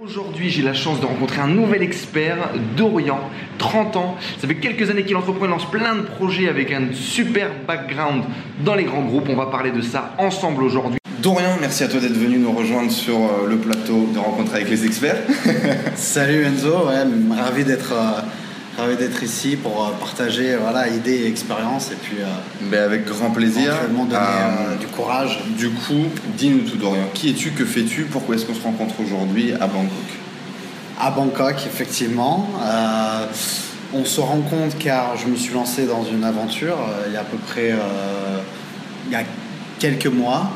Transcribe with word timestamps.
Aujourd'hui, 0.00 0.48
j'ai 0.48 0.62
la 0.62 0.74
chance 0.74 1.00
de 1.00 1.06
rencontrer 1.06 1.40
un 1.40 1.48
nouvel 1.48 1.82
expert, 1.82 2.50
Dorian, 2.76 3.18
30 3.58 3.96
ans. 3.96 4.16
Ça 4.40 4.46
fait 4.46 4.54
quelques 4.54 4.88
années 4.90 5.02
qu'il 5.02 5.16
entreprend, 5.16 5.48
lance 5.48 5.68
plein 5.68 5.96
de 5.96 6.02
projets 6.02 6.48
avec 6.48 6.70
un 6.70 6.92
super 6.92 7.50
background 7.66 8.22
dans 8.64 8.76
les 8.76 8.84
grands 8.84 9.02
groupes. 9.02 9.28
On 9.28 9.34
va 9.34 9.46
parler 9.46 9.72
de 9.72 9.80
ça 9.80 10.14
ensemble 10.18 10.62
aujourd'hui. 10.62 11.00
Dorian, 11.20 11.56
merci 11.60 11.82
à 11.82 11.88
toi 11.88 11.98
d'être 11.98 12.12
venu 12.12 12.38
nous 12.38 12.52
rejoindre 12.52 12.92
sur 12.92 13.16
euh, 13.16 13.48
le 13.48 13.56
plateau 13.56 14.08
de 14.14 14.20
rencontre 14.20 14.54
avec 14.54 14.70
les 14.70 14.86
experts. 14.86 15.18
Salut 15.96 16.44
Enzo, 16.44 16.86
ouais, 16.86 17.36
ravi 17.36 17.64
d'être 17.64 17.92
euh, 17.92 18.20
ravi 18.78 18.96
d'être 18.96 19.22
ici 19.22 19.56
pour 19.56 19.84
euh, 19.84 19.90
partager 19.98 20.56
voilà, 20.56 20.88
idées 20.88 21.16
et 21.16 21.26
expériences 21.26 21.90
et 21.90 21.96
puis 21.96 22.18
euh, 22.20 22.26
ben 22.62 22.84
avec 22.84 23.04
grand 23.04 23.30
plaisir. 23.30 23.74
donner 23.90 24.14
euh, 24.14 24.76
du 24.76 24.86
courage. 24.86 25.40
Du 25.56 25.70
coup, 25.70 26.06
dis-nous 26.36 26.60
tout 26.60 26.76
Dorian. 26.76 27.08
Qui 27.12 27.30
es-tu? 27.30 27.50
Que 27.50 27.64
fais-tu? 27.64 28.04
Pourquoi 28.04 28.36
est-ce 28.36 28.46
qu'on 28.46 28.54
se 28.54 28.62
rencontre 28.62 28.94
aujourd'hui 29.00 29.52
à 29.54 29.66
Bangkok? 29.66 29.90
À 31.00 31.10
Bangkok, 31.10 31.56
effectivement. 31.66 32.48
on 33.94 34.04
se 34.04 34.20
rend 34.20 34.40
compte 34.42 34.78
car 34.78 35.16
je 35.16 35.26
me 35.26 35.36
suis 35.36 35.54
lancé 35.54 35.86
dans 35.86 36.04
une 36.04 36.24
aventure 36.24 36.78
il 37.06 37.12
y 37.12 37.16
a 37.16 37.20
à 37.20 37.24
peu 37.24 37.38
près 37.38 37.72
il 39.06 39.12
y 39.12 39.16
a 39.16 39.22
quelques 39.78 40.06
mois. 40.06 40.50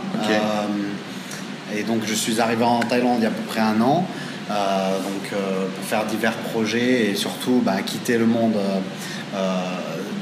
et 1.76 1.82
donc 1.84 2.02
je 2.06 2.14
suis 2.14 2.40
arrivé 2.40 2.64
en 2.64 2.80
Thaïlande 2.80 3.18
il 3.18 3.22
y 3.22 3.26
a 3.26 3.30
à 3.30 3.32
peu 3.32 3.42
près 3.42 3.60
un 3.60 3.80
an. 3.80 4.06
Euh, 4.52 4.98
donc 4.98 5.32
euh, 5.32 5.66
pour 5.74 5.84
faire 5.84 6.04
divers 6.04 6.36
projets 6.36 7.10
et 7.10 7.14
surtout 7.14 7.62
bah, 7.64 7.80
quitter 7.80 8.18
le 8.18 8.26
monde 8.26 8.56
euh, 9.34 9.62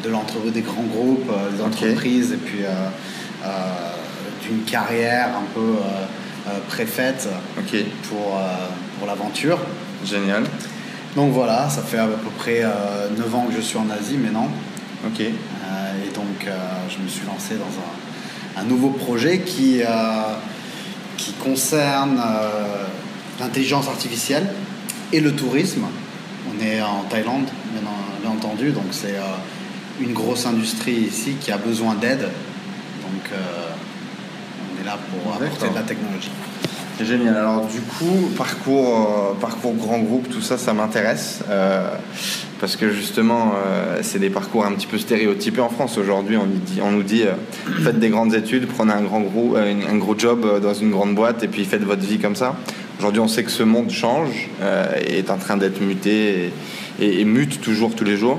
de 0.04 0.08
l'entreprise 0.08 0.52
des 0.52 0.60
grands 0.60 0.84
groupes, 0.84 1.30
des 1.56 1.62
entreprises 1.62 2.32
et 2.32 2.36
puis 2.36 2.60
d'une 4.42 4.62
carrière 4.62 5.28
un 5.28 5.44
peu 5.54 5.74
préfaite 6.68 7.28
pour, 8.08 8.40
pour 8.98 9.06
l'aventure. 9.06 9.58
Génial. 10.04 10.44
Donc 11.16 11.32
voilà, 11.32 11.68
ça 11.68 11.82
fait 11.82 11.98
à 11.98 12.06
peu 12.06 12.30
près 12.38 12.64
9 13.16 13.34
ans 13.34 13.46
que 13.50 13.54
je 13.54 13.60
suis 13.60 13.76
en 13.76 13.90
Asie 13.90 14.16
maintenant. 14.16 14.48
Ok. 15.06 15.20
et 15.20 16.14
donc 16.14 16.48
je 16.88 17.02
me 17.02 17.08
suis 17.08 17.26
lancé 17.26 17.56
dans 17.56 18.60
un, 18.60 18.62
un 18.62 18.64
nouveau 18.64 18.90
projet 18.90 19.40
qui, 19.40 19.82
qui 21.18 21.32
concerne 21.34 22.18
l'intelligence 23.40 23.88
artificielle 23.88 24.46
et 25.12 25.20
le 25.20 25.32
tourisme. 25.32 25.82
On 26.48 26.64
est 26.64 26.80
en 26.82 27.02
Thaïlande, 27.08 27.48
bien, 27.72 28.30
entendu, 28.30 28.70
donc 28.70 28.84
c'est 28.92 29.16
euh, 29.16 30.00
une 30.00 30.12
grosse 30.12 30.46
industrie 30.46 30.92
ici 30.92 31.34
qui 31.40 31.50
a 31.50 31.58
besoin 31.58 31.94
d'aide. 31.94 32.20
Donc 32.20 33.32
euh, 33.32 33.36
on 34.62 34.82
est 34.82 34.86
là 34.86 34.98
pour 35.10 35.34
apporter 35.34 35.68
de 35.68 35.74
la 35.74 35.82
technologie. 35.82 36.30
C'est 36.98 37.06
génial. 37.06 37.36
Alors 37.36 37.66
du 37.66 37.80
coup, 37.80 38.30
parcours, 38.36 39.32
euh, 39.34 39.40
parcours 39.40 39.74
grand 39.74 39.98
groupe, 39.98 40.28
tout 40.28 40.42
ça, 40.42 40.58
ça 40.58 40.72
m'intéresse. 40.72 41.42
parce 42.60 42.76
que 42.76 42.90
justement, 42.90 43.54
c'est 44.02 44.18
des 44.18 44.28
parcours 44.28 44.66
un 44.66 44.72
petit 44.72 44.86
peu 44.86 44.98
stéréotypés 44.98 45.62
en 45.62 45.70
France. 45.70 45.96
Aujourd'hui, 45.96 46.36
on, 46.36 46.46
on, 46.82 46.90
nous 46.92 47.02
dit, 47.02 47.24
faites 47.82 47.98
des 47.98 48.10
grandes 48.10 48.34
études, 48.34 48.66
prenez 48.66 48.92
un 48.92 49.00
grand 49.00 49.20
gros, 49.20 49.56
un 49.56 49.96
gros 49.96 50.16
job 50.16 50.60
dans 50.60 50.74
une 50.74 50.90
grande 50.90 51.14
boîte 51.14 51.42
et 51.42 51.48
puis 51.48 51.64
faites 51.64 51.84
votre 51.84 52.02
vie 52.02 52.18
comme 52.18 52.36
ça. 52.36 52.54
Aujourd'hui, 53.00 53.22
on 53.22 53.28
sait 53.28 53.44
que 53.44 53.50
ce 53.50 53.62
monde 53.62 53.88
change, 53.88 54.50
euh, 54.60 54.92
est 55.06 55.30
en 55.30 55.38
train 55.38 55.56
d'être 55.56 55.80
muté 55.80 56.52
et, 57.00 57.24
mute 57.24 57.62
toujours 57.62 57.94
tous 57.94 58.04
les 58.04 58.18
jours. 58.18 58.38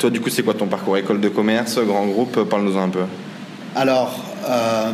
Toi, 0.00 0.10
du 0.10 0.20
coup, 0.20 0.28
c'est 0.28 0.42
quoi 0.42 0.54
ton 0.54 0.66
parcours? 0.66 0.96
École 0.96 1.20
de 1.20 1.28
commerce, 1.28 1.78
grand 1.78 2.06
groupe 2.06 2.42
Parle-nous 2.42 2.76
un 2.76 2.88
peu. 2.88 3.04
Alors, 3.76 4.18
euh, 4.48 4.90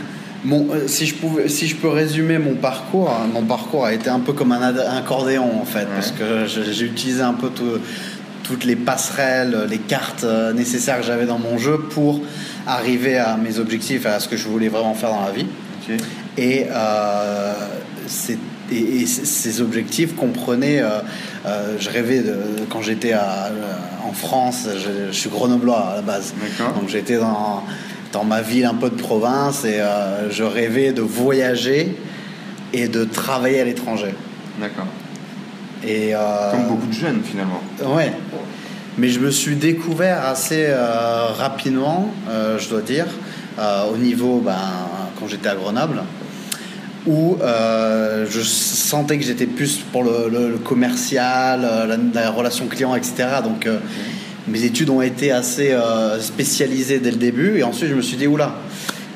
euh, 0.50 0.84
si, 0.86 1.04
je 1.04 1.16
pouvais, 1.16 1.50
si 1.50 1.66
je 1.66 1.76
peux 1.76 1.90
résumer 1.90 2.38
mon 2.38 2.54
parcours, 2.54 3.10
hein, 3.10 3.28
mon 3.30 3.42
parcours 3.42 3.84
a 3.84 3.92
été 3.92 4.08
un 4.08 4.20
peu 4.20 4.32
comme 4.32 4.52
un, 4.52 4.74
accordéon 4.96 5.60
en 5.60 5.66
fait, 5.66 5.86
parce 5.94 6.12
que 6.12 6.46
j'ai 6.46 6.86
utilisé 6.86 7.20
un 7.20 7.34
peu 7.34 7.50
toutes 8.42 8.64
les 8.64 8.76
passerelles, 8.76 9.66
les 9.68 9.76
cartes 9.76 10.24
nécessaires 10.54 11.00
que 11.00 11.06
j'avais 11.06 11.26
dans 11.26 11.38
mon 11.38 11.58
jeu 11.58 11.76
pour 11.90 12.22
arriver 12.66 13.18
à 13.18 13.36
mes 13.36 13.58
objectifs, 13.58 14.06
à 14.06 14.18
ce 14.18 14.28
que 14.28 14.38
je 14.38 14.48
voulais 14.48 14.68
vraiment 14.68 14.94
faire 14.94 15.10
dans 15.10 15.26
la 15.26 15.32
vie. 15.32 15.46
Et 16.38 16.64
et, 18.72 19.06
ces 19.06 19.60
objectifs 19.60 20.14
comprenaient. 20.14 20.80
Euh, 20.80 21.00
euh, 21.46 21.76
je 21.78 21.90
rêvais 21.90 22.20
de, 22.20 22.36
quand 22.70 22.82
j'étais 22.82 23.14
en 23.14 24.12
France, 24.12 24.68
je, 24.76 25.12
suis 25.12 25.30
grenoblois 25.30 25.78
à 25.78 25.96
la 25.96 26.02
base. 26.02 26.34
Donc 26.58 26.88
j'étais 26.88 27.18
dans, 27.18 27.62
dans 28.12 28.24
ma 28.24 28.42
ville 28.42 28.64
un 28.64 28.74
peu 28.74 28.90
de 28.90 28.96
province 28.96 29.64
et 29.64 29.80
euh, 29.80 30.30
je 30.30 30.44
rêvais 30.44 30.92
de 30.92 31.02
voyager 31.02 31.96
et 32.72 32.88
de 32.88 33.04
travailler 33.04 33.60
à 33.60 33.64
l'étranger. 33.64 34.14
D'accord. 34.60 34.86
Et 35.86 36.14
Comme 36.50 36.68
beaucoup 36.68 36.86
de 36.86 36.92
jeunes 36.92 37.20
finalement. 37.22 37.60
Ouais. 37.84 38.12
Mais 38.98 39.08
je 39.08 39.20
me 39.20 39.30
suis 39.30 39.56
découvert 39.56 40.24
assez 40.24 40.66
rapidement, 41.38 42.10
je 42.26 42.68
dois 42.68 42.80
dire, 42.80 43.06
au 43.92 43.96
niveau, 43.96 44.40
ben, 44.44 44.56
quand 45.20 45.28
j'étais 45.28 45.48
à 45.48 45.54
Grenoble 45.54 46.02
où 47.06 47.38
euh, 47.40 48.26
je 48.28 48.40
sentais 48.40 49.18
que 49.18 49.24
j'étais 49.24 49.46
plus 49.46 49.78
pour 49.92 50.02
le, 50.02 50.58
commercial, 50.64 51.60
euh, 51.64 51.96
la, 52.12 52.30
relation 52.30 52.66
client, 52.66 52.94
etc. 52.94 53.28
Donc 53.44 53.66
euh, 53.66 53.78
mes 54.48 54.64
études 54.64 54.90
ont 54.90 55.02
été 55.02 55.32
assez 55.32 55.76
spécialisées 56.20 56.98
dès 56.98 57.10
le 57.10 57.16
début. 57.16 57.58
Et 57.58 57.64
ensuite, 57.64 57.90
je 57.90 57.94
me 57.94 58.02
suis 58.02 58.16
dit, 58.16 58.26
oula, 58.26 58.54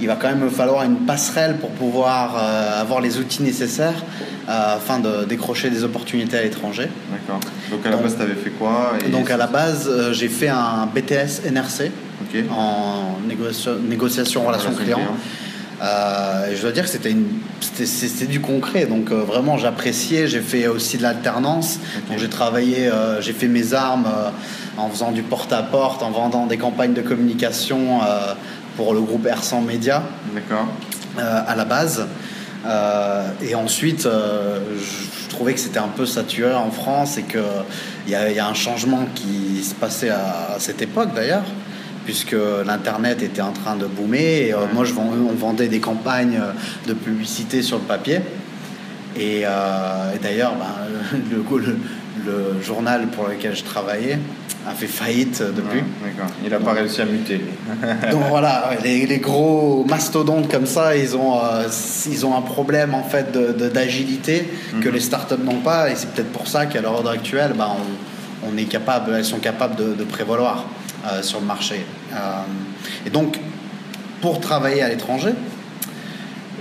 il 0.00 0.06
va 0.06 0.16
quand 0.16 0.28
même 0.28 0.40
me 0.40 0.50
falloir 0.50 0.82
une 0.82 0.96
passerelle 1.06 1.56
pour 1.58 1.70
pouvoir 1.70 2.36
avoir 2.80 3.00
les 3.00 3.18
outils 3.18 3.42
nécessaires 3.42 4.02
afin 4.48 4.98
de 4.98 5.24
décrocher 5.26 5.70
des 5.70 5.84
opportunités 5.84 6.36
à 6.36 6.42
l'étranger. 6.42 6.88
D'accord. 7.12 7.38
Donc 7.70 7.86
à 7.86 7.90
la 7.90 7.96
base, 7.98 8.16
tu 8.16 8.22
avais 8.22 8.34
fait 8.34 8.50
quoi 8.50 8.94
Donc 9.12 9.30
à 9.30 9.36
la 9.36 9.46
base, 9.46 9.88
j'ai 10.10 10.28
fait 10.28 10.48
un 10.48 10.88
BTS 10.92 11.48
NRC 11.48 11.92
en 12.50 13.18
négociation, 13.88 14.44
relation, 14.44 14.72
client. 14.72 14.98
Euh, 15.80 16.54
je 16.54 16.60
dois 16.60 16.72
dire 16.72 16.84
que 16.84 16.90
c'était, 16.90 18.26
du 18.26 18.40
concret, 18.40 18.84
donc 18.84 19.10
euh, 19.10 19.22
vraiment 19.22 19.56
j'appréciais. 19.56 20.26
J'ai 20.26 20.40
fait 20.40 20.66
aussi 20.66 20.98
de 20.98 21.02
l'alternance, 21.02 21.78
donc 22.08 22.18
j'ai 22.18 22.28
travaillé, 22.28 22.88
euh, 22.88 23.20
j'ai 23.22 23.32
fait 23.32 23.48
mes 23.48 23.72
armes 23.72 24.08
en 24.76 24.90
faisant 24.90 25.10
du 25.10 25.22
porte-à-porte, 25.22 26.02
en 26.02 26.10
vendant 26.10 26.46
des 26.46 26.58
campagnes 26.58 26.92
de 26.92 27.00
communication 27.00 28.00
pour 28.76 28.94
le 28.94 29.00
groupe 29.00 29.26
R100 29.26 29.64
Média. 29.64 30.02
D'accord. 30.34 30.66
à 31.18 31.54
la 31.56 31.64
base. 31.64 32.06
et 33.42 33.54
ensuite, 33.54 34.02
je, 34.04 35.28
trouvais 35.28 35.54
que 35.54 35.60
c'était 35.60 35.78
un 35.78 35.88
peu 35.88 36.06
saturé 36.06 36.54
en 36.54 36.70
France 36.70 37.16
et 37.16 37.22
qu'il 37.22 37.40
y, 38.06 38.12
y, 38.12 38.38
a 38.38 38.46
un 38.46 38.54
changement 38.54 39.06
qui 39.14 39.62
se 39.62 39.74
passait 39.74 40.10
à 40.10 40.56
cette 40.58 40.82
époque 40.82 41.14
d'ailleurs 41.14 41.44
puisque 42.04 42.36
l'Internet 42.66 43.22
était 43.22 43.42
en 43.42 43.52
train 43.52 43.76
de 43.76 43.86
boomer. 43.86 44.18
Et, 44.18 44.54
euh, 44.54 44.58
moi, 44.72 44.84
je 44.84 44.94
on 44.94 45.34
vendait 45.34 45.68
des 45.68 45.80
campagnes 45.80 46.38
euh, 46.40 46.52
de 46.88 46.94
publicité 46.94 47.62
sur 47.62 47.78
le 47.78 47.84
papier. 47.84 48.20
Et, 49.16 49.42
euh, 49.44 50.14
d'ailleurs, 50.22 50.54
ben, 50.54 51.18
le, 52.26 52.62
journal 52.62 53.06
pour 53.08 53.28
lequel 53.28 53.56
je 53.56 53.64
travaillais 53.64 54.18
a 54.68 54.72
fait 54.72 54.86
faillite 54.86 55.42
depuis. 55.42 55.82
Il 56.44 56.50
n'a 56.50 56.58
pas 56.58 56.72
réussi 56.72 57.00
à 57.00 57.06
muter. 57.06 57.40
donc 58.10 58.24
voilà, 58.28 58.72
les, 58.84 59.18
gros 59.18 59.86
mastodontes 59.88 60.50
comme 60.50 60.66
ça, 60.66 60.94
ils 60.94 61.16
ont, 61.16 61.40
ils 62.06 62.26
ont 62.26 62.36
un 62.36 62.42
problème 62.42 62.94
en 62.94 63.02
fait 63.02 63.32
d'agilité 63.32 64.46
que 64.82 64.88
mhm. 64.88 64.94
les 64.94 65.00
startups 65.00 65.42
n'ont 65.42 65.60
pas. 65.60 65.90
Et 65.90 65.96
c'est 65.96 66.10
peut-être 66.10 66.30
pour 66.30 66.46
ça 66.46 66.66
qu'à 66.66 66.82
l'heure 66.82 67.08
actuelle, 67.08 67.54
ben, 67.56 67.70
on, 68.46 68.56
est 68.58 68.64
capable, 68.64 69.14
elles 69.14 69.24
sont 69.24 69.38
capables 69.38 69.76
de, 69.76 69.94
de 69.94 70.04
prévaloir. 70.04 70.66
Euh, 71.06 71.22
sur 71.22 71.40
le 71.40 71.46
marché. 71.46 71.86
Euh, 72.12 72.16
et 73.06 73.10
donc, 73.10 73.38
pour 74.20 74.38
travailler 74.38 74.82
à 74.82 74.88
l'étranger, 74.90 75.32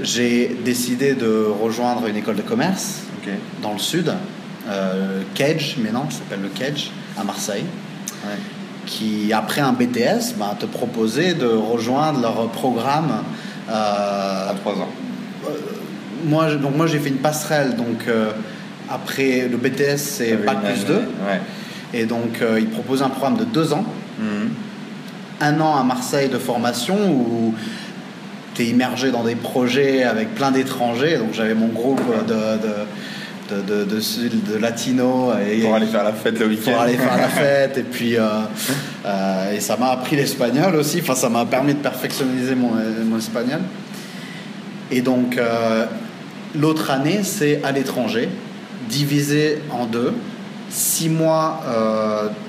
j'ai 0.01 0.55
décidé 0.63 1.13
de 1.13 1.45
rejoindre 1.61 2.07
une 2.07 2.15
école 2.15 2.37
de 2.37 2.41
commerce 2.41 3.01
dans 3.61 3.73
le 3.73 3.79
sud, 3.79 4.13
euh, 4.69 5.21
Cage, 5.35 5.75
maintenant, 5.77 6.07
ça 6.09 6.19
s'appelle 6.19 6.41
le 6.41 6.47
Cage, 6.47 6.89
à 7.19 7.23
Marseille. 7.25 7.65
qui, 8.85 9.33
après 9.33 9.59
un 9.61 9.73
BTS, 9.73 10.35
bah, 10.37 10.55
te 10.57 10.65
proposait 10.65 11.33
de 11.33 11.45
rejoindre 11.45 12.21
leur 12.21 12.47
programme. 12.49 13.11
à 13.69 14.53
trois 14.61 14.73
ans. 14.73 14.89
moi, 16.23 16.55
donc 16.55 16.75
moi, 16.77 16.87
j'ai 16.87 16.97
fait 16.97 17.09
une 17.09 17.17
passerelle. 17.17 17.75
Donc, 17.75 18.07
après 18.89 19.49
le 19.49 19.57
BTS, 19.57 19.97
c'est 19.97 20.37
Bac 20.37 20.63
plus 20.63 20.85
2. 20.85 21.01
Et 21.93 22.05
donc, 22.05 22.41
ils 22.57 22.69
proposent 22.69 23.03
un 23.03 23.09
programme 23.09 23.37
de 23.37 23.43
deux 23.43 23.73
ans 23.73 23.85
un 25.41 25.61
an 25.61 25.75
à 25.77 25.83
Marseille 25.83 26.29
de 26.29 26.37
formation 26.37 26.97
où 27.11 27.53
tu 28.53 28.63
es 28.63 28.65
immergé 28.67 29.11
dans 29.11 29.23
des 29.23 29.35
projets 29.35 30.03
avec 30.03 30.35
plein 30.35 30.51
d'étrangers. 30.51 31.17
Donc 31.17 31.33
j'avais 31.33 31.55
mon 31.55 31.67
groupe 31.67 32.01
de, 32.27 32.33
de, 32.33 33.61
de, 33.61 33.83
de, 33.85 34.51
de, 34.53 34.57
latino. 34.57 35.31
Et, 35.49 35.61
pour 35.61 35.75
aller 35.75 35.85
faire 35.85 36.03
la 36.03 36.13
fête 36.13 36.39
le 36.39 36.47
week-end. 36.47 36.71
Pour 36.71 36.81
aller 36.81 36.97
faire 36.97 37.17
la 37.17 37.27
fête. 37.27 37.77
et 37.77 37.83
puis, 37.83 38.17
euh, 38.17 38.27
euh, 39.05 39.53
et 39.55 39.59
ça 39.59 39.77
m'a 39.77 39.91
appris 39.91 40.15
l'espagnol 40.15 40.75
aussi. 40.75 40.99
Enfin, 41.01 41.15
ça 41.15 41.29
m'a 41.29 41.45
permis 41.45 41.73
de 41.73 41.79
perfectionner 41.79 42.55
mon, 42.55 42.71
mon 43.05 43.17
espagnol. 43.17 43.61
Et 44.91 45.01
donc, 45.01 45.37
euh, 45.37 45.85
l'autre 46.55 46.91
année, 46.91 47.21
c'est 47.23 47.61
à 47.63 47.71
l'étranger, 47.71 48.29
divisé 48.89 49.59
en 49.71 49.85
deux. 49.85 50.13
Six 50.69 51.09
mois 51.09 51.61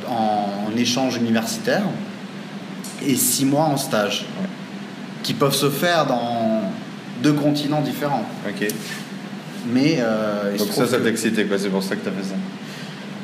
en, 0.08 0.76
échange 0.76 1.16
universitaire 1.16 1.82
et 3.06 3.16
six 3.16 3.44
mois 3.44 3.64
en 3.64 3.76
stage, 3.76 4.24
qui 5.22 5.34
peuvent 5.34 5.54
se 5.54 5.68
faire 5.68 6.06
dans 6.06 6.62
deux 7.22 7.32
continents 7.32 7.80
différents. 7.80 8.24
Ok. 8.48 8.68
Mais 9.72 9.98
euh, 10.00 10.56
donc 10.56 10.68
ça, 10.72 10.86
ça 10.86 10.98
t'excitait 10.98 11.44
quoi 11.44 11.58
C'est 11.58 11.68
pour 11.68 11.82
ça 11.82 11.96
que 11.96 12.02
tu 12.02 12.08
as 12.08 12.12
fait 12.12 12.28
ça 12.28 12.34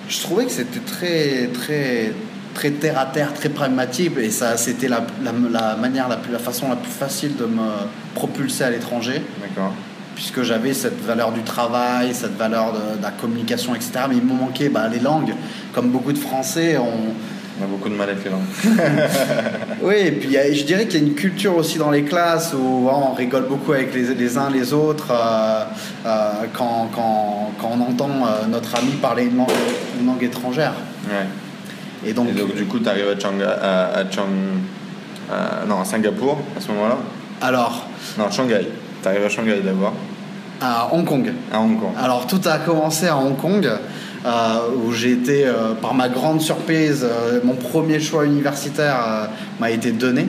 Je 0.08 0.20
trouvais 0.20 0.44
que 0.44 0.52
c'était 0.52 0.80
très, 0.80 1.48
très, 1.48 2.12
très 2.54 2.70
terre 2.70 2.98
à 2.98 3.06
terre, 3.06 3.32
très 3.32 3.48
pragmatique, 3.48 4.12
et 4.18 4.30
ça, 4.30 4.56
c'était 4.56 4.88
la, 4.88 5.06
la, 5.22 5.76
manière, 5.76 6.08
la, 6.08 6.16
plus, 6.16 6.32
la 6.32 6.38
façon 6.38 6.68
la 6.68 6.76
plus 6.76 6.92
facile 6.92 7.36
de 7.36 7.44
me 7.44 7.68
propulser 8.14 8.64
à 8.64 8.70
l'étranger. 8.70 9.22
D'accord. 9.40 9.72
Puisque 10.16 10.42
j'avais 10.42 10.74
cette 10.74 11.00
valeur 11.04 11.30
du 11.30 11.42
travail, 11.42 12.12
cette 12.14 12.36
valeur 12.36 12.72
de, 12.72 13.02
la 13.02 13.10
communication, 13.12 13.74
etc. 13.74 13.92
Mais 14.08 14.16
il 14.16 14.24
me 14.24 14.32
manquait 14.32 14.68
bah, 14.68 14.88
les 14.88 14.98
langues. 14.98 15.34
Comme 15.72 15.90
beaucoup 15.90 16.12
de 16.12 16.18
Français, 16.18 16.76
on, 16.78 17.12
on 17.58 17.64
a 17.64 17.66
beaucoup 17.66 17.88
de 17.88 17.94
mal 17.94 18.10
avec 18.10 18.24
les 18.24 18.30
langues. 18.30 18.42
oui, 19.82 19.94
et 19.94 20.12
puis 20.12 20.36
je 20.54 20.64
dirais 20.64 20.86
qu'il 20.86 21.00
y 21.00 21.04
a 21.04 21.06
une 21.06 21.14
culture 21.14 21.56
aussi 21.56 21.78
dans 21.78 21.90
les 21.90 22.02
classes 22.02 22.52
où 22.52 22.88
on 22.88 23.14
rigole 23.14 23.46
beaucoup 23.46 23.72
avec 23.72 23.94
les, 23.94 24.14
les 24.14 24.38
uns 24.38 24.50
les 24.50 24.74
autres 24.74 25.10
euh, 25.10 25.64
euh, 26.04 26.32
quand, 26.52 26.90
quand, 26.94 27.52
quand, 27.58 27.70
on 27.78 27.80
entend 27.80 28.10
euh, 28.10 28.46
notre 28.48 28.76
ami 28.76 28.92
parler 28.92 29.24
une 29.24 29.36
langue, 29.36 29.50
une 29.98 30.06
langue 30.06 30.22
étrangère. 30.22 30.74
Ouais. 31.08 32.08
Et 32.08 32.12
donc, 32.12 32.28
du 32.54 32.64
coup, 32.66 32.78
tu 32.78 32.88
arrives 32.88 33.06
à, 33.08 33.28
à, 33.28 34.00
à, 34.00 34.04
non, 35.66 35.80
à 35.80 35.84
Singapour 35.84 36.38
à 36.56 36.60
ce 36.60 36.68
moment-là? 36.68 36.98
Alors 37.40 37.86
Non, 38.18 38.30
Shanghai. 38.30 38.66
Tu 39.06 39.10
arrives 39.10 39.24
à 39.24 39.28
Shanghai 39.28 39.60
d'abord 39.64 39.94
À 40.60 40.92
Hong 40.92 41.04
Kong. 41.04 41.32
À 41.52 41.60
Hong 41.60 41.78
Kong. 41.78 41.92
Alors, 41.96 42.26
tout 42.26 42.40
a 42.44 42.58
commencé 42.58 43.06
à 43.06 43.16
Hong 43.16 43.36
Kong. 43.36 43.64
Euh, 44.24 44.30
où 44.84 44.92
j'ai 44.92 45.12
été, 45.12 45.46
euh, 45.46 45.74
par 45.80 45.94
ma 45.94 46.08
grande 46.08 46.40
surprise, 46.40 47.06
euh, 47.08 47.38
mon 47.44 47.54
premier 47.54 48.00
choix 48.00 48.24
universitaire 48.24 49.28
m'a 49.60 49.70
été 49.70 49.92
donné. 49.92 50.26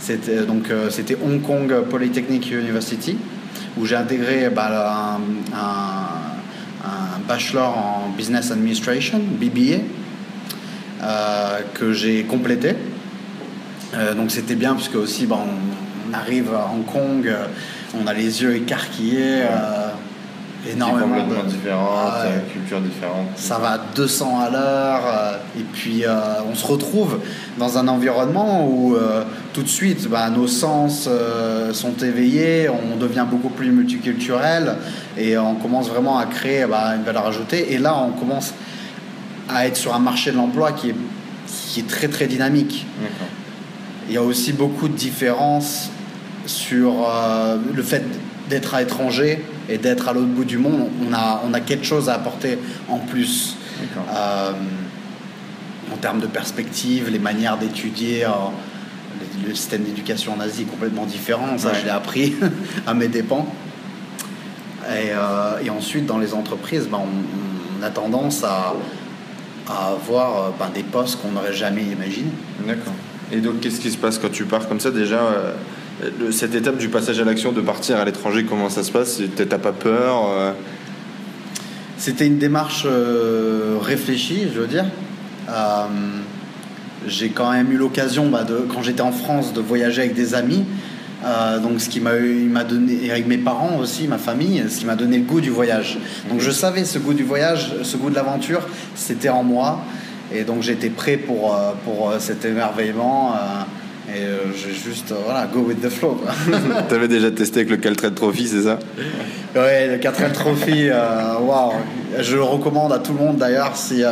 C'était 0.00 0.44
donc 0.44 0.64
c'était 0.90 1.16
Hong 1.24 1.40
Kong 1.42 1.72
Polytechnic 1.88 2.50
University, 2.50 3.16
où 3.76 3.86
j'ai 3.86 3.94
intégré 3.94 4.48
bah, 4.48 5.20
un, 5.54 7.20
bachelor 7.28 7.78
en 7.78 8.08
business 8.16 8.50
administration, 8.50 9.20
BBA, 9.20 9.78
que 11.74 11.92
j'ai 11.92 12.24
complété. 12.24 12.74
donc 14.16 14.30
c'était 14.30 14.54
bien 14.54 14.74
puisque 14.74 14.96
aussi 14.96 15.26
bah, 15.26 15.38
on, 15.38 16.14
arrive 16.14 16.54
à 16.54 16.70
Hong 16.72 16.86
Kong, 16.86 17.30
on 17.94 18.06
a 18.06 18.12
les 18.12 18.42
yeux 18.42 18.56
écarquillés 18.56 19.44
énormément 20.66 21.26
de 21.26 21.48
différentes, 21.48 22.12
euh, 22.24 22.40
cultures 22.52 22.80
différentes. 22.80 23.28
Ça 23.36 23.58
va 23.58 23.72
à 23.72 23.78
200 23.78 24.40
à 24.40 24.50
l'heure, 24.50 25.02
euh, 25.06 25.36
et 25.58 25.62
puis 25.62 26.04
euh, 26.04 26.42
on 26.50 26.54
se 26.54 26.66
retrouve 26.66 27.20
dans 27.58 27.78
un 27.78 27.88
environnement 27.88 28.66
où 28.68 28.96
tout 29.52 29.62
de 29.62 29.68
suite 29.68 30.08
bah, 30.08 30.28
nos 30.30 30.46
sens 30.46 31.08
sont 31.72 31.96
éveillés, 32.02 32.68
on 32.68 32.96
devient 32.96 33.26
beaucoup 33.28 33.50
plus 33.50 33.70
multiculturel, 33.70 34.76
et 35.16 35.38
on 35.38 35.54
commence 35.54 35.88
vraiment 35.88 36.18
à 36.18 36.26
créer 36.26 36.66
bah, 36.66 36.94
une 36.96 37.02
valeur 37.02 37.26
ajoutée. 37.26 37.72
Et 37.72 37.78
là, 37.78 37.96
on 37.96 38.12
commence 38.12 38.54
à 39.48 39.66
être 39.66 39.76
sur 39.76 39.94
un 39.94 39.98
marché 39.98 40.30
de 40.30 40.36
l'emploi 40.36 40.72
qui 40.72 40.90
est, 40.90 40.96
qui 41.46 41.80
est 41.80 41.88
très 41.88 42.08
très 42.08 42.26
dynamique. 42.26 42.86
Il 44.08 44.14
y 44.14 44.16
a 44.16 44.22
aussi 44.22 44.52
beaucoup 44.52 44.88
de 44.88 44.94
différences 44.94 45.90
sur 46.48 47.06
le 47.74 47.82
fait 47.82 48.04
d'être 48.48 48.74
à 48.74 48.80
l'étranger 48.80 49.44
et 49.68 49.78
d'être 49.78 50.08
à 50.08 50.12
l'autre 50.12 50.28
bout 50.28 50.44
du 50.44 50.58
monde, 50.58 50.88
on 51.06 51.12
a, 51.12 51.42
on 51.46 51.52
a 51.54 51.60
quelque 51.60 51.84
chose 51.84 52.08
à 52.08 52.14
apporter 52.14 52.58
en 52.88 52.98
plus. 52.98 53.56
Euh, 54.14 54.52
en 55.92 55.96
termes 55.96 56.20
de 56.20 56.26
perspective, 56.26 57.08
les 57.10 57.18
manières 57.18 57.56
d'étudier, 57.56 58.24
euh, 58.24 58.28
le, 59.46 59.54
système 59.54 59.82
d'éducation 59.82 60.34
en 60.34 60.40
Asie 60.40 60.62
est 60.62 60.64
complètement 60.66 61.06
différent, 61.06 61.56
ça 61.56 61.72
je 61.72 61.84
l'ai 61.84 61.90
appris 61.90 62.34
à 62.86 62.94
mes 62.94 63.08
dépens. 63.08 63.46
Et, 64.86 65.10
euh, 65.10 65.58
et, 65.62 65.70
ensuite, 65.70 66.06
dans 66.06 66.18
les 66.18 66.34
entreprises, 66.34 66.88
ben, 66.90 67.00
on, 67.00 67.82
a 67.82 67.90
tendance 67.90 68.42
à, 68.42 68.74
à 69.68 69.92
avoir 69.92 70.52
ben, 70.58 70.70
des 70.74 70.82
postes 70.82 71.20
qu'on 71.20 71.30
n'aurait 71.30 71.52
jamais 71.52 71.82
imaginés. 71.82 72.32
D'accord. 72.66 72.94
Et 73.30 73.36
donc, 73.36 73.60
qu'est-ce 73.60 73.80
qui 73.80 73.90
se 73.90 73.98
passe 73.98 74.18
quand 74.18 74.32
tu 74.32 74.44
pars 74.44 74.66
comme 74.66 74.80
ça? 74.80 74.90
Déjà, 74.90 75.20
cette 76.30 76.54
étape 76.54 76.78
du 76.78 76.88
passage 76.88 77.18
à 77.20 77.24
l'action, 77.24 77.52
de 77.52 77.60
partir 77.60 77.96
à 77.96 78.04
l'étranger, 78.04 78.44
comment 78.48 78.68
ça 78.68 78.82
se 78.82 78.92
passe? 78.92 79.20
T'as 79.36 79.58
pas 79.58 79.72
peur 79.72 80.30
euh? 80.30 80.52
C'était 81.96 82.26
une 82.26 82.38
démarche 82.38 82.84
euh, 82.86 83.76
réfléchie, 83.80 84.46
je 84.54 84.60
veux 84.60 84.68
dire. 84.68 84.84
Euh, 85.48 85.86
j'ai 87.08 87.30
quand 87.30 87.50
même 87.50 87.72
eu 87.72 87.76
l'occasion, 87.76 88.28
bah, 88.28 88.46
quand 88.72 88.82
j'étais 88.82 89.00
en 89.00 89.10
France, 89.10 89.52
de 89.52 89.60
voyager 89.60 90.02
avec 90.02 90.14
des 90.14 90.34
amis. 90.34 90.64
donc, 91.62 91.80
ce 91.80 91.88
qui 91.88 92.00
m'a 92.00 92.62
donné, 92.62 93.04
et 93.04 93.10
avec 93.10 93.26
mes 93.26 93.38
parents 93.38 93.78
aussi, 93.80 94.06
ma 94.06 94.18
famille, 94.18 94.62
ce 94.68 94.78
qui 94.78 94.86
m'a 94.86 94.94
donné 94.94 95.18
le 95.18 95.24
goût 95.24 95.40
du 95.40 95.50
voyage. 95.50 95.98
Donc, 96.30 96.40
je 96.40 96.52
savais 96.52 96.84
ce 96.84 97.00
goût 97.00 97.14
du 97.14 97.24
voyage, 97.24 97.72
ce 97.82 97.96
goût 97.96 98.10
de 98.10 98.14
l'aventure, 98.14 98.60
c'était 98.94 99.30
en 99.30 99.42
moi. 99.42 99.80
Et 100.32 100.44
donc, 100.44 100.62
j'étais 100.62 100.90
prêt 100.90 101.16
pour, 101.16 101.56
pour 101.84 102.12
cet 102.20 102.44
émerveillement. 102.44 103.34
Et 104.08 104.22
euh, 104.22 104.38
j'ai 104.56 104.72
juste, 104.72 105.12
euh, 105.12 105.16
voilà, 105.22 105.46
go 105.46 105.60
with 105.60 105.82
the 105.82 105.90
flow. 105.90 106.18
tu 106.88 106.94
avais 106.94 107.08
déjà 107.08 107.30
testé 107.30 107.60
avec 107.60 107.70
le 107.70 107.76
Caltrate 107.76 108.14
Trophy, 108.14 108.48
c'est 108.48 108.62
ça? 108.62 108.78
Ouais, 109.54 109.86
le 109.86 109.98
Caltrate 109.98 110.32
Trophy, 110.32 110.88
euh, 110.88 111.38
waouh. 111.40 111.72
Je 112.18 112.36
le 112.36 112.42
recommande 112.42 112.92
à 112.92 113.00
tout 113.00 113.12
le 113.12 113.18
monde 113.18 113.36
d'ailleurs 113.36 113.76
si 113.76 114.02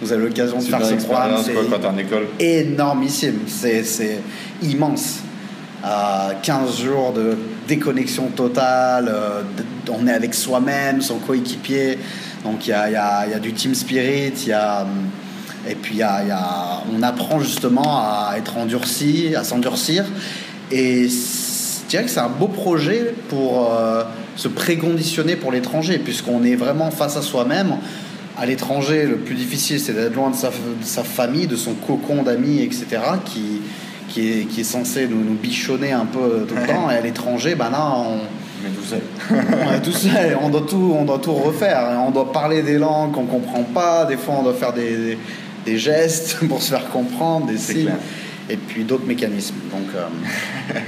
vous 0.00 0.12
avez 0.12 0.22
l'occasion 0.22 0.58
de 0.58 0.62
faire 0.62 0.84
ce 0.84 0.94
programme. 0.94 1.34
C'est 1.44 2.62
énormissime, 2.62 3.40
c'est 3.46 4.18
immense. 4.62 5.20
15 6.42 6.80
jours 6.80 7.12
de 7.12 7.36
déconnexion 7.68 8.28
totale, 8.28 9.14
on 9.90 10.06
est 10.06 10.12
avec 10.12 10.32
soi-même, 10.32 11.02
son 11.02 11.18
coéquipier. 11.18 11.98
Donc 12.44 12.66
il 12.66 12.70
y 12.70 12.72
a, 12.72 12.90
y, 12.90 12.96
a, 12.96 13.26
y 13.28 13.34
a, 13.34 13.38
du 13.38 13.52
team 13.52 13.74
spirit, 13.74 14.32
il 14.42 14.48
y 14.48 14.52
a. 14.52 14.82
Hum, 14.82 14.88
et 15.68 15.74
puis, 15.74 15.96
y 15.96 16.02
a, 16.02 16.24
y 16.24 16.30
a, 16.30 16.82
on 16.94 17.02
apprend 17.02 17.40
justement 17.40 17.98
à 17.98 18.34
être 18.36 18.56
endurci, 18.56 19.34
à 19.36 19.44
s'endurcir. 19.44 20.04
Et 20.70 21.08
je 21.08 21.88
dirais 21.88 22.04
que 22.04 22.10
c'est 22.10 22.20
un 22.20 22.28
beau 22.28 22.48
projet 22.48 23.14
pour 23.28 23.70
euh, 23.72 24.04
se 24.36 24.48
préconditionner 24.48 25.36
pour 25.36 25.52
l'étranger, 25.52 25.98
puisqu'on 25.98 26.42
est 26.44 26.56
vraiment 26.56 26.90
face 26.90 27.16
à 27.16 27.22
soi-même. 27.22 27.76
À 28.36 28.46
l'étranger, 28.46 29.06
le 29.06 29.16
plus 29.16 29.36
difficile, 29.36 29.78
c'est 29.78 29.92
d'être 29.92 30.14
loin 30.14 30.30
de 30.30 30.36
sa, 30.36 30.50
sa, 30.82 31.04
famille, 31.04 31.46
de 31.46 31.56
son 31.56 31.74
cocon 31.74 32.22
d'amis, 32.24 32.60
etc., 32.60 32.86
qui, 33.24 33.62
qui, 34.08 34.28
est, 34.28 34.44
qui 34.46 34.62
est 34.62 34.64
censé 34.64 35.06
nous, 35.06 35.22
nous, 35.22 35.34
bichonner 35.34 35.92
un 35.92 36.04
peu 36.04 36.44
tout 36.48 36.56
le 36.56 36.66
temps. 36.66 36.90
Et 36.90 36.94
à 36.94 37.00
l'étranger, 37.00 37.54
ben 37.54 37.70
là, 37.70 37.94
on, 37.96 38.66
est 38.66 38.70
tout 38.70 38.84
seul. 38.84 39.02
on 39.30 39.72
est 39.72 39.82
tout 39.82 39.92
seul, 39.92 40.36
on 40.42 40.48
doit 40.48 40.66
tout, 40.68 40.96
on 40.98 41.04
doit 41.04 41.20
tout 41.20 41.32
refaire. 41.32 41.96
On 42.04 42.10
doit 42.10 42.32
parler 42.32 42.62
des 42.62 42.76
langues 42.76 43.12
qu'on 43.12 43.26
comprend 43.26 43.62
pas. 43.62 44.04
Des 44.04 44.16
fois, 44.16 44.36
on 44.40 44.42
doit 44.42 44.54
faire 44.54 44.72
des, 44.72 44.96
des 44.96 45.18
gestes 45.78 46.38
pour 46.48 46.62
se 46.62 46.70
faire 46.70 46.88
comprendre, 46.88 47.46
des 47.46 47.58
signes, 47.58 47.94
et 48.48 48.56
puis 48.56 48.84
d'autres 48.84 49.06
mécanismes. 49.06 49.56
Donc, 49.70 49.88
euh, 49.94 50.78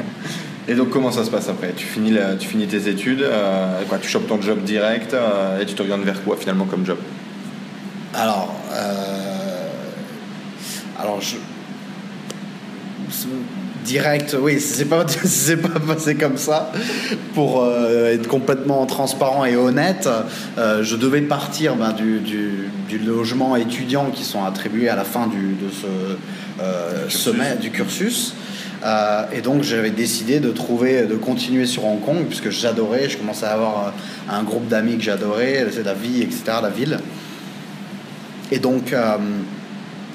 et 0.68 0.74
donc 0.74 0.90
comment 0.90 1.10
ça 1.10 1.24
se 1.24 1.30
passe 1.30 1.48
après? 1.48 1.72
Tu 1.76 1.86
finis, 1.86 2.16
tu 2.38 2.48
finis 2.48 2.66
tes 2.66 2.88
études, 2.88 3.22
euh, 3.22 3.82
quoi, 3.88 3.98
tu 3.98 4.08
chopes 4.08 4.26
ton 4.26 4.40
job 4.40 4.62
direct 4.62 5.14
euh, 5.14 5.60
et 5.60 5.66
tu 5.66 5.74
te 5.74 5.82
regardes 5.82 6.02
vers 6.02 6.22
quoi 6.22 6.36
finalement 6.36 6.64
comme 6.64 6.84
job? 6.84 6.98
Alors, 8.14 8.54
alors 10.98 11.20
je, 11.20 11.36
direct, 13.86 14.36
oui, 14.38 14.60
c'est 14.60 14.84
pas, 14.84 15.06
c'est 15.24 15.56
pas 15.56 15.80
passé 15.80 16.16
comme 16.16 16.36
ça. 16.36 16.72
Pour 17.34 17.62
euh, 17.62 18.12
être 18.12 18.28
complètement 18.28 18.84
transparent 18.84 19.44
et 19.44 19.56
honnête, 19.56 20.08
euh, 20.58 20.82
je 20.82 20.96
devais 20.96 21.22
partir 21.22 21.76
ben, 21.76 21.92
du, 21.92 22.18
du, 22.20 22.98
logement 22.98 23.56
étudiant 23.56 24.10
qui 24.10 24.24
sont 24.24 24.44
attribués 24.44 24.88
à 24.88 24.96
la 24.96 25.04
fin 25.04 25.26
du, 25.26 25.54
de 25.54 25.70
ce 25.70 25.86
euh, 26.62 27.08
sommet 27.08 27.56
du 27.56 27.70
cursus. 27.70 28.34
et 29.32 29.40
donc 29.42 29.62
j'avais 29.62 29.90
décidé 29.90 30.40
de 30.40 30.50
trouver, 30.50 31.06
de 31.06 31.14
continuer 31.14 31.66
sur 31.66 31.84
Hong 31.84 32.00
Kong 32.00 32.24
puisque 32.26 32.50
j'adorais, 32.50 33.08
je 33.08 33.18
commençais 33.18 33.46
à 33.46 33.52
avoir 33.52 33.92
un 34.28 34.42
groupe 34.42 34.66
d'amis 34.68 34.96
que 34.96 35.02
j'adorais, 35.02 35.66
c'est 35.72 35.84
la 35.84 35.94
vie, 35.94 36.22
etc., 36.22 36.42
la 36.62 36.70
ville. 36.70 36.98
Et 38.50 38.58
donc 38.58 38.94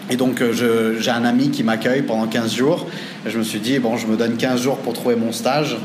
Et 0.09 0.15
donc 0.17 0.41
je- 0.51 0.97
j'ai 0.99 1.11
un 1.11 1.23
ami 1.23 1.49
qui 1.51 1.63
m'accueille 1.63 2.01
pendant 2.01 2.27
15 2.27 2.53
jours. 2.53 2.87
Et 3.25 3.29
je 3.29 3.37
me 3.37 3.43
suis 3.43 3.59
dit, 3.59 3.79
bon, 3.79 3.97
je 3.97 4.07
me 4.07 4.17
donne 4.17 4.35
15 4.35 4.61
jours 4.61 4.77
pour 4.77 4.93
trouver 4.93 5.15
mon 5.15 5.31
stage. 5.31 5.77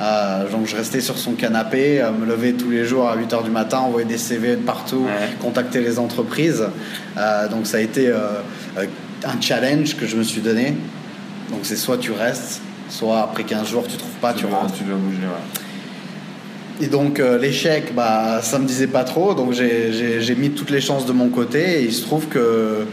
Euh, 0.00 0.48
donc 0.50 0.66
je 0.66 0.74
restais 0.74 1.00
sur 1.00 1.16
son 1.18 1.32
canapé, 1.32 2.00
euh, 2.00 2.10
me 2.10 2.26
lever 2.26 2.54
tous 2.54 2.70
les 2.70 2.84
jours 2.84 3.08
à 3.08 3.16
8h 3.16 3.44
du 3.44 3.50
matin, 3.50 3.78
envoyer 3.78 4.06
des 4.06 4.18
CV 4.18 4.50
de 4.56 4.62
partout, 4.62 5.04
Ouais. 5.04 5.28
contacter 5.40 5.80
les 5.80 5.98
entreprises. 5.98 6.64
Euh, 7.16 7.48
donc 7.48 7.66
ça 7.66 7.76
a 7.76 7.80
été 7.80 8.08
euh, 8.08 8.18
euh, 8.78 8.86
un 9.24 9.40
challenge 9.40 9.96
que 9.96 10.06
je 10.06 10.16
me 10.16 10.22
suis 10.24 10.40
donné. 10.40 10.74
Donc 11.50 11.60
c'est 11.62 11.76
soit 11.76 11.98
tu 11.98 12.10
restes, 12.10 12.60
soit 12.88 13.20
après 13.20 13.44
15 13.44 13.68
jours 13.68 13.84
tu 13.86 13.96
trouves 13.96 14.10
pas, 14.20 14.32
tu, 14.32 14.46
dois- 14.46 14.58
rentres. 14.60 14.74
tu 14.74 14.82
dois 14.84 14.96
bouger, 14.96 15.18
ouais. 15.18 16.84
Et 16.84 16.88
donc 16.88 17.20
euh, 17.20 17.38
l'échec, 17.38 17.94
bah, 17.94 18.40
ça 18.42 18.58
me 18.58 18.66
disait 18.66 18.88
pas 18.88 19.04
trop, 19.04 19.34
donc 19.34 19.52
j'ai- 19.52 20.34
mis 20.36 20.50
toutes 20.50 20.70
les 20.70 20.80
chances 20.80 21.06
de 21.06 21.12
mon 21.12 21.28
côté. 21.28 21.80
Et 21.80 21.84
il 21.84 21.92
se 21.92 22.02
trouve 22.02 22.26
que 22.26 22.38
euh, 22.40 22.84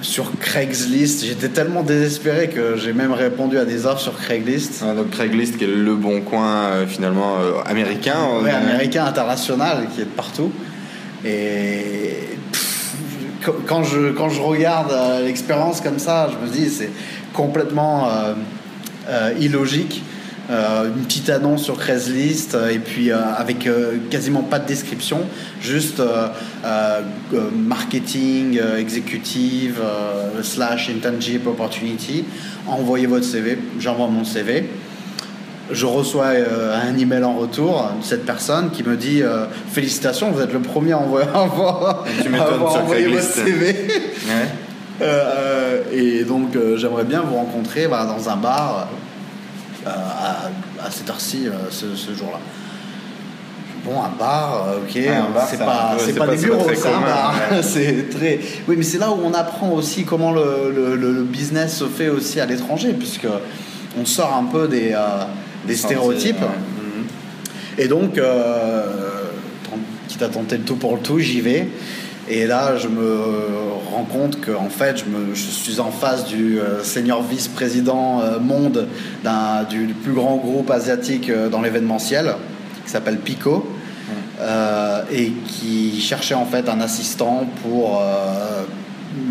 sur 0.00 0.30
Craigslist, 0.38 1.24
j'étais 1.24 1.48
tellement 1.48 1.82
désespéré 1.82 2.48
que 2.48 2.76
j'ai 2.76 2.92
même 2.92 3.12
répondu 3.12 3.58
à 3.58 3.64
des 3.64 3.84
offres 3.86 4.00
sur 4.00 4.16
Craigslist. 4.16 4.82
Ah, 4.86 4.94
donc 4.94 5.10
Craigslist 5.10 5.56
qui 5.58 5.64
est 5.64 5.66
le 5.66 5.94
bon 5.96 6.20
coin 6.20 6.66
euh, 6.66 6.86
finalement 6.86 7.36
euh, 7.40 7.60
américain. 7.66 8.16
dirait. 8.40 8.52
américain, 8.54 9.04
international, 9.06 9.88
qui 9.94 10.00
est 10.02 10.04
de 10.04 10.10
partout. 10.10 10.52
Et 11.24 12.14
pff, 12.52 12.94
quand- 13.66 13.82
je, 13.82 14.10
quand 14.12 14.28
je 14.28 14.40
regarde 14.40 14.92
euh, 14.92 15.24
l'expérience 15.24 15.80
comme 15.80 15.98
ça, 15.98 16.30
je 16.32 16.46
me 16.46 16.52
dis 16.52 16.70
c'est 16.70 16.90
complètement 17.32 18.08
euh, 18.08 18.34
euh, 19.08 19.32
illogique. 19.40 20.02
Euh, 20.50 20.86
une 20.86 21.04
petite 21.04 21.28
annonce 21.28 21.64
sur 21.64 21.78
Craigslist 21.78 22.54
euh, 22.54 22.70
et 22.70 22.78
puis 22.78 23.10
euh, 23.10 23.18
avec 23.36 23.68
quasiment 24.10 24.40
pas 24.40 24.58
de 24.58 24.66
description, 24.66 25.20
juste 25.60 26.02
marketing 27.54 28.58
exécutive 28.78 29.80
slash 30.42 30.90
intangible 30.90 31.48
opportunity. 31.48 32.24
Envoyez 32.66 33.06
votre 33.06 33.24
CV, 33.24 33.58
j'envoie 33.78 34.08
mon 34.08 34.24
CV 34.24 34.68
je 35.70 35.84
reçois 35.84 36.28
un 36.28 36.96
email 36.96 37.22
en 37.24 37.34
retour 37.34 37.90
de 38.00 38.02
cette 38.02 38.24
personne 38.24 38.70
qui 38.70 38.82
me 38.82 38.96
dit 38.96 39.22
félicitations, 39.70 40.30
vous 40.30 40.40
êtes 40.40 40.54
le 40.54 40.60
premier 40.60 40.92
à 40.92 40.98
envoyer, 40.98 41.28
à 41.34 41.42
avoir, 41.42 42.06
Tu 42.22 42.34
à 42.34 42.42
avoir 42.42 42.76
envoyé 42.76 43.06
votre. 43.06 43.22
CV. 43.22 43.76
Ouais. 45.00 45.06
Et 45.92 46.24
donc 46.24 46.56
j'aimerais 46.76 47.04
bien 47.04 47.20
vous 47.20 47.34
rencontrer 47.34 47.86
dans 47.86 48.30
un 48.30 48.36
bar 48.36 48.88
à, 49.90 50.86
à 50.86 50.90
cette 50.90 51.08
heure-ci 51.10 51.46
euh, 51.46 51.52
ce, 51.70 51.94
ce 51.96 52.14
jour-là. 52.14 52.38
Bon, 53.84 54.02
un 54.02 54.10
bar, 54.18 54.66
euh, 54.68 54.78
ok, 54.78 54.94
Ouais, 54.96 55.08
un 55.08 55.30
bar, 55.30 55.46
c'est 55.48 55.58
pas, 55.58 55.96
c'est 55.98 56.12
pas 56.14 56.26
pas- 56.26 56.34
des 56.36 56.42
bureaux, 56.44 56.66
c'est 56.74 56.88
un 56.88 57.00
bar. 57.00 57.34
ouais. 57.52 57.62
c'est 57.62 58.10
très. 58.10 58.40
Oui, 58.66 58.74
mais 58.76 58.82
c'est 58.82 58.98
là 58.98 59.10
où 59.10 59.18
on 59.24 59.32
apprend 59.32 59.70
aussi 59.70 60.04
comment 60.04 60.32
le, 60.32 60.72
le- 60.74 60.96
le- 60.96 61.12
le 61.12 61.22
business 61.22 61.76
se 61.78 61.84
fait 61.84 62.08
aussi 62.08 62.40
à 62.40 62.46
l'étranger, 62.46 62.92
puisque 62.92 63.28
on 63.98 64.04
sort 64.04 64.34
un 64.34 64.44
peu 64.44 64.68
des, 64.68 64.92
euh, 64.92 65.24
des 65.66 65.76
stéréotypes. 65.76 66.40
Ouais. 66.40 66.48
Et 67.84 67.86
donc, 67.88 68.18
euh, 68.18 68.84
quitte 70.08 70.22
à 70.22 70.28
tenter 70.28 70.56
le 70.58 70.64
tout 70.64 70.76
pour 70.76 70.96
le 70.96 71.00
tout, 71.00 71.18
j'y 71.20 71.40
vais. 71.40 71.68
Et 72.30 72.46
là, 72.46 72.76
je 72.76 72.88
me 72.88 73.16
rends 73.90 74.04
compte 74.04 74.40
que 74.40 74.50
en 74.50 74.68
fait, 74.68 74.98
je, 74.98 75.04
me, 75.06 75.34
je 75.34 75.40
suis 75.40 75.80
en 75.80 75.90
face 75.90 76.26
du 76.26 76.60
euh, 76.60 76.84
senior 76.84 77.22
vice-président 77.22 78.20
euh, 78.20 78.38
monde 78.38 78.86
du 79.70 79.94
plus 79.94 80.12
grand 80.12 80.36
groupe 80.36 80.70
asiatique 80.70 81.30
euh, 81.30 81.48
dans 81.48 81.62
l'événementiel, 81.62 82.34
qui 82.84 82.90
s'appelle 82.90 83.18
Pico, 83.18 83.66
et 85.10 85.32
qui 85.46 86.00
cherchait 86.00 86.34
en 86.34 86.44
fait 86.44 86.68
un 86.68 86.80
assistant 86.80 87.44
pour 87.62 88.00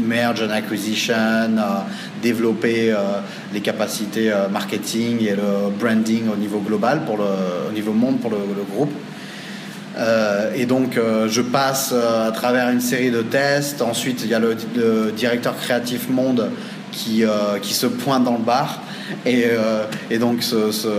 merge 0.05 0.43
and 0.43 0.49
acquisition, 0.49 1.15
développer 2.21 2.93
les 3.53 3.61
capacités 3.61 4.33
marketing 4.51 5.21
et 5.25 5.35
le 5.35 5.71
branding 5.79 6.23
au 6.31 6.35
niveau 6.35 6.59
global, 6.59 7.03
pour 7.05 7.17
le, 7.17 7.69
au 7.69 7.71
niveau 7.71 7.93
monde 7.93 8.19
pour 8.19 8.31
le, 8.31 8.37
le 8.37 8.63
groupe. 8.75 8.91
Euh, 9.97 10.51
et 10.55 10.65
donc, 10.65 10.97
euh, 10.97 11.27
je 11.27 11.41
passe 11.41 11.91
euh, 11.93 12.27
à 12.27 12.31
travers 12.31 12.69
une 12.69 12.81
série 12.81 13.11
de 13.11 13.21
tests. 13.21 13.81
Ensuite, 13.81 14.21
il 14.23 14.29
y 14.29 14.33
a 14.33 14.39
le, 14.39 14.55
le 14.75 15.11
directeur 15.11 15.55
créatif 15.57 16.09
monde 16.09 16.49
qui, 16.91 17.23
qui 17.61 17.73
se 17.75 17.85
pointe 17.85 18.23
dans 18.23 18.37
le 18.37 18.43
bar. 18.43 18.81
Et, 19.25 19.45
et 20.09 20.17
donc, 20.17 20.41
ce, 20.41 20.71
ce, 20.71 20.89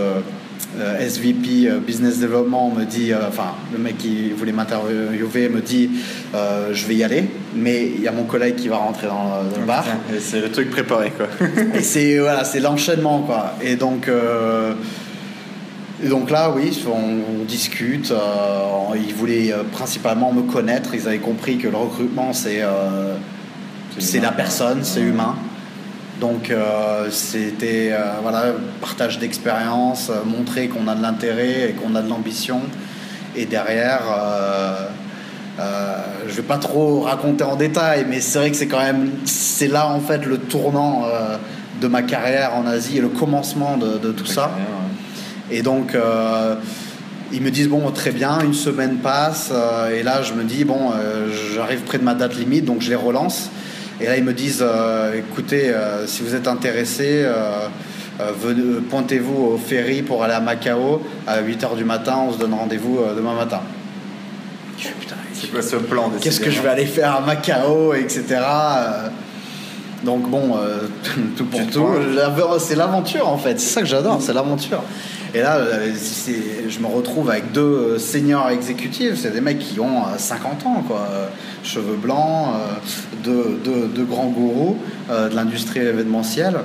SVP 1.01 1.69
Business 1.85 2.19
Development 2.19 2.71
me 2.73 2.85
dit, 2.85 3.11
enfin, 3.13 3.55
le 3.73 3.79
mec 3.79 3.97
qui 3.97 4.29
voulait 4.29 4.53
m'interviewer 4.53 5.49
me 5.49 5.59
dit, 5.59 5.89
je 6.33 6.85
vais 6.85 6.95
y 6.95 7.03
aller, 7.03 7.25
mais 7.53 7.85
il 7.85 8.01
y 8.01 8.07
a 8.07 8.13
mon 8.13 8.23
collègue 8.23 8.55
qui 8.55 8.69
va 8.69 8.77
rentrer 8.77 9.07
dans 9.07 9.41
le, 9.41 9.53
dans 9.53 9.59
le 9.59 9.65
bar. 9.65 9.83
C'est 10.19 10.39
le 10.39 10.49
truc 10.49 10.69
préparé 10.69 11.11
quoi. 11.11 11.27
Et 11.73 11.81
c'est 11.81 12.17
voilà, 12.19 12.43
l'enchaînement 12.61 13.23
quoi. 13.23 13.55
Et 13.61 13.75
donc, 13.75 14.09
et 16.03 16.07
donc 16.07 16.29
là, 16.29 16.51
oui, 16.55 16.77
on, 16.87 17.41
on 17.41 17.45
discute. 17.45 18.11
euh, 18.11 18.95
ils 18.95 19.13
voulaient 19.13 19.51
euh, 19.51 19.63
principalement 19.71 20.31
me 20.31 20.43
connaître. 20.43 20.93
Ils 20.93 21.07
avaient 21.07 21.17
compris 21.19 21.57
que 21.57 21.67
le 21.67 21.77
recrutement, 21.77 22.33
c'est 22.33 22.61
euh, 22.61 23.15
C'est 23.97 24.19
la 24.21 24.31
personne, 24.31 24.83
c'est 24.83 25.01
humain. 25.01 25.35
Donc 26.21 26.49
euh, 26.49 27.09
c'était 27.11 27.93
voilà 28.21 28.53
partage 28.81 29.19
d'expérience, 29.19 30.11
montrer 30.25 30.67
qu'on 30.67 30.87
a 30.87 30.95
de 30.95 31.01
l'intérêt 31.01 31.69
et 31.69 31.73
qu'on 31.73 31.95
a 31.95 32.01
de 32.01 32.09
l'ambition. 32.09 32.61
Et 33.35 33.45
derrière, 33.45 34.01
je 36.27 36.33
vais 36.33 36.43
pas 36.43 36.57
trop 36.57 37.01
raconter 37.01 37.43
en 37.43 37.55
détail, 37.55 38.05
mais 38.09 38.19
c'est 38.19 38.39
vrai 38.39 38.51
que 38.51 38.57
c'est 38.57 38.67
quand 38.67 38.83
même 38.83 39.11
c'est 39.25 39.67
là 39.67 39.87
en 39.87 39.99
fait 40.01 40.25
le 40.25 40.37
tournant 40.37 41.03
de 41.81 41.87
ma 41.87 42.01
carrière 42.01 42.55
en 42.55 42.65
Asie 42.67 42.97
et 42.97 43.01
le 43.01 43.09
commencement 43.09 43.77
de, 43.77 43.97
de 43.97 44.11
tout 44.11 44.25
ça. 44.25 44.51
Et 45.51 45.61
donc, 45.61 45.95
euh, 45.95 46.55
ils 47.31 47.41
me 47.41 47.51
disent, 47.51 47.69
bon, 47.69 47.89
très 47.91 48.11
bien, 48.11 48.39
une 48.41 48.53
semaine 48.53 48.97
passe, 48.97 49.49
euh, 49.51 49.95
et 49.95 50.03
là, 50.03 50.21
je 50.21 50.33
me 50.33 50.43
dis, 50.43 50.63
bon, 50.63 50.91
euh, 50.91 51.27
j'arrive 51.55 51.81
près 51.81 51.97
de 51.97 52.03
ma 52.03 52.13
date 52.13 52.35
limite, 52.35 52.65
donc 52.65 52.81
je 52.81 52.89
les 52.89 52.95
relance. 52.95 53.49
Et 54.01 54.05
là, 54.05 54.17
ils 54.17 54.23
me 54.23 54.33
disent, 54.33 54.63
écoutez, 55.13 55.73
si 56.05 56.23
vous 56.23 56.33
êtes 56.33 56.47
intéressé, 56.47 57.25
pointez-vous 58.89 59.43
au 59.43 59.57
ferry 59.57 60.03
pour 60.03 60.23
aller 60.23 60.35
à 60.35 60.39
Macao 60.39 61.01
à 61.27 61.41
8h 61.41 61.75
du 61.75 61.83
matin, 61.83 62.15
on 62.29 62.31
se 62.31 62.37
donne 62.37 62.53
rendez-vous 62.53 63.01
demain 63.13 63.33
matin. 63.33 63.59
Je 64.77 64.85
fais, 64.85 64.93
putain, 64.97 65.15
C'est 65.33 65.51
quoi 65.51 65.61
ce 65.61 65.75
plan 65.75 66.09
qu'est-ce 66.21 66.39
que 66.39 66.49
je 66.49 66.61
vais 66.61 66.69
aller 66.69 66.85
faire 66.85 67.13
à 67.13 67.19
Macao, 67.19 67.93
etc. 67.93 68.37
Donc 70.03 70.29
bon, 70.29 70.55
euh, 70.55 70.87
tout 71.37 71.45
pour 71.45 71.59
Tu 71.59 71.67
tout, 71.67 71.87
c'est 72.59 72.75
l'aventure 72.75 73.27
en 73.27 73.37
fait, 73.37 73.59
c'est 73.59 73.73
ça 73.73 73.81
que 73.81 73.87
j'adore, 73.87 74.21
c'est 74.21 74.33
l'aventure. 74.33 74.83
Et 75.35 75.41
là, 75.41 75.57
euh, 75.57 75.91
je 76.67 76.79
me 76.79 76.87
retrouve 76.87 77.29
avec 77.29 77.51
deux 77.51 77.61
euh, 77.61 77.99
seniors 77.99 78.49
exécutifs, 78.49 79.15
c'est 79.15 79.31
des 79.31 79.41
mecs 79.41 79.59
qui 79.59 79.79
ont 79.79 79.99
euh, 80.03 80.17
50 80.17 80.65
ans, 80.65 80.83
quoi. 80.87 81.07
Euh, 81.11 81.27
cheveux 81.63 81.95
blancs, 82.01 82.53
euh, 82.55 83.23
deux, 83.23 83.59
deux- 83.63 83.87
deux 83.93 84.05
grands 84.05 84.27
gourous 84.29 84.77
euh, 85.11 85.29
de 85.29 85.35
l'industrie 85.35 85.81
événementielle. 85.81 86.55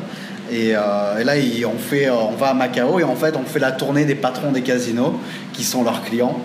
Et, 0.51 0.73
euh, 0.77 1.19
et 1.21 1.25
là, 1.25 1.33
on, 1.67 1.79
fait, 1.79 2.07
euh, 2.09 2.15
on 2.15 2.37
va 2.37 2.49
à 2.49 2.55
Macao 2.55 2.99
et 3.01 3.05
en 3.05 3.17
fait, 3.17 3.35
on 3.37 3.45
fait 3.45 3.59
la 3.59 3.73
tournée 3.73 4.05
des 4.05 4.15
patrons 4.15 4.53
des 4.53 4.63
casinos 4.63 5.19
qui 5.53 5.65
sont 5.65 5.83
leurs 5.85 6.03
clients. 6.03 6.39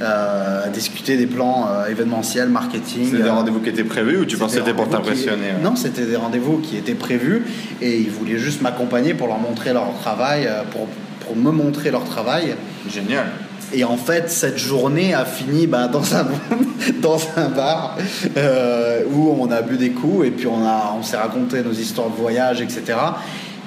euh, 0.00 0.64
à 0.66 0.68
discuter 0.68 1.16
des 1.16 1.26
plans 1.26 1.66
euh, 1.68 1.88
événementiels, 1.90 2.48
marketing. 2.50 3.08
C'est 3.10 3.16
des 3.16 3.22
euh, 3.24 3.32
rendez-vous 3.32 3.58
qui 3.58 3.70
étaient 3.70 3.82
prévus 3.82 4.18
ou 4.18 4.24
tu 4.26 4.36
pensais 4.36 4.60
que 4.60 4.64
c'était 4.64 4.70
c'était 4.70 4.76
pour 4.76 4.84
qui- 4.84 4.92
t'impressionner 4.92 5.46
ouais 5.56 5.60
Non, 5.64 5.74
c'était 5.74 6.04
des 6.06 6.14
rendez-vous 6.14 6.58
qui 6.58 6.76
étaient 6.76 6.94
prévus 6.94 7.42
et 7.82 7.98
ils 7.98 8.08
voulaient 8.08 8.38
juste 8.38 8.62
m'accompagner 8.62 9.14
pour 9.14 9.26
leur 9.26 9.38
montrer 9.40 9.72
leur 9.72 9.92
travail, 10.00 10.46
euh, 10.46 10.62
pour, 10.70 10.86
pour 11.28 11.36
me 11.36 11.50
montrer 11.52 11.90
leur 11.90 12.04
travail. 12.04 12.56
Génial. 12.90 13.26
Et 13.74 13.84
en 13.84 13.98
fait, 13.98 14.30
cette 14.30 14.56
journée 14.56 15.12
a 15.12 15.26
fini 15.26 15.66
bah, 15.66 15.88
dans, 15.88 16.16
un, 16.16 16.26
dans 17.02 17.20
un 17.36 17.50
bar 17.50 17.98
euh, 18.38 19.02
où 19.12 19.36
on 19.38 19.50
a 19.50 19.60
bu 19.60 19.76
des 19.76 19.90
coups 19.90 20.26
et 20.26 20.30
puis 20.30 20.46
on, 20.46 20.66
a, 20.66 20.94
on 20.98 21.02
s'est 21.02 21.18
raconté 21.18 21.62
nos 21.62 21.72
histoires 21.72 22.08
de 22.08 22.16
voyage, 22.16 22.62
etc. 22.62 22.82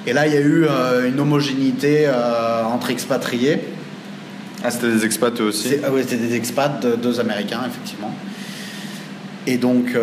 Et 0.04 0.12
là, 0.12 0.26
il 0.26 0.34
y 0.34 0.36
a 0.36 0.40
eu 0.40 0.64
euh, 0.68 1.08
une 1.08 1.20
homogénéité 1.20 2.06
euh, 2.08 2.64
entre 2.64 2.90
expatriés. 2.90 3.60
Ah, 4.64 4.70
c'était 4.72 4.88
des 4.90 5.04
expats 5.04 5.40
eux 5.40 5.44
aussi? 5.44 5.76
Ah 5.86 5.92
ouais, 5.92 6.02
c'était 6.02 6.16
des 6.16 6.34
expats, 6.34 6.80
de- 6.82 6.96
deux 6.96 7.20
Américains, 7.20 7.60
effectivement. 7.66 8.12
Et 9.46 9.56
donc, 9.58 9.96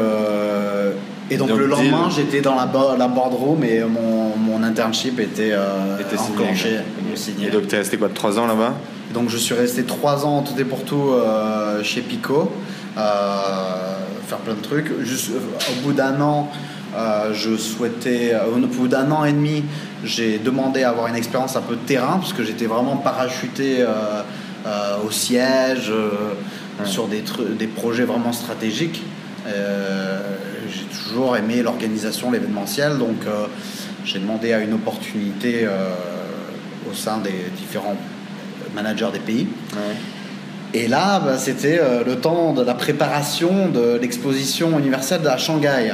et 1.29 1.37
donc, 1.37 1.49
Donc, 1.49 1.59
le 1.59 1.67
lendemain, 1.67 2.09
j'étais 2.09 2.41
dans 2.41 2.55
la, 2.55 2.65
bo- 2.65 2.95
la 2.97 3.07
boardroom 3.07 3.63
et 3.63 3.81
mon, 3.81 4.35
mon 4.37 4.63
internship 4.63 5.19
était, 5.19 5.51
euh, 5.53 5.99
Était 5.99 6.17
enclenché, 6.19 6.77
signé. 7.15 7.47
Et 7.47 7.51
donc 7.51 7.67
t'es 7.67 7.77
resté 7.77 7.97
quoi, 7.97 8.09
3 8.13 8.39
ans 8.39 8.47
là-bas? 8.47 8.73
Donc 9.13 9.29
je 9.29 9.37
suis 9.37 9.55
resté 9.55 9.83
trois 9.83 10.25
ans 10.25 10.43
tout 10.43 10.59
et 10.59 10.63
pour 10.65 10.83
tout 10.85 11.09
euh, 11.13 11.81
chez 11.83 12.01
Pico, 12.01 12.51
euh, 12.97 13.01
faire 14.27 14.37
plein 14.39 14.53
de 14.53 14.61
trucs. 14.61 14.91
Juste, 15.03 15.31
euh, 15.31 15.39
au 15.71 15.81
bout 15.83 15.93
d'un 15.93 16.19
an, 16.21 16.49
je 17.33 17.57
souhaitais, 17.57 18.33
au 18.55 18.59
bout 18.67 18.87
d'un 18.87 19.09
an 19.11 19.23
et 19.25 19.31
demi, 19.33 19.63
j'ai 20.03 20.37
demandé 20.37 20.83
à 20.83 20.89
avoir 20.89 21.07
une 21.07 21.15
expérience 21.15 21.55
un 21.55 21.61
peu 21.61 21.75
de 21.75 21.81
terrain 21.81 22.17
parce 22.19 22.33
que 22.33 22.43
j'étais 22.43 22.65
vraiment 22.65 22.97
parachuté 22.97 23.85
au 25.05 25.11
siège 25.11 25.91
Ouais. 26.81 26.85
sur 26.87 27.07
des, 27.07 27.21
des 27.57 27.67
projets 27.67 28.05
vraiment 28.05 28.31
stratégiques. 28.31 29.01
Euh, 31.09 31.13
toujours 31.13 31.37
aimé 31.37 31.61
l'organisation, 31.61 32.31
l'événementiel. 32.31 32.97
Donc, 32.97 33.25
j'ai 34.05 34.19
demandé 34.19 34.53
à 34.53 34.59
une 34.59 34.73
opportunité 34.73 35.67
au 36.89 36.93
sein 36.93 37.17
des 37.17 37.51
différents 37.57 37.97
managers 38.75 39.09
des 39.13 39.19
pays. 39.19 39.47
Et 40.73 40.87
là, 40.87 41.19
bah, 41.19 41.37
c'était 41.37 41.81
le 42.05 42.15
temps 42.17 42.53
de 42.53 42.63
la 42.63 42.75
préparation 42.75 43.69
de 43.69 43.97
l'exposition 43.99 44.77
universelle 44.77 45.27
à 45.27 45.37
Shanghai. 45.37 45.93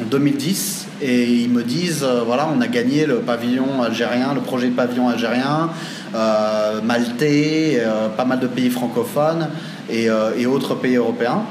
En 0.00 0.04
2010 0.10 0.84
et 1.00 1.24
ils 1.24 1.50
me 1.50 1.62
disent 1.62 2.02
euh, 2.02 2.22
voilà 2.24 2.48
on 2.54 2.60
a 2.60 2.66
gagné 2.66 3.06
le 3.06 3.16
pavillon 3.18 3.82
algérien 3.82 4.34
le 4.34 4.40
projet 4.40 4.68
de 4.68 4.74
pavillon 4.74 5.08
algérien 5.08 5.70
euh, 6.14 6.80
maltais 6.82 7.78
euh, 7.78 8.08
pas 8.08 8.24
mal 8.24 8.40
de 8.40 8.46
pays 8.46 8.70
francophones 8.70 9.48
et, 9.90 10.08
et, 10.38 10.46
autres 10.46 10.74
pays 10.76 10.96
européens 10.96 11.42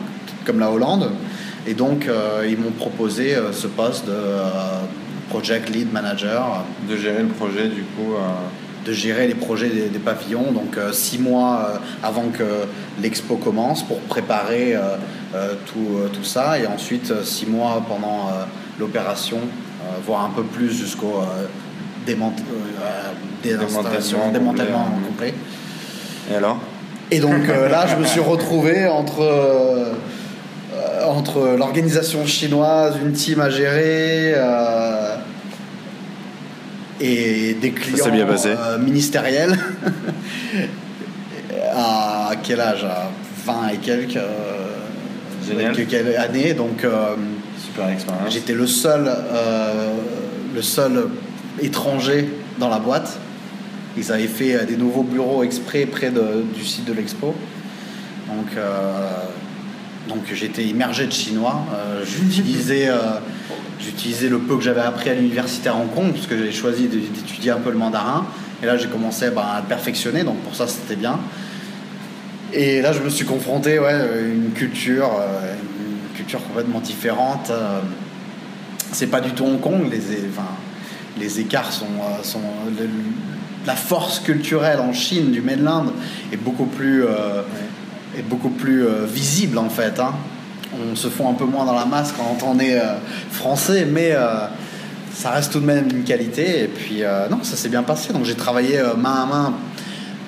comme 0.44 0.60
la 0.60 0.72
Hollande 0.72 1.12
et 1.68 1.74
donc 1.74 2.10
ils 2.48 2.58
m'ont 2.58 2.72
proposé 2.72 3.36
ce 3.52 3.68
poste 3.68 4.06
de 4.08 4.14
project 5.30 5.70
lead 5.70 5.92
manager. 5.92 6.64
De 6.90 6.98
gérer 6.98 7.22
le 7.22 7.30
projet 7.30 7.68
du 7.68 7.84
coup 7.84 8.14
de 8.86 8.92
gérer 8.92 9.28
les 9.28 9.36
projets 9.36 9.70
des, 9.70 10.00
pavillons, 10.00 10.52
donc 10.52 10.78
six 10.92 11.18
mois 11.18 11.80
avant 12.04 12.26
que 12.28 12.44
l'expo 13.02 13.38
commence 13.38 13.82
pour 13.82 14.00
préparer 14.02 14.76
tout, 15.66 16.00
tout, 16.12 16.24
ça, 16.26 16.60
et 16.60 16.68
ensuite 16.68 17.24
six 17.24 17.46
mois 17.46 17.82
pendant 17.88 18.30
l'opération, 18.80 19.38
euh, 19.38 20.00
voire 20.06 20.26
un 20.26 20.30
peu 20.30 20.44
plus 20.44 20.72
jusqu'au 20.72 21.20
euh, 21.20 21.46
démantèlement, 22.06 22.46
démantèlement 24.32 24.86
complet. 25.08 25.34
Et 26.32 26.36
alors? 26.36 26.60
Et 27.12 27.20
donc 27.20 27.48
là, 27.48 27.86
je 27.86 27.96
me 27.98 28.06
suis 28.06 28.22
retrouvé 28.22 28.88
entre 28.88 29.22
entre 31.06 31.56
l'organisation 31.58 32.26
chinoise, 32.26 32.96
une 33.04 33.14
team 33.14 33.40
à 33.40 33.50
gérer 33.50 34.36
et 37.02 37.56
des 37.56 37.72
clients 37.72 38.10
bien 38.10 38.26
passé. 38.26 38.54
ministériels. 38.80 39.58
à 41.76 42.32
quel 42.44 42.60
âge? 42.60 42.84
À 42.84 43.10
20 43.46 43.70
et 43.74 43.78
quelques, 43.78 44.20
quelques 45.80 46.18
années. 46.18 46.54
Donc 46.54 46.86
J'étais 48.30 48.54
le 48.54 48.68
seul, 48.68 49.08
euh, 49.08 49.94
le 50.54 50.62
seul 50.62 51.08
étranger 51.62 52.30
dans 52.60 52.70
la 52.70 52.80
boîte. 52.80 53.18
Ils 53.98 54.12
avaient 54.12 54.28
fait 54.28 54.56
euh, 54.56 54.66
des 54.66 54.78
nouveaux 54.78 55.04
bureaux 55.04 55.44
exprès 55.44 55.86
près 55.86 56.12
du 56.12 56.66
site 56.66 56.86
de 56.86 56.94
l'expo. 56.94 57.36
Donc, 58.28 58.58
euh, 58.58 59.10
donc 60.08 60.24
j'étais 60.34 60.64
immergé 60.64 61.08
de 61.08 61.12
chinois. 61.12 61.66
j'utilisais, 62.06 62.90
j'utilisais 63.80 64.30
le 64.30 64.40
peu 64.40 64.58
que 64.58 64.64
j'avais 64.64 64.82
appris 64.82 65.10
à 65.10 65.14
l'université 65.14 65.70
à 65.70 65.76
Hong 65.76 65.94
Kong, 65.94 66.12
parce 66.14 66.28
que 66.28 66.38
j'avais 66.38 66.52
choisi 66.52 66.88
d'étudier 66.88 67.52
un 67.52 67.60
peu 67.60 67.72
le 67.72 67.78
mandarin. 67.78 68.26
Et 68.62 68.66
là, 68.66 68.78
j'ai 68.78 68.88
commencé 68.88 69.30
bah, 69.30 69.56
à 69.56 69.62
le 69.62 69.68
perfectionner, 69.68 70.24
donc 70.24 70.38
pour 70.40 70.56
ça, 70.56 70.68
c'était 70.68 70.96
bien. 70.96 71.20
Et 72.54 72.82
là, 72.82 72.94
je 72.94 73.00
me 73.00 73.10
suis 73.10 73.26
confronté 73.26 73.80
ouais, 73.80 73.94
à 73.94 74.20
une 74.20 74.52
culture, 74.52 75.10
culture 76.14 76.42
complètement 76.44 76.80
différente. 76.80 77.50
Euh, 77.50 77.80
c'est 78.92 79.08
pas 79.08 79.22
du 79.22 79.32
tout 79.32 79.44
Hong 79.44 79.60
Kong, 79.60 79.90
les, 79.92 80.02
les 81.20 81.40
écarts 81.40 81.72
sont. 81.72 81.86
Euh, 81.86 82.24
sont 82.24 82.42
la 83.66 83.76
force 83.76 84.20
culturelle 84.20 84.82
en 84.82 84.92
Chine 84.92 85.32
du 85.32 85.40
mainland 85.40 85.86
est 86.34 86.38
beaucoup 86.38 86.66
plus, 86.66 87.06
euh, 87.06 87.44
est 88.18 88.22
beaucoup 88.22 88.50
plus 88.50 88.86
visible 89.06 89.58
en 89.58 89.70
fait. 89.70 90.00
Hein. 90.00 90.14
On 90.92 90.96
se 90.96 91.08
fond 91.08 91.30
un 91.30 91.34
peu 91.34 91.46
moins 91.46 91.66
dans 91.66 91.76
la 91.76 91.86
masse 91.86 92.14
quand 92.18 92.46
on 92.46 92.60
est 92.60 92.80
français, 93.32 93.86
mais 93.86 94.16
ça 95.14 95.30
reste 95.32 95.52
tout 95.52 95.60
de 95.60 95.66
même 95.66 95.88
une 95.92 96.04
qualité. 96.04 96.64
Et 96.64 96.68
puis, 96.68 97.04
non, 97.30 97.44
ça 97.44 97.56
s'est 97.56 97.70
bien 97.70 97.84
passé. 97.84 98.12
Donc, 98.12 98.26
j'ai 98.26 98.36
travaillé 98.36 98.82
main 98.98 99.22
à 99.22 99.26
main 99.26 99.54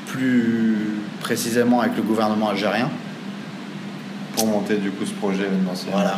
plus 0.05 0.99
précisément 1.21 1.81
avec 1.81 1.97
le 1.97 2.03
gouvernement 2.03 2.49
algérien 2.49 2.89
pour 4.35 4.47
monter 4.47 4.75
du 4.75 4.91
coup 4.91 5.05
ce 5.05 5.13
projet 5.13 5.43
événementiel. 5.43 5.91
Voilà. 5.91 6.17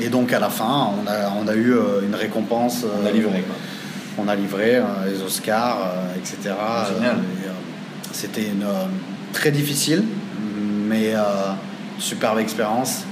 Et 0.00 0.08
donc 0.08 0.32
à 0.32 0.38
la 0.38 0.50
fin, 0.50 0.90
on 0.98 1.06
a, 1.06 1.32
on 1.42 1.48
a 1.48 1.54
eu 1.54 1.72
euh, 1.72 2.02
une 2.02 2.14
récompense. 2.14 2.84
On 3.02 3.06
a 3.06 3.10
livré 3.10 3.40
quoi. 3.42 3.54
Euh, 3.54 4.22
on 4.22 4.28
a 4.28 4.34
livré 4.34 4.76
euh, 4.76 4.82
les 5.10 5.22
Oscars, 5.22 5.78
etc. 6.16 6.54
Génial. 6.94 7.16
C'était 8.12 8.44
une 8.44 8.66
très 9.34 9.50
difficile, 9.50 10.04
mais 10.86 11.14
superbe 11.98 12.38
expérience. 12.38 13.04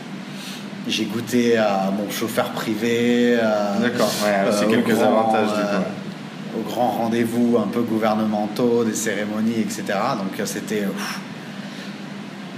J'ai 0.86 1.04
goûté 1.04 1.56
à 1.56 1.90
mon 1.96 2.10
chauffeur 2.10 2.50
privé. 2.50 3.36
D'accord, 3.80 4.12
ouais, 4.24 4.48
aussi 4.50 4.66
quelques 4.66 5.00
avantages 5.00 5.48
du 5.48 5.62
coup. 5.62 6.60
Aux 6.60 6.70
grands 6.70 6.90
rendez-vous 6.90 7.58
un 7.58 7.66
peu 7.66 7.80
gouvernementaux, 7.80 8.84
des 8.84 8.94
cérémonies, 8.94 9.60
etc. 9.60 9.84
Donc 10.18 10.46
c'était 10.46 10.84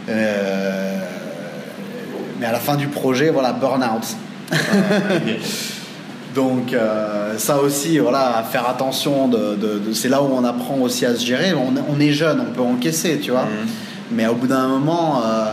euh, 0.08 1.00
mais 2.38 2.46
à 2.46 2.52
la 2.52 2.60
fin 2.60 2.76
du 2.76 2.88
projet, 2.88 3.30
voilà, 3.30 3.52
burn-out. 3.52 4.16
Donc 6.34 6.72
euh, 6.74 7.38
ça 7.38 7.58
aussi, 7.58 7.98
voilà, 7.98 8.44
faire 8.50 8.68
attention. 8.68 9.28
De, 9.28 9.80
c'est 9.94 10.08
là 10.08 10.22
où 10.22 10.28
on 10.32 10.44
apprend 10.44 10.76
aussi 10.80 11.06
à 11.06 11.14
se 11.14 11.24
gérer. 11.24 11.54
On, 11.54 11.98
est 11.98 12.12
jeune, 12.12 12.44
on 12.46 12.52
peut 12.52 12.60
encaisser, 12.60 13.18
tu 13.20 13.30
vois. 13.30 13.44
Mhm. 13.44 13.68
Mais 14.10 14.26
au 14.26 14.34
bout 14.34 14.46
d'un 14.46 14.68
moment, 14.68 15.22
euh, 15.24 15.52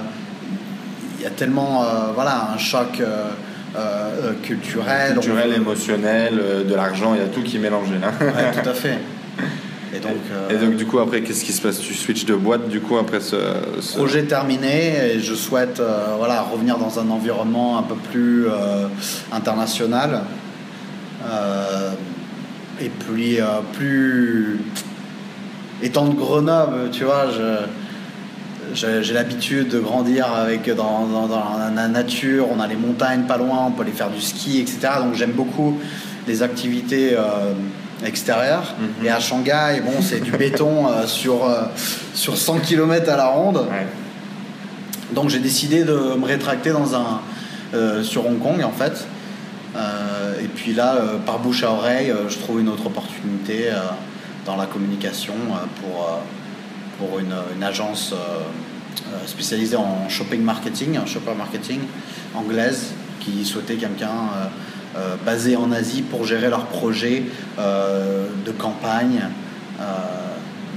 il 1.17 1.23
y 1.23 1.27
a 1.27 1.31
tellement, 1.31 1.85
voilà, 2.13 2.49
un 2.53 2.57
choc 2.57 3.01
culturel. 4.43 5.13
Culturel, 5.13 5.53
émotionnel, 5.53 6.65
de 6.67 6.75
l'argent, 6.75 7.13
il 7.13 7.21
y 7.21 7.23
a 7.23 7.27
tout 7.27 7.41
qui 7.41 7.57
est 7.57 7.59
mélangé 7.59 7.93
là. 7.99 8.11
tout 8.61 8.69
à 8.69 8.73
fait. 8.73 8.99
Euh, 10.05 10.49
et 10.49 10.57
donc, 10.57 10.75
du 10.75 10.85
coup, 10.85 10.99
après, 10.99 11.21
qu'est-ce 11.21 11.43
qui 11.43 11.51
se 11.51 11.61
passe? 11.61 11.79
Tu 11.79 11.93
switches 11.93 12.25
de 12.25 12.35
boîte, 12.35 12.67
du 12.67 12.79
coup, 12.79 12.97
après 12.97 13.19
ce. 13.19 13.35
Projet 13.95 14.23
terminé, 14.23 15.13
et 15.15 15.19
je 15.19 15.33
souhaite 15.33 15.79
euh, 15.79 16.15
voilà, 16.17 16.41
revenir 16.41 16.77
dans 16.77 16.99
un 16.99 17.09
environnement 17.09 17.77
un 17.77 17.83
peu 17.83 17.95
plus 17.95 18.47
euh, 18.47 18.87
international. 19.31 20.21
et 22.81 22.89
puis, 22.89 23.39
plus. 23.73 24.59
Étant 25.81 26.07
de 26.07 26.15
Grenoble, 26.15 26.91
tu 26.91 27.03
vois, 27.03 27.27
j'ai 28.73 29.13
l'habitude 29.13 29.69
de 29.69 29.79
grandir 29.79 30.31
avec 30.33 30.69
dans, 30.73 31.29
la 31.75 31.87
nature, 31.87 32.47
on 32.51 32.59
a 32.59 32.67
les 32.67 32.75
montagnes 32.75 33.23
pas 33.23 33.37
loin, 33.37 33.65
on 33.67 33.71
peut 33.71 33.83
aller 33.83 33.91
faire 33.91 34.09
du 34.09 34.21
ski, 34.21 34.59
etc. 34.59 34.93
Donc 34.99 35.15
j'aime 35.15 35.31
beaucoup 35.31 35.79
les 36.27 36.41
activités 36.43 37.17
extérieur. 38.05 38.75
Mhm. 38.79 39.05
Et 39.05 39.09
à 39.09 39.19
Shanghai, 39.19 39.81
bon, 39.83 40.01
c'est 40.01 40.21
du 40.21 40.31
béton 40.31 40.87
euh, 40.87 41.07
sur, 41.07 41.45
euh, 41.45 41.63
sur 42.13 42.37
100 42.37 42.59
km 42.59 43.09
à 43.09 43.17
la 43.17 43.27
ronde. 43.27 43.65
Donc 45.11 45.29
j'ai 45.29 45.39
décidé 45.39 45.83
de 45.83 46.15
me 46.17 46.25
rétracter 46.25 46.71
dans 46.71 46.95
un, 46.95 47.21
euh, 47.73 48.03
sur 48.03 48.25
Hong 48.25 48.39
Kong 48.39 48.63
en 48.63 48.71
fait. 48.71 49.07
et 50.41 50.47
puis 50.47 50.73
là, 50.73 50.97
par 51.25 51.39
bouche 51.39 51.63
à 51.63 51.71
oreille, 51.71 52.13
je 52.27 52.37
trouve 52.37 52.59
une 52.59 52.69
autre 52.69 52.85
opportunité 52.85 53.69
dans 54.45 54.55
la 54.55 54.65
communication 54.65 55.33
pour, 55.81 56.21
pour 56.97 57.19
une, 57.19 57.33
agence 57.63 58.13
spécialisée 59.25 59.75
en 59.75 60.09
shopping 60.09 60.41
marketing, 60.41 60.99
shopper 61.05 61.33
marketing 61.35 61.79
anglaise 62.35 62.93
qui 63.19 63.45
souhaitait 63.45 63.75
quelqu'un 63.75 64.29
euh, 64.95 65.15
basés 65.25 65.55
en 65.55 65.71
Asie 65.71 66.03
pour 66.03 66.23
gérer 66.23 66.51
leurs 66.51 66.67
projets 66.67 67.23
euh, 67.57 68.27
de 68.45 68.51
campagne, 68.51 69.21
euh, 69.79 69.83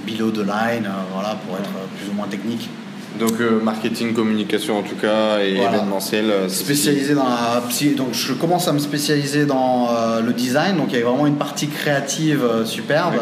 below 0.07 0.31
the 0.31 0.39
line, 0.39 0.89
voilà, 1.13 1.37
pour 1.47 1.59
être 1.59 1.71
plus 1.99 2.09
ou 2.11 2.15
moins 2.15 2.27
technique. 2.27 2.71
Donc 3.19 3.41
marketing, 3.63 4.13
communication 4.15 4.79
en 4.79 4.83
tout 4.83 4.97
cas 4.97 5.41
et 5.41 5.57
événementiel. 5.57 6.33
spécialisé 6.49 7.15
dans 7.15 7.25
la 7.25 7.63
donc 7.97 8.13
je 8.13 8.33
commence 8.33 8.69
à 8.69 8.73
me 8.73 8.79
spécialiser 8.79 9.47
dans 9.47 9.89
le 10.25 10.33
design 10.33 10.77
donc 10.77 10.89
il 10.93 10.99
y 10.99 11.03
a 11.03 11.05
vraiment 11.05 11.27
une 11.27 11.37
partie 11.37 11.69
créative 11.69 12.45
superbe 12.65 13.15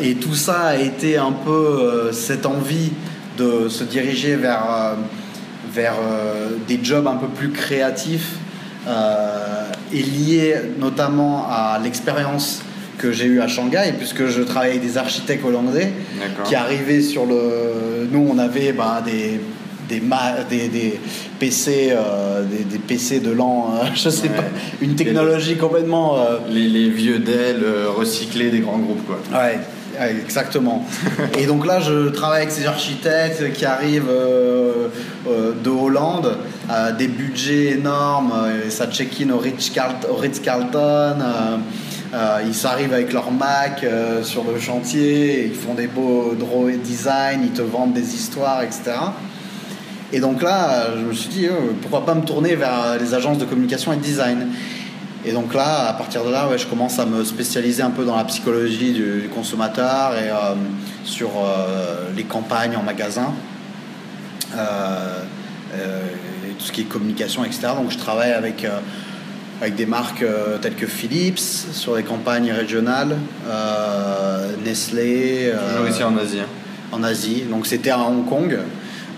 et 0.00 0.14
tout 0.16 0.34
ça 0.34 0.60
a 0.68 0.76
été 0.76 1.16
un 1.16 1.32
peu 1.32 2.10
cette 2.12 2.46
envie 2.46 2.92
de 3.38 3.68
se 3.68 3.84
diriger 3.84 4.36
vers 4.36 4.96
vers 5.72 5.94
des 6.68 6.80
jobs 6.82 7.06
un 7.06 7.16
peu 7.16 7.28
plus 7.28 7.50
créatifs 7.50 8.36
est 8.86 10.02
lié 10.02 10.56
notamment 10.78 11.46
à 11.48 11.78
l'expérience 11.82 12.62
que 12.98 13.12
j'ai 13.12 13.26
eue 13.26 13.40
à 13.40 13.48
Shanghai, 13.48 13.92
puisque 13.96 14.26
je 14.26 14.42
travaillais 14.42 14.76
avec 14.76 14.86
des 14.86 14.98
architectes 14.98 15.44
hollandais 15.44 15.92
qui 16.44 16.54
arrivaient 16.54 17.02
sur 17.02 17.26
le. 17.26 18.08
Nous, 18.10 18.26
on 18.30 18.38
avait 18.38 18.72
bah, 18.72 19.02
des, 19.04 19.40
des, 19.88 20.02
des, 20.48 20.68
des, 20.68 21.00
PC, 21.38 21.88
euh, 21.90 22.44
des, 22.44 22.78
PC 22.78 23.20
de 23.20 23.30
l'an, 23.30 23.74
euh, 23.74 23.86
je 23.94 24.08
sais 24.08 24.28
pas, 24.28 24.44
une 24.80 24.94
technologie 24.94 25.56
complètement. 25.56 26.18
Euh, 26.18 26.38
les, 26.48 26.68
les, 26.68 26.88
vieux 26.90 27.18
Dell 27.18 27.64
recyclés 27.96 28.50
des 28.50 28.60
grands 28.60 28.78
groupes, 28.78 29.06
quoi. 29.06 29.18
Ouais. 29.32 29.58
exactement. 30.20 30.86
et 31.38 31.46
donc 31.46 31.66
là, 31.66 31.80
je 31.80 32.08
travaille 32.08 32.42
avec 32.42 32.52
ces 32.52 32.66
architectes 32.66 33.52
qui 33.52 33.64
arrivent 33.64 34.08
euh, 34.08 34.88
euh, 35.28 35.52
de 35.62 35.70
Hollande, 35.70 36.36
à 36.68 36.92
des 36.92 37.08
budgets 37.08 37.72
énormes, 37.72 38.32
ça 38.68 38.86
check-in 38.86 39.30
au 39.30 39.38
Ritz-Carlton. 39.38 41.16
Ils 42.12 42.66
arrivent 42.66 42.92
avec 42.92 43.12
leur 43.12 43.30
Mac 43.30 43.84
sur 44.22 44.44
le 44.44 44.60
chantier, 44.60 45.46
ils 45.46 45.54
font 45.54 45.74
des 45.74 45.86
beaux 45.86 46.34
drawing 46.38 46.80
design, 46.80 47.40
ils 47.44 47.52
te 47.52 47.62
vendent 47.62 47.94
des 47.94 48.14
histoires, 48.14 48.62
etc. 48.62 48.92
Et 50.12 50.20
donc 50.20 50.42
là, 50.42 50.88
je 50.94 51.04
me 51.04 51.12
suis 51.14 51.30
dit, 51.30 51.48
pourquoi 51.80 52.04
pas 52.04 52.14
me 52.14 52.22
tourner 52.22 52.54
vers 52.54 52.98
les 53.00 53.14
agences 53.14 53.38
de 53.38 53.46
communication 53.46 53.92
et 53.92 53.96
de 53.96 54.02
design. 54.02 54.48
Et 55.24 55.30
donc 55.30 55.54
là, 55.54 55.88
à 55.88 55.92
partir 55.92 56.24
de 56.24 56.30
là, 56.30 56.48
je 56.56 56.66
commence 56.66 56.98
à 56.98 57.06
me 57.06 57.22
spécialiser 57.22 57.82
un 57.82 57.90
peu 57.90 58.04
dans 58.04 58.16
la 58.16 58.24
psychologie 58.24 58.92
du, 58.92 59.30
consommateur 59.32 60.16
et 60.16 60.30
euh, 60.30 60.54
sur 61.04 61.28
euh, 61.28 62.10
les 62.16 62.24
campagnes 62.24 62.76
en 62.76 62.82
magasin, 62.82 63.32
euh, 64.56 65.22
et 65.74 66.54
tout 66.54 66.64
ce 66.64 66.72
qui 66.72 66.80
est 66.80 66.84
communication, 66.84 67.44
etc. 67.44 67.68
Donc 67.76 67.92
je 67.92 67.98
travaille 67.98 68.32
avec, 68.32 68.66
avec 69.62 69.76
des 69.76 69.86
marques 69.86 70.24
telles 70.60 70.74
que 70.74 70.86
Philips 70.86 71.38
sur 71.38 71.96
les 71.96 72.02
campagnes 72.02 72.52
régionales, 72.52 73.16
Nestlé. 74.64 75.52
Toujours 75.70 75.88
ici 75.88 76.02
en 76.02 76.18
Asie. 76.18 76.40
Hein. 76.40 76.46
En 76.90 77.02
Asie. 77.02 77.44
Donc 77.48 77.66
c'était 77.66 77.90
à 77.90 78.00
Hong 78.00 78.28
Kong. 78.28 78.58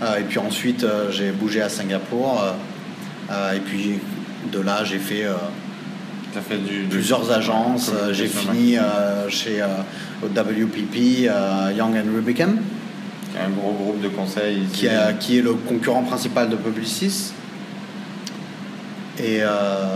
et 0.03 0.23
puis 0.29 0.39
ensuite, 0.39 0.87
j'ai 1.11 1.31
bougé 1.31 1.63
à 1.63 1.69
Singapour. 1.69 2.45
et 3.31 3.61
puis 3.61 3.99
de 4.53 4.61
là, 4.61 4.85
j'ai 4.85 4.99
fait 4.99 5.25
fait 6.41 6.59
du, 6.59 6.85
plusieurs 6.89 7.31
agences. 7.31 7.91
Euh, 7.95 8.13
j'ai 8.13 8.27
fini 8.27 8.77
euh, 8.77 9.29
chez 9.29 9.63
euh, 9.63 9.67
WPP, 10.23 11.31
Young 11.77 11.97
and 11.97 12.15
Rubicam. 12.15 12.59
Qui 13.31 13.39
est 13.39 13.45
un 13.45 13.51
gros 13.51 13.73
groupe 13.73 14.01
de 14.01 14.09
conseils. 14.09 14.63
Qui, 14.73 14.89
qui, 15.21 15.39
est 15.39 15.43
le 15.43 15.55
concurrent 15.55 16.03
principal 16.03 16.49
de 16.49 16.57
Publicis. 16.57 17.33
Et 19.23 19.41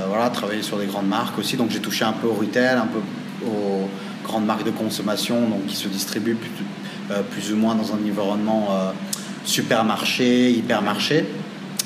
voilà, 0.09 0.31
travaillé 0.31 0.63
sur 0.63 0.79
des 0.79 0.87
grandes 0.87 1.09
marques 1.09 1.39
aussi. 1.39 1.57
Donc 1.57 1.71
j'ai 1.71 1.81
touché 1.81 2.05
un 2.05 2.13
peu 2.13 2.29
au 2.29 2.35
retail, 2.35 2.77
un 2.77 2.87
peu 2.87 3.01
aux 3.47 3.89
grandes 4.25 4.47
marques 4.47 4.65
de 4.65 4.71
consommation 4.71 5.37
qui 5.67 5.77
se 5.77 5.89
distribuent 5.89 6.37
plus, 6.37 6.51
plus 7.31 7.53
ou 7.53 7.57
moins 7.57 7.75
dans 7.75 7.93
un 7.93 7.97
environnement 7.97 8.69
supermarché, 9.45 10.53
hypermarché. 10.53 11.27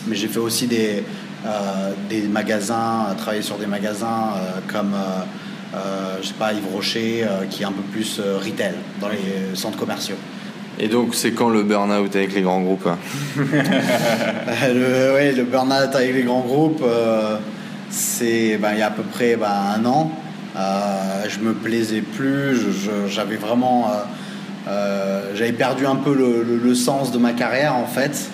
Mais 0.07 0.17
j'ai 0.17 0.29
fait 0.29 0.41
aussi 0.41 0.67
des, 0.67 1.05
euh, 1.45 1.93
des 2.09 2.23
magasins, 2.23 3.15
travailler 3.19 3.43
sur 3.43 3.59
des 3.59 3.67
magasins 3.67 4.35
euh, 4.37 4.61
comme, 4.69 4.95
euh, 4.95 6.19
je 6.23 6.29
sais 6.29 6.35
Yves 6.55 6.73
Rocher, 6.73 7.27
qui 7.51 7.63
est 7.63 7.67
un 7.67 7.73
peu 7.73 7.83
plus 7.83 8.21
retail 8.21 8.75
dans 9.01 9.09
les 9.09 9.57
centres 9.57 9.79
commerciaux. 9.79 10.17
Et 10.79 10.89
donc, 10.89 11.15
c'est 11.15 11.33
quand 11.33 11.49
le 11.49 11.63
burn-out 11.63 12.15
avec 12.17 12.35
les 12.35 12.43
grands 12.43 12.61
groupes 12.61 12.87
hein 12.87 12.99
le, 13.37 15.43
burn-out 15.43 15.95
avec 15.95 16.15
les 16.15 16.23
grands 16.23 16.41
groupes, 16.41 16.83
c'est 17.91 18.59
ben, 18.59 18.71
il 18.73 18.79
y 18.79 18.83
a 18.83 18.87
à 18.87 18.91
peu 18.91 19.03
près 19.03 19.37
ben, 19.37 19.53
un 19.77 19.85
an. 19.85 20.11
je 21.29 21.39
me 21.41 21.53
plaisais 21.53 22.01
plus, 22.01 22.59
j'avais 23.09 23.37
vraiment. 23.37 23.91
j'avais 25.35 25.53
perdu 25.53 25.87
un 25.87 25.97
peu 25.97 26.15
le, 26.15 26.75
sens 26.75 27.13
de 27.13 27.19
ma 27.19 27.33
carrière 27.33 27.77
en 27.77 27.87
fait. 27.87 28.31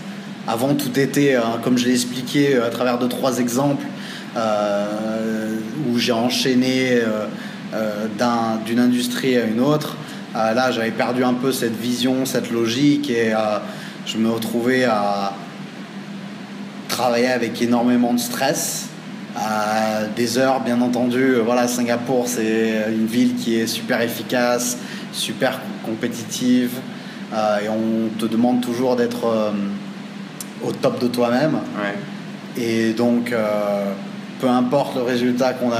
Avant, 0.49 0.75
tout 0.75 0.99
était, 0.99 1.35
euh, 1.35 1.41
comme 1.63 1.77
je 1.77 1.85
l'ai 1.85 1.93
expliqué 1.93 2.55
euh, 2.55 2.67
à 2.67 2.71
travers 2.71 2.99
de 2.99 3.07
trois 3.07 3.39
exemples, 3.39 3.85
euh, 4.35 5.59
où 5.87 5.99
j'ai 5.99 6.13
enchaîné 6.13 7.01
d'une 8.67 8.79
industrie 8.79 9.37
à 9.37 9.45
une 9.45 9.61
autre. 9.61 9.97
Là, 10.55 10.71
j'avais 10.71 10.91
perdu 10.91 11.25
un 11.25 11.35
peu 11.35 11.53
cette 11.53 11.77
vision, 11.77 12.25
cette 12.25 12.51
logique, 12.51 13.11
et 13.11 13.33
je 14.07 14.19
me 14.19 14.31
retrouvais 14.31 14.85
à 14.85 15.33
travailler 16.89 17.29
avec 17.29 17.61
énormément 17.61 18.15
de 18.15 18.19
stress, 18.21 18.89
à 19.37 20.05
des 20.17 20.39
heures, 20.39 20.61
bien 20.61 20.81
entendu. 20.81 21.35
Voilà, 21.45 21.69
Singapour, 21.69 22.27
c'est 22.27 22.87
une 22.91 23.07
ville 23.07 23.35
qui 23.37 23.57
est 23.57 23.67
super 23.67 24.01
efficace, 24.01 24.79
super 25.13 25.61
compétitive, 25.85 26.73
et 27.33 27.69
on 27.69 28.09
te 28.19 28.27
demande 28.27 28.61
toujours 28.61 28.97
d'être 28.97 29.53
au 30.65 30.73
top 30.73 31.01
de 31.01 31.09
toi-même. 31.09 31.59
Et 32.57 32.93
donc, 32.93 33.33
euh, 33.33 33.93
peu 34.41 34.49
importe 34.49 34.97
le 34.97 35.03
résultat 35.03 35.53
qu'on 35.53 35.71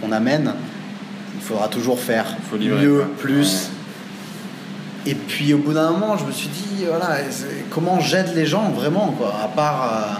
qu'on 0.00 0.12
amène, 0.12 0.52
il 1.36 1.42
faudra 1.42 1.68
toujours 1.68 1.98
faire 1.98 2.26
mieux, 2.58 3.04
plus. 3.18 3.70
Et 5.06 5.14
puis 5.14 5.54
au 5.54 5.58
bout 5.58 5.72
d'un 5.72 5.90
moment, 5.90 6.16
je 6.16 6.24
me 6.24 6.32
suis 6.32 6.48
dit, 6.48 6.84
voilà, 6.86 7.18
comment 7.70 8.00
j'aide 8.00 8.34
les 8.34 8.46
gens 8.46 8.70
vraiment, 8.70 9.14
quoi, 9.16 9.34
à 9.42 9.48
part, 9.48 10.18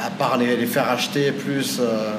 euh, 0.00 0.06
à 0.06 0.10
part 0.10 0.36
les, 0.36 0.66
faire 0.66 0.88
acheter 0.88 1.32
plus, 1.32 1.78
euh, 1.80 2.14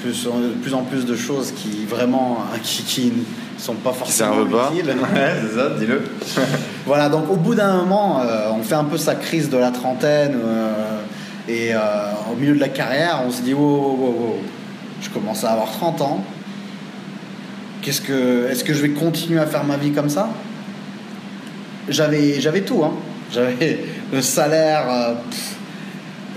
plus, 0.00 0.24
de 0.24 0.54
plus 0.62 0.72
en 0.72 0.82
plus 0.82 1.04
de 1.04 1.16
choses 1.16 1.52
qui 1.52 1.84
vraiment, 1.84 2.38
qui, 2.62 2.82
qui 2.84 3.12
sont 3.58 3.74
pas 3.74 3.92
forcément 3.92 4.42
utiles. 4.44 4.94
c'est 5.14 5.56
ça, 5.56 5.70
dis-le. 5.78 6.02
voilà, 6.86 7.08
donc 7.08 7.30
au 7.30 7.36
bout 7.36 7.54
d'un 7.54 7.76
moment, 7.76 8.20
euh, 8.20 8.50
on 8.52 8.62
fait 8.62 8.74
un 8.74 8.84
peu 8.84 8.98
sa 8.98 9.14
crise 9.14 9.50
de 9.50 9.56
la 9.56 9.70
trentaine 9.70 10.38
euh, 10.44 11.00
et 11.48 11.74
euh, 11.74 11.78
au 12.32 12.36
milieu 12.36 12.54
de 12.54 12.60
la 12.60 12.68
carrière, 12.68 13.22
on 13.26 13.30
se 13.30 13.42
dit, 13.42 13.54
wow, 13.54 13.62
wow, 13.62 13.96
wow, 13.98 14.36
je 15.00 15.10
commence 15.10 15.44
à 15.44 15.52
avoir 15.52 15.70
30 15.70 16.00
ans. 16.02 16.24
Qu'est-ce 17.82 18.00
que, 18.00 18.48
est-ce 18.50 18.64
que 18.64 18.74
je 18.74 18.82
vais 18.82 18.90
continuer 18.90 19.40
à 19.40 19.46
faire 19.46 19.64
ma 19.64 19.76
vie 19.76 19.92
comme 19.92 20.08
ça? 20.08 20.28
J'avais, 21.88 22.40
j'avais 22.40 22.62
tout, 22.62 22.82
hein. 22.84 22.92
J'avais 23.32 23.84
le 24.12 24.22
salaire. 24.22 25.16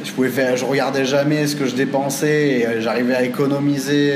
je 0.04 0.12
pouvais 0.12 0.30
faire, 0.30 0.56
je 0.58 0.66
regardais 0.66 1.06
jamais 1.06 1.48
ce 1.48 1.56
que 1.56 1.66
je 1.66 1.76
dépensais 1.76 2.48
et 2.48 2.82
j'arrivais 2.82 3.16
à 3.16 3.24
économiser. 3.24 4.14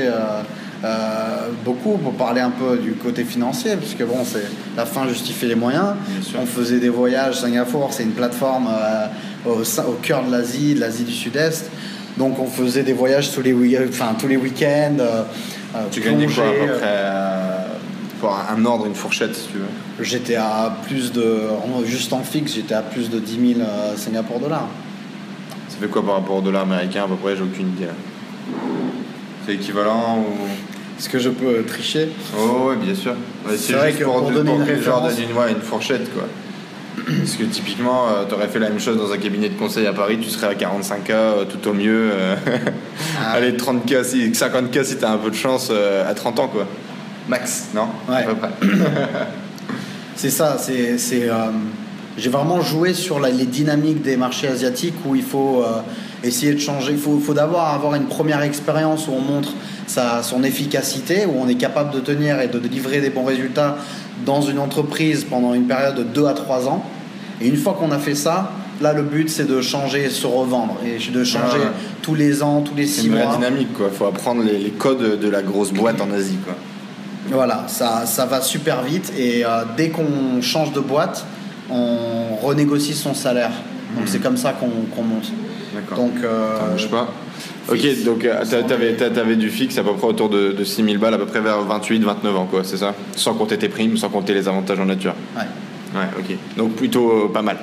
Euh, 0.84 1.48
beaucoup 1.64 1.96
pour 1.96 2.12
parler 2.12 2.42
un 2.42 2.50
peu 2.50 2.76
du 2.76 2.92
côté 2.92 3.24
financier, 3.24 3.76
puisque 3.76 4.04
bon, 4.04 4.18
c'est 4.22 4.44
la 4.76 4.84
fin 4.84 5.08
justifie 5.08 5.46
les 5.46 5.54
moyens. 5.54 5.94
On 6.38 6.44
faisait 6.44 6.78
des 6.78 6.90
voyages. 6.90 7.40
Singapour, 7.40 7.90
c'est 7.92 8.02
une 8.02 8.12
plateforme 8.12 8.68
euh, 8.68 9.06
au, 9.48 9.62
au, 9.62 9.92
cœur 10.02 10.24
de 10.24 10.30
l'Asie, 10.30 10.74
de 10.74 10.80
l'Asie 10.80 11.04
du 11.04 11.12
Sud-Est. 11.12 11.70
Donc 12.16 12.38
on 12.38 12.46
faisait 12.46 12.82
des 12.82 12.92
voyages 12.92 13.32
tous 13.32 13.42
les, 13.42 13.54
enfin, 13.88 14.14
tous 14.18 14.28
les 14.28 14.36
week-ends. 14.36 14.96
Euh, 15.00 15.22
tu 15.90 16.00
gagnais 16.00 16.26
quoi 16.26 16.44
à 16.44 16.66
peu 16.66 16.72
près 16.78 17.24
pour 18.20 18.34
un 18.34 18.64
ordre, 18.64 18.86
une 18.86 18.94
fourchette, 18.94 19.34
si 19.34 19.48
tu 19.48 19.58
veux? 19.58 20.04
J'étais 20.04 20.36
à 20.36 20.76
plus 20.86 21.12
de, 21.12 21.40
juste 21.84 22.12
en 22.12 22.22
fixe, 22.22 22.54
j'étais 22.54 22.74
à 22.74 22.82
plus 22.82 23.10
de 23.10 23.18
10 23.18 23.54
000 23.56 23.68
Singapour 23.96 24.40
dollars. 24.40 24.68
Ça 25.68 25.76
fait 25.80 25.88
quoi 25.88 26.04
par 26.04 26.14
rapport 26.14 26.36
au 26.36 26.40
dollar 26.40 26.62
américain 26.62 27.04
à 27.04 27.08
peu 27.08 27.16
près? 27.16 27.36
J'ai 27.36 27.42
aucune 27.42 27.68
idée. 27.68 27.88
C'est 29.44 29.54
équivalent 29.54 30.18
ou? 30.20 30.46
Est-ce 30.98 31.08
que 31.08 31.18
je 31.18 31.28
peux 31.28 31.64
tricher? 31.64 32.08
Oh, 32.38 32.68
ouais, 32.68 32.76
bien 32.76 32.94
sûr. 32.94 33.14
c'est 33.56 33.72
vrai 33.72 33.92
que 33.92 34.04
pour, 34.04 34.30
donner 34.30 34.54
une, 34.54 34.62
référence... 34.62 35.12
une, 35.18 35.56
une 35.56 35.60
fourchette, 35.60 36.14
quoi. 36.14 36.24
Parce 36.96 37.36
que 37.36 37.44
typiquement, 37.44 38.08
euh, 38.08 38.24
tu 38.26 38.34
aurais 38.34 38.48
fait 38.48 38.58
la 38.58 38.68
même 38.68 38.80
chose 38.80 38.96
dans 38.96 39.12
un 39.12 39.18
cabinet 39.18 39.48
de 39.48 39.58
conseil 39.58 39.86
à 39.86 39.92
Paris, 39.92 40.18
tu 40.20 40.30
serais 40.30 40.46
à 40.46 40.54
45K 40.54 41.10
euh, 41.10 41.44
tout 41.44 41.68
au 41.68 41.72
mieux. 41.72 42.10
Euh, 42.12 42.36
ah. 43.20 43.32
Allez, 43.32 43.52
30K, 43.52 44.04
si, 44.04 44.30
50K 44.30 44.84
si 44.84 44.96
tu 44.96 45.04
as 45.04 45.10
un 45.10 45.18
peu 45.18 45.30
de 45.30 45.34
chance 45.34 45.70
à 45.70 46.14
30 46.14 46.38
ans, 46.40 46.48
quoi. 46.48 46.66
Max, 47.28 47.68
non? 47.74 47.88
Ouais. 48.08 48.24
c'est 50.16 50.30
ça, 50.30 50.56
c'est. 50.58 50.96
J'ai 52.16 52.30
vraiment 52.30 52.60
joué 52.60 52.94
sur 52.94 53.18
les 53.18 53.44
dynamiques 53.44 54.02
des 54.02 54.16
marchés 54.16 54.46
asiatiques 54.46 54.94
où 55.04 55.16
il 55.16 55.24
faut 55.24 55.64
essayer 56.22 56.54
de 56.54 56.60
changer. 56.60 56.92
Il 56.92 56.98
faut, 56.98 57.18
faut 57.18 57.34
d'abord 57.34 57.66
avoir 57.66 57.96
une 57.96 58.06
première 58.06 58.42
expérience 58.42 59.08
où 59.08 59.12
on 59.12 59.20
montre 59.20 59.52
sa, 59.86 60.22
son 60.22 60.44
efficacité, 60.44 61.26
où 61.26 61.34
on 61.40 61.48
est 61.48 61.56
capable 61.56 61.92
de 61.92 62.00
tenir 62.00 62.40
et 62.40 62.46
de 62.46 62.58
livrer 62.58 63.00
des 63.00 63.10
bons 63.10 63.24
résultats 63.24 63.78
dans 64.24 64.42
une 64.42 64.58
entreprise 64.58 65.24
pendant 65.24 65.54
une 65.54 65.66
période 65.66 65.96
de 65.96 66.02
2 66.02 66.26
à 66.26 66.34
3 66.34 66.68
ans. 66.68 66.84
Et 67.40 67.48
une 67.48 67.56
fois 67.56 67.76
qu'on 67.78 67.90
a 67.90 67.98
fait 67.98 68.14
ça, 68.14 68.52
là 68.80 68.92
le 68.92 69.02
but 69.02 69.28
c'est 69.28 69.46
de 69.46 69.60
changer, 69.60 70.08
se 70.10 70.26
revendre 70.26 70.76
et 70.84 70.98
de 71.10 71.24
changer 71.24 71.60
tous 72.02 72.14
les 72.14 72.42
ans, 72.42 72.62
tous 72.62 72.74
les 72.74 72.86
6 72.86 73.08
mois. 73.08 73.18
C'est 73.18 73.24
une 73.26 73.32
dynamique 73.32 73.72
quoi, 73.74 73.86
il 73.90 73.96
faut 73.96 74.06
apprendre 74.06 74.42
les, 74.42 74.70
codes 74.70 75.18
de 75.18 75.28
la 75.28 75.42
grosse 75.42 75.72
boîte 75.72 76.00
en 76.00 76.10
Asie 76.10 76.38
quoi. 76.44 76.54
Voilà, 77.30 77.64
ça, 77.68 78.04
ça 78.04 78.26
va 78.26 78.42
super 78.42 78.82
vite 78.82 79.12
et 79.16 79.44
euh, 79.44 79.64
dès 79.76 79.88
qu'on 79.88 80.42
change 80.42 80.72
de 80.72 80.80
boîte, 80.80 81.24
on 81.70 82.36
renégocie 82.42 82.94
son 82.94 83.14
salaire. 83.14 83.52
Donc 83.94 84.04
hmm. 84.04 84.08
c'est 84.08 84.18
comme 84.18 84.36
ça 84.36 84.52
qu'on 84.52 85.02
monte. 85.02 85.32
Donc, 85.96 86.12
euh, 86.22 86.58
ça 86.58 86.66
bouge 86.66 86.90
pas. 86.90 87.08
Ok, 87.68 88.04
donc 88.04 88.24
euh, 88.24 88.44
tu 88.46 89.20
avais, 89.20 89.36
du 89.36 89.48
fixe 89.48 89.78
à 89.78 89.82
peu 89.82 89.94
près 89.94 90.06
autour 90.06 90.28
de, 90.28 90.52
de 90.52 90.64
6000 90.64 90.98
balles, 90.98 91.14
à 91.14 91.18
peu 91.18 91.24
près 91.24 91.40
vers 91.40 91.62
28, 91.62 92.02
29 92.02 92.36
ans, 92.36 92.46
quoi, 92.46 92.62
c'est 92.62 92.76
ça? 92.76 92.94
Sans 93.16 93.34
compter 93.34 93.56
tes 93.56 93.70
primes, 93.70 93.96
sans 93.96 94.10
compter 94.10 94.34
les 94.34 94.48
avantages 94.48 94.78
en 94.78 94.84
nature. 94.84 95.14
Ouais. 95.34 95.98
Ouais, 95.98 96.06
ok. 96.18 96.36
Donc 96.58 96.72
plutôt 96.74 97.10
euh, 97.10 97.32
pas 97.32 97.42
mal. 97.42 97.56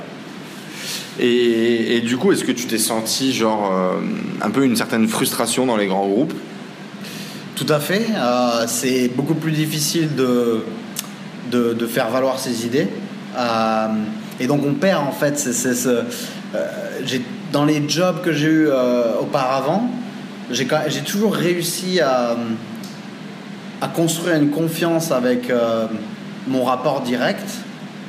Et, 1.20 2.02
du 2.02 2.18
coup, 2.18 2.32
est-ce 2.32 2.44
que 2.44 2.52
tu 2.52 2.66
t'es 2.66 2.80
senti 2.80 3.32
genre 3.32 3.72
un 4.42 4.50
peu 4.50 4.66
une 4.66 4.76
certaine 4.76 5.08
frustration 5.08 5.68
dans 5.68 5.78
les 5.78 5.86
grands 5.86 6.08
groupes? 6.08 6.34
Tout 7.56 7.68
à 7.70 7.80
fait. 7.80 8.08
c'est 8.66 9.10
beaucoup 9.10 9.36
plus 9.36 9.52
difficile 9.52 10.16
de, 10.16 10.64
de, 11.52 11.86
faire 11.86 12.10
valoir 12.10 12.40
ses 12.40 12.66
idées. 12.66 12.88
et 14.40 14.48
donc 14.48 14.62
on 14.66 14.74
perd 14.74 15.06
en 15.06 15.12
fait. 15.12 15.38
Dans 17.52 17.66
les 17.66 17.88
jobs 17.88 18.22
que 18.22 18.34
j'ai 18.34 18.48
eu 18.48 18.70
auparavant, 19.20 19.90
j'ai 20.52 21.02
toujours 21.06 21.34
réussi 21.34 22.00
à, 22.00 22.36
à, 23.82 23.88
construire 23.88 24.36
une 24.36 24.50
confiance 24.50 25.12
avec 25.12 25.52
mon 26.48 26.64
rapport 26.64 27.02
direct, 27.02 27.48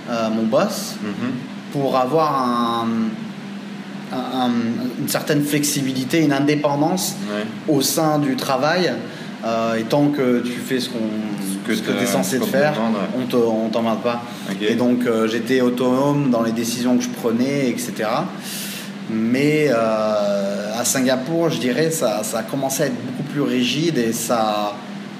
mon 0.08 0.44
boss, 0.44 0.96
mm-hmm. 1.02 1.72
pour 1.72 1.96
avoir 1.96 2.42
un 2.42 2.86
une 4.98 5.08
certaine 5.08 5.42
flexibilité, 5.42 6.20
une 6.20 6.32
indépendance 6.32 7.16
au 7.68 7.80
sein 7.80 8.18
du 8.18 8.36
travail. 8.36 8.92
Euh, 9.44 9.74
et 9.74 9.82
tant 9.82 10.08
que 10.08 10.40
tu 10.40 10.52
fais 10.52 10.78
ce, 10.78 10.88
qu'on, 10.88 11.00
que, 11.66 11.72
tu 11.72 12.02
es 12.02 12.06
censé 12.06 12.38
faire, 12.38 12.74
on 13.16 13.20
ne 13.66 13.70
t'emmerde 13.70 14.00
pas. 14.00 14.22
Et 14.60 14.74
donc 14.74 15.04
euh, 15.04 15.26
j'étais 15.26 15.60
autonome 15.60 16.30
dans 16.30 16.42
les 16.42 16.52
décisions 16.52 16.96
que 16.96 17.02
je 17.02 17.08
prenais, 17.08 17.68
etc. 17.68 18.08
Mais 19.10 19.66
euh, 19.68 20.80
à 20.80 20.84
Singapour, 20.84 21.50
je 21.50 21.58
dirais, 21.58 21.90
ça, 21.90 22.22
a 22.34 22.42
commencé 22.42 22.84
à 22.84 22.86
être 22.86 23.06
beaucoup 23.06 23.24
plus 23.24 23.42
rigide 23.42 23.98
et 23.98 24.12
ça, 24.12 24.74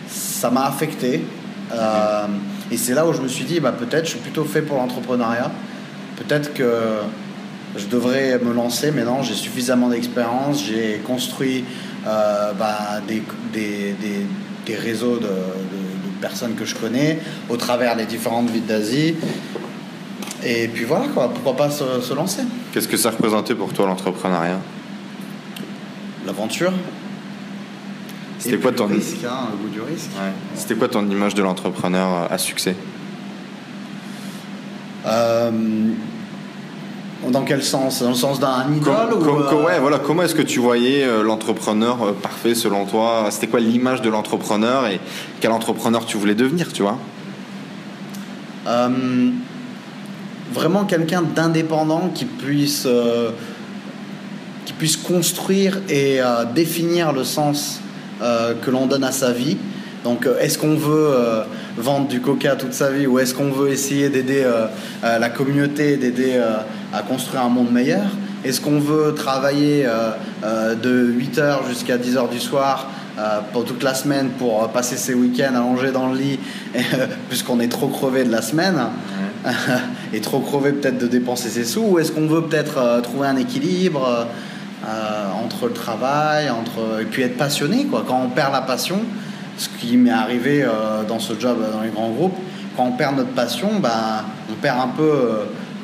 ça 0.08 0.50
m'a 0.50 0.66
affecté. 0.66 1.22
et 2.70 2.76
c'est 2.76 2.94
là 2.94 3.06
où 3.06 3.12
je 3.12 3.20
me 3.20 3.28
suis 3.28 3.44
dit, 3.44 3.60
bah, 3.60 3.72
peut-être 3.72 4.04
je 4.04 4.10
suis 4.10 4.20
plutôt 4.20 4.44
fait 4.44 4.62
pour 4.62 4.76
l'entrepreneuriat. 4.76 5.50
Peut-être 6.16 6.54
que 6.54 7.00
je 7.76 7.86
devrais 7.86 8.38
me 8.38 8.52
lancer, 8.52 8.90
mais 8.90 9.04
non, 9.04 9.22
j'ai 9.22 9.34
suffisamment 9.34 9.88
d'expérience, 9.88 10.64
j'ai 10.64 11.00
construit 11.06 11.64
euh, 12.06 12.52
bah, 12.52 13.00
des, 13.06 13.22
des, 13.52 13.94
des, 14.66 14.74
réseaux 14.74 15.18
de, 15.18 15.28
personnes 16.20 16.54
que 16.54 16.64
je 16.64 16.74
connais 16.76 17.18
au 17.48 17.56
travers 17.56 17.96
des 17.96 18.04
différentes 18.04 18.48
villes 18.50 18.66
d'Asie. 18.66 19.16
Et 20.44 20.68
puis 20.68 20.84
voilà, 20.84 21.06
quoi, 21.08 21.28
pourquoi 21.28 21.56
pas 21.56 21.70
se, 21.70 22.14
lancer 22.14 22.42
Qu'est-ce 22.72 22.88
que 22.88 22.96
ça 22.96 23.10
représentait 23.10 23.54
pour 23.54 23.72
toi 23.72 23.86
l'entrepreneuriat? 23.86 24.58
L'aventure. 26.26 26.72
C'était 28.38 28.58
quoi 28.58 28.72
ton 28.72 28.86
risque, 28.86 29.24
hein, 29.24 29.48
le 29.52 29.56
goût 29.56 29.68
du 29.68 29.80
risque. 29.80 30.10
C'était 30.56 30.74
quoi 30.74 30.88
ton 30.88 31.08
image 31.08 31.34
de 31.34 31.42
l'entrepreneur 31.42 32.30
à 32.30 32.38
succès? 32.38 32.74
Euh, 35.06 35.50
dans 37.30 37.42
quel 37.42 37.62
sens? 37.62 38.02
Dans 38.02 38.08
le 38.08 38.14
sens 38.14 38.40
d'un 38.40 38.72
idole 38.74 39.14
ou 39.14 39.24
euh, 39.24 39.64
ouais, 39.64 39.78
voilà. 39.80 39.98
Comment 39.98 40.24
est-ce 40.24 40.34
que 40.34 40.42
tu 40.42 40.58
voyais 40.58 41.04
euh, 41.04 41.22
l'entrepreneur 41.22 42.02
euh, 42.02 42.12
parfait 42.12 42.54
selon 42.54 42.84
toi? 42.84 43.26
C'était 43.30 43.46
quoi 43.46 43.60
l'image 43.60 44.02
de 44.02 44.10
l'entrepreneur 44.10 44.86
et 44.86 45.00
quel 45.40 45.52
entrepreneur 45.52 46.04
tu 46.04 46.16
voulais 46.16 46.34
devenir, 46.34 46.72
tu 46.72 46.82
vois? 46.82 46.98
Vraiment 50.52 50.84
quelqu'un 50.84 51.22
d'indépendant 51.22 52.10
qui 52.14 52.24
puisse 52.24 52.86
qui 54.64 54.72
puisse 54.72 54.96
construire 54.96 55.80
et 55.88 56.20
définir 56.54 57.12
le 57.12 57.24
sens 57.24 57.80
que 58.20 58.70
l'on 58.70 58.86
donne 58.86 59.04
à 59.04 59.12
sa 59.12 59.32
vie. 59.32 59.56
Donc, 60.04 60.28
est-ce 60.40 60.58
qu'on 60.58 60.76
veut 60.76 61.10
vendre 61.76 62.06
du 62.06 62.20
coca 62.20 62.54
toute 62.54 62.74
sa 62.74 62.90
vie 62.90 63.06
ou 63.06 63.18
est-ce 63.18 63.34
qu'on 63.34 63.50
veut 63.50 63.70
essayer 63.70 64.08
d'aider 64.08 64.46
la 65.02 65.28
communauté, 65.30 65.96
d'aider 65.96 66.40
à 66.92 67.02
construire 67.02 67.42
un 67.42 67.48
monde 67.48 67.72
meilleur? 67.72 68.06
Est-ce 68.44 68.60
qu'on 68.60 68.80
veut 68.80 69.14
travailler 69.14 69.86
euh, 69.86 70.10
euh, 70.42 70.74
de 70.74 71.12
8h 71.12 71.68
jusqu'à 71.68 71.96
10h 71.96 72.28
du 72.28 72.40
soir 72.40 72.88
euh, 73.16 73.38
pour 73.52 73.64
toute 73.64 73.84
la 73.84 73.94
semaine 73.94 74.30
pour 74.30 74.68
passer 74.70 74.96
ses 74.96 75.14
week-ends 75.14 75.54
allongés 75.54 75.92
dans 75.92 76.08
le 76.08 76.18
lit 76.18 76.40
puisqu'on 77.28 77.60
est 77.60 77.68
trop 77.68 77.86
crevé 77.86 78.24
de 78.24 78.32
la 78.32 78.42
semaine? 78.42 78.80
et 80.12 80.20
trop 80.20 80.40
crevé 80.40 80.72
peut-être 80.72 80.98
de 80.98 81.06
dépenser 81.06 81.48
ses 81.48 81.64
sous 81.64 81.82
ou 81.82 81.98
est-ce 81.98 82.12
qu'on 82.12 82.26
veut 82.26 82.42
peut-être 82.42 83.00
trouver 83.02 83.26
un 83.26 83.36
équilibre 83.36 84.28
entre 85.44 85.66
le 85.66 85.72
travail 85.72 86.48
entre 86.48 87.00
et 87.00 87.04
puis 87.04 87.22
être 87.22 87.36
passionné 87.36 87.86
quoi 87.86 88.04
quand 88.06 88.20
on 88.24 88.28
perd 88.28 88.52
la 88.52 88.60
passion 88.60 89.00
ce 89.58 89.68
qui 89.80 89.96
m'est 89.96 90.10
arrivé 90.10 90.64
dans 91.08 91.18
ce 91.18 91.32
job 91.38 91.58
dans 91.72 91.82
les 91.82 91.90
grands 91.90 92.10
groupes 92.10 92.36
quand 92.76 92.84
on 92.84 92.92
perd 92.92 93.16
notre 93.16 93.30
passion 93.30 93.80
ben, 93.80 94.24
on 94.50 94.54
perd 94.54 94.78
un 94.78 94.88
peu 94.96 95.12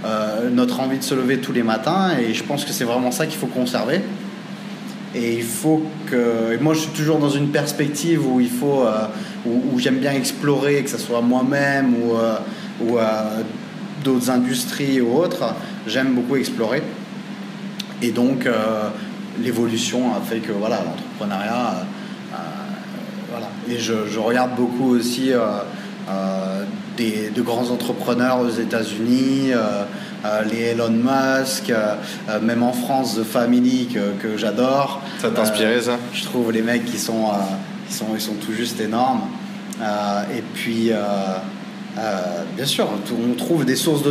euh, 0.05 0.49
notre 0.51 0.79
envie 0.79 0.99
de 0.99 1.03
se 1.03 1.15
lever 1.15 1.39
tous 1.39 1.53
les 1.53 1.63
matins. 1.63 2.11
Et 2.19 2.33
je 2.33 2.45
pense 2.45 2.65
que 2.65 2.73
c'est 2.73 2.85
vraiment 2.85 3.11
ça 3.11 3.27
qu'il 3.27 3.39
faut 3.39 3.47
conserver. 3.47 4.01
Et 5.15 5.35
il 5.35 5.43
faut 5.43 5.83
que. 6.07 6.57
moi, 6.61 6.75
je 6.75 6.81
suis 6.81 6.91
toujours 6.91 7.19
dans 7.19 7.31
une 7.31 7.49
perspective 7.49 8.25
où 8.27 8.41
il 8.41 8.51
faut. 8.51 8.85
Euh, 8.85 9.07
où, 9.47 9.79
j'aime 9.79 9.99
bien 9.99 10.13
explorer, 10.13 10.83
que 10.83 10.91
ce 10.91 10.99
soit 10.99 11.23
moi-même 11.23 11.95
ou, 12.03 12.17
euh, 12.17 12.37
ou 12.81 12.99
d'autres 14.05 14.31
industries 14.31 15.01
ou 15.01 15.17
autres. 15.17 15.55
J'aime 15.87 16.15
beaucoup 16.15 16.37
explorer. 16.37 16.83
Et 18.03 18.11
donc, 18.11 18.49
l'évolution 19.43 20.15
a 20.15 20.21
fait 20.21 20.39
que 20.39 20.53
voilà, 20.53 20.81
l'entrepreneuriat. 20.85 21.85
voilà. 23.31 23.49
Et 23.69 23.79
je, 23.79 24.07
je, 24.09 24.19
regarde 24.19 24.55
beaucoup 24.57 24.95
aussi 24.95 25.33
de 26.99 27.43
grands 27.43 27.71
entrepreneurs 27.71 28.41
aux 28.41 28.51
États-Unis, 28.51 29.53
euh, 29.53 29.85
euh, 30.25 30.43
les 30.51 30.73
Elon 30.73 30.91
Musk, 30.91 31.71
euh, 31.71 31.95
même 32.43 32.63
en 32.63 32.73
France, 32.73 33.17
The 33.17 33.25
Family 33.25 33.89
que, 34.21 34.37
j'adore. 34.37 35.01
Ça 35.19 35.31
t'a 35.31 35.43
inspiré 35.43 35.81
ça? 35.81 35.99
Je 36.13 36.25
trouve 36.25 36.53
les 36.53 36.63
mecs 36.63 36.85
qui 36.85 36.99
sont, 36.99 37.31
qui 37.89 37.95
sont, 37.95 38.07
ils 38.15 38.21
sont 38.21 38.35
tout 38.35 38.53
juste 38.53 38.81
énormes. 38.81 39.23
et 39.81 40.43
puis, 40.55 40.91
bien 42.57 42.67
sûr, 42.67 42.89
on 43.13 43.35
trouve 43.35 43.65
des 43.65 43.77
sources 43.77 44.03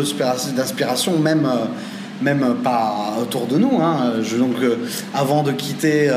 d'inspiration, 0.54 1.18
même, 1.20 1.48
même 2.22 2.56
pas 2.63 3.16
autour 3.22 3.48
de 3.48 3.58
nous. 3.58 3.80
Hein. 3.82 4.16
Je, 4.22 4.38
donc, 4.38 4.56
avant 5.13 5.44
de 5.44 5.52
quitter 5.52 6.12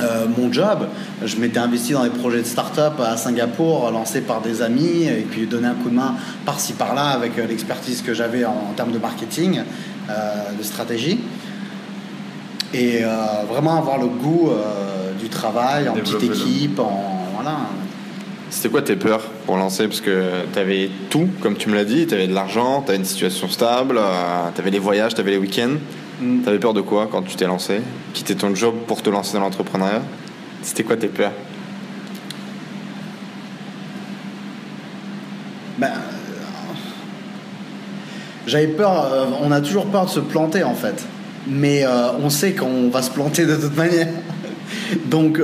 euh, 0.00 0.26
mon 0.36 0.52
job, 0.52 0.88
je 1.24 1.36
m'étais 1.36 1.58
investi 1.58 1.92
dans 1.92 2.02
des 2.02 2.10
projets 2.10 2.40
de 2.40 2.46
start-up 2.46 2.94
à 3.00 3.16
Singapour, 3.16 3.90
lancés 3.92 4.22
par 4.22 4.40
des 4.40 4.60
amis, 4.60 5.04
et 5.04 5.26
puis 5.30 5.46
donné 5.46 5.68
un 5.68 5.74
coup 5.74 5.88
de 5.88 5.94
main 5.94 6.14
par-ci 6.44 6.72
par-là 6.72 7.10
avec 7.10 7.38
euh, 7.38 7.46
l'expertise 7.46 8.02
que 8.02 8.12
j'avais 8.12 8.44
en, 8.44 8.72
termes 8.76 8.90
de 8.90 8.98
marketing, 8.98 9.62
euh, 10.10 10.12
de 10.58 10.62
stratégie. 10.62 11.20
Et 12.72 13.02
vraiment 13.48 13.78
avoir 13.78 13.98
le 13.98 14.08
goût 14.08 14.50
du 15.20 15.28
travail 15.28 15.88
en 15.88 15.92
petite 15.92 16.24
équipe, 16.24 16.80
en, 16.80 17.28
voilà. 17.36 17.68
C'était 18.54 18.68
quoi 18.68 18.82
tes 18.82 18.94
peurs 18.94 19.22
pour 19.46 19.56
lancer? 19.56 19.88
Parce 19.88 20.00
que 20.00 20.30
tu 20.52 20.58
avais 20.60 20.88
tout, 21.10 21.28
comme 21.40 21.56
tu 21.56 21.68
me 21.68 21.74
l'as 21.74 21.84
dit, 21.84 22.06
tu 22.06 22.14
avais 22.14 22.28
de 22.28 22.32
l'argent, 22.32 22.82
tu 22.82 22.90
avais 22.90 22.98
une 22.98 23.04
situation 23.04 23.48
stable, 23.48 23.98
tu 24.54 24.60
avais 24.60 24.70
les 24.70 24.78
voyages, 24.78 25.12
tu 25.12 25.20
avais 25.20 25.32
les 25.32 25.38
week-ends. 25.38 25.74
Mm. 26.20 26.42
T'avais 26.42 26.60
peur 26.60 26.72
de 26.72 26.80
quoi 26.80 27.08
quand 27.10 27.22
tu 27.22 27.34
t'es 27.34 27.48
lancé? 27.48 27.80
Quitter 28.12 28.36
ton 28.36 28.54
job 28.54 28.76
pour 28.86 29.02
te 29.02 29.10
lancer 29.10 29.34
dans 29.34 29.40
l'entrepreneuriat? 29.40 30.02
C'était 30.62 30.84
quoi 30.84 30.96
tes 30.96 31.08
peurs? 31.08 31.32
Ben, 35.76 35.88
euh, 35.88 35.90
J'avais 38.46 38.68
peur, 38.68 39.12
euh, 39.12 39.26
on 39.42 39.50
a 39.50 39.60
toujours 39.60 39.86
peur 39.86 40.04
de 40.04 40.10
se 40.10 40.20
planter 40.20 40.62
en 40.62 40.74
fait. 40.74 41.04
Mais 41.48 41.84
euh, 41.84 42.12
on 42.22 42.30
sait 42.30 42.52
qu'on 42.52 42.88
va 42.88 43.02
se 43.02 43.10
planter 43.10 43.46
de 43.46 43.56
toute 43.56 43.76
manière. 43.76 44.08
Donc 45.06 45.42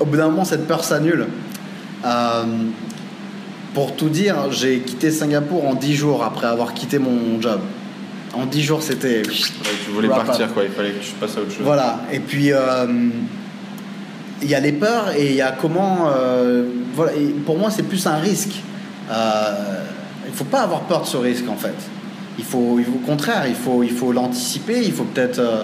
au 0.00 0.04
bout 0.04 0.16
d'un 0.16 0.30
moment, 0.30 0.44
cette 0.44 0.66
peur 0.66 0.82
s'annule. 0.82 1.28
Pour 3.74 3.96
tout 3.96 4.08
dire, 4.08 4.50
j'ai 4.50 4.80
quitté 4.80 5.10
Singapour 5.10 5.66
en 5.66 5.74
10 5.74 5.94
jours 5.94 6.24
après 6.24 6.46
avoir 6.46 6.74
quitté 6.74 6.98
mon 6.98 7.40
job 7.40 7.60
en 8.34 8.46
10 8.46 8.62
jours, 8.62 8.82
c'était. 8.82 9.22
tu 9.22 9.90
voulais 9.90 10.08
partir, 10.08 10.52
quoi. 10.52 10.64
Il 10.64 10.70
fallait 10.70 10.92
que 10.92 11.04
tu 11.04 11.12
passes 11.12 11.36
à 11.36 11.40
autre 11.40 11.50
chose. 11.50 11.62
Voilà. 11.62 12.00
Et 12.12 12.20
puis, 12.20 12.52
euh, 12.52 12.86
il 14.42 14.48
y 14.48 14.54
a 14.54 14.60
les 14.60 14.72
peurs 14.72 15.12
et 15.16 15.30
il 15.30 15.34
y 15.34 15.42
a 15.42 15.52
comment. 15.52 16.10
Euh, 16.10 16.64
voilà. 16.94 17.12
Et 17.14 17.26
pour 17.44 17.58
moi, 17.58 17.70
c'est 17.70 17.82
plus 17.82 18.06
un 18.06 18.16
risque. 18.16 18.62
Euh, 19.10 19.82
il 20.26 20.34
faut 20.34 20.44
pas 20.44 20.60
avoir 20.60 20.82
peur 20.82 21.02
de 21.02 21.06
ce 21.06 21.16
risque, 21.16 21.48
en 21.48 21.56
fait. 21.56 21.74
Il 22.38 22.44
faut, 22.44 22.76
il 22.78 22.84
faut 22.84 22.92
au 22.92 23.06
contraire, 23.06 23.44
il 23.48 23.54
faut, 23.54 23.82
il 23.82 23.90
faut 23.90 24.12
l'anticiper. 24.12 24.82
Il 24.84 24.92
faut 24.92 25.04
peut-être 25.04 25.38
euh, 25.38 25.62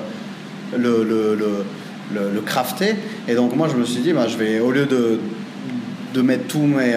le, 0.77 1.05
le, 1.05 1.37
le, 1.37 2.31
le, 2.33 2.41
crafter. 2.41 2.97
Et 3.29 3.35
donc, 3.35 3.55
moi, 3.55 3.69
je 3.71 3.77
me 3.77 3.85
suis 3.85 4.03
dit, 4.03 4.13
bah, 4.13 4.27
je 4.27 4.37
vais, 4.37 4.59
au 4.59 4.71
lieu 4.71 4.87
de, 4.87 5.21
de 6.15 6.23
mettre 6.23 6.47
tout 6.47 6.61
mes 6.61 6.97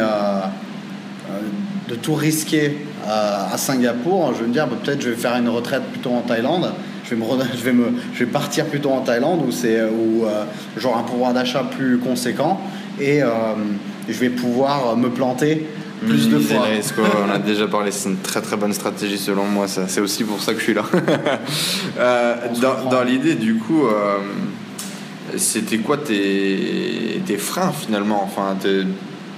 de 1.87 1.95
tout 1.95 2.15
risquer 2.15 2.77
à, 3.07 3.57
Singapour, 3.57 4.33
je 4.35 4.41
vais 4.41 4.47
me 4.47 4.53
dire 4.53 4.67
bah, 4.67 4.75
peut-être 4.83 5.01
je 5.01 5.09
vais 5.09 5.15
faire 5.15 5.35
une 5.35 5.49
retraite 5.49 5.83
plutôt 5.91 6.11
en 6.11 6.21
Thaïlande. 6.21 6.73
Je 7.05 7.15
vais, 7.15 7.21
me, 7.21 7.25
je 7.55 7.63
vais, 7.63 7.73
me, 7.73 7.85
je 8.13 8.19
vais 8.19 8.25
partir 8.25 8.65
plutôt 8.65 8.91
en 8.91 8.99
Thaïlande 8.99 9.41
où 9.47 9.51
c'est 9.51 9.81
où 9.81 10.25
euh, 10.25 10.43
j'aurai 10.75 10.99
un 10.99 11.03
pouvoir 11.03 11.33
d'achat 11.33 11.63
plus 11.63 11.99
conséquent 11.99 12.59
et 12.99 13.23
euh, 13.23 13.29
je 14.09 14.19
vais 14.19 14.29
pouvoir 14.29 14.97
me 14.97 15.09
planter 15.09 15.65
plus 16.05 16.29
de 16.29 16.37
fois. 16.37 16.67
on 17.25 17.31
a 17.31 17.39
déjà 17.39 17.65
parlé, 17.67 17.91
c'est 17.91 18.09
une 18.09 18.17
très 18.17 18.41
très 18.41 18.57
bonne 18.57 18.73
stratégie 18.73 19.17
selon 19.17 19.45
moi. 19.45 19.67
C'est 19.67 20.01
aussi 20.01 20.25
pour 20.25 20.41
ça 20.41 20.53
que 20.53 20.59
je 20.59 20.63
suis 20.65 20.73
là. 20.73 20.83
Euh, 21.99 22.35
dans, 22.61 22.89
dans 22.91 23.03
l'idée, 23.03 23.33
du 23.33 23.55
coup, 23.55 23.87
c'était 25.35 25.79
quoi 25.79 25.97
tes, 25.97 27.21
tes 27.25 27.37
freins 27.37 27.71
finalement 27.71 28.23
enfin, 28.23 28.55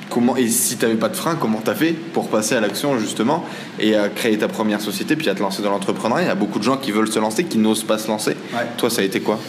comment, 0.09 0.35
Et 0.37 0.47
si 0.47 0.77
tu 0.77 0.85
n'avais 0.85 0.97
pas 0.97 1.09
de 1.09 1.15
freins, 1.15 1.35
comment 1.35 1.61
tu 1.63 1.69
as 1.69 1.75
fait 1.75 1.93
pour 1.93 2.29
passer 2.29 2.55
à 2.55 2.61
l'action 2.61 2.97
justement 2.99 3.45
et 3.79 3.95
à 3.95 4.09
créer 4.09 4.37
ta 4.37 4.47
première 4.47 4.81
société 4.81 5.15
puis 5.15 5.29
à 5.29 5.35
te 5.35 5.41
lancer 5.41 5.61
dans 5.61 5.71
l'entrepreneuriat? 5.71 6.25
Il 6.25 6.27
y 6.27 6.31
a 6.31 6.35
beaucoup 6.35 6.59
de 6.59 6.63
gens 6.63 6.77
qui 6.77 6.91
veulent 6.91 7.11
se 7.11 7.19
lancer, 7.19 7.43
qui 7.45 7.57
n'osent 7.57 7.83
pas 7.83 7.97
se 7.97 8.07
lancer. 8.07 8.35
Toi, 8.77 8.89
ça 8.89 9.01
a 9.01 9.03
été 9.03 9.19
quoi? 9.19 9.39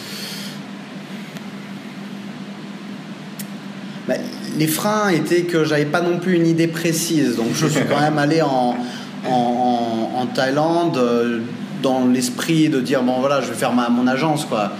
Bah, 4.07 4.15
les 4.57 4.67
freins 4.67 5.09
étaient 5.09 5.43
que 5.43 5.63
j'avais 5.63 5.85
pas 5.85 6.01
non 6.01 6.19
plus 6.19 6.35
une 6.35 6.47
idée 6.47 6.67
précise. 6.67 7.35
Donc 7.35 7.49
je 7.53 7.67
suis 7.67 7.85
quand 7.85 7.99
même 7.99 8.17
allé 8.17 8.41
en, 8.41 8.75
en, 9.29 10.25
Thaïlande 10.33 10.97
euh, 10.97 11.39
dans 11.81 12.05
l'esprit 12.05 12.69
de 12.69 12.79
dire 12.79 13.01
bon 13.03 13.19
voilà 13.19 13.41
je 13.41 13.47
vais 13.47 13.55
faire 13.55 13.73
ma, 13.73 13.89
mon 13.89 14.07
agence 14.07 14.45
quoi. 14.45 14.71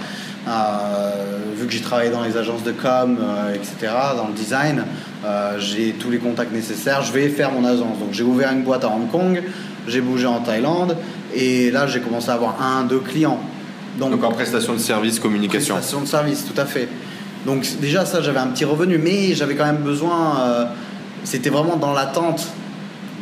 Euh, 0.48 1.38
vu 1.56 1.66
que 1.66 1.72
j'ai 1.72 1.80
travaillé 1.80 2.10
dans 2.10 2.22
les 2.22 2.36
agences 2.36 2.64
de 2.64 2.72
com, 2.72 3.16
euh, 3.20 3.54
etc., 3.54 3.92
dans 4.16 4.26
le 4.26 4.34
design, 4.34 4.84
j'ai 5.58 5.92
tous 5.92 6.10
les 6.10 6.18
contacts 6.18 6.52
nécessaires, 6.52 7.02
je 7.02 7.12
vais 7.12 7.28
faire 7.28 7.52
mon 7.52 7.64
agence. 7.64 7.98
Donc 7.98 8.12
j'ai 8.12 8.24
ouvert 8.24 8.52
une 8.52 8.62
boîte 8.62 8.84
à 8.84 8.88
Hong 8.88 9.10
Kong, 9.10 9.42
j'ai 9.86 10.00
bougé 10.00 10.26
en 10.26 10.40
Thaïlande, 10.40 10.96
et 11.34 11.70
là 11.70 11.86
j'ai 11.86 12.00
commencé 12.00 12.30
à 12.30 12.34
avoir 12.34 12.60
un, 12.60 12.84
deux 12.84 12.98
clients. 12.98 13.38
Donc, 13.98 14.24
en 14.24 14.32
prestation 14.32 14.72
de 14.72 14.78
service, 14.78 15.20
communication. 15.20 15.74
Prestation 15.74 16.00
de 16.00 16.08
service, 16.08 16.46
tout 16.46 16.58
à 16.58 16.64
fait. 16.64 16.88
Donc 17.44 17.66
déjà 17.80 18.04
ça 18.04 18.20
j'avais 18.22 18.38
un 18.38 18.48
petit 18.48 18.64
revenu, 18.64 18.98
mais 18.98 19.34
j'avais 19.34 19.54
quand 19.54 19.66
même 19.66 19.82
besoin, 19.82 20.68
c'était 21.24 21.50
vraiment 21.50 21.76
dans 21.76 21.92
l'attente 21.92 22.48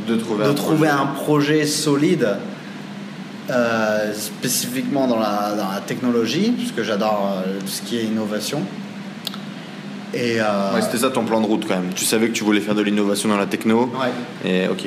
de 0.08 0.16
trouver, 0.16 0.44
un, 0.44 0.54
trouver 0.54 0.88
projet. 0.88 1.02
un 1.02 1.06
projet 1.06 1.66
solide, 1.66 2.28
euh, 3.50 4.12
spécifiquement 4.14 5.08
dans 5.08 5.18
la, 5.18 5.54
dans 5.56 5.72
la, 5.72 5.80
technologie, 5.84 6.52
puisque 6.56 6.82
j'adore 6.82 7.32
euh, 7.34 7.58
tout 7.58 7.66
ce 7.66 7.82
qui 7.82 7.98
est 7.98 8.04
innovation. 8.04 8.62
Et 10.14 10.40
euh, 10.40 10.80
c'était 10.80 10.98
ça 10.98 11.10
ton 11.10 11.24
plan 11.24 11.40
de 11.40 11.46
route 11.46 11.66
quand 11.66 11.74
même. 11.74 11.90
Tu 11.94 12.04
savais 12.04 12.28
que 12.28 12.32
tu 12.32 12.44
voulais 12.44 12.60
faire 12.60 12.76
de 12.76 12.82
l'innovation 12.82 13.28
dans 13.28 13.36
la 13.36 13.46
techno. 13.46 13.90
Ouais. 14.00 14.48
Et 14.48 14.68
ok. 14.68 14.86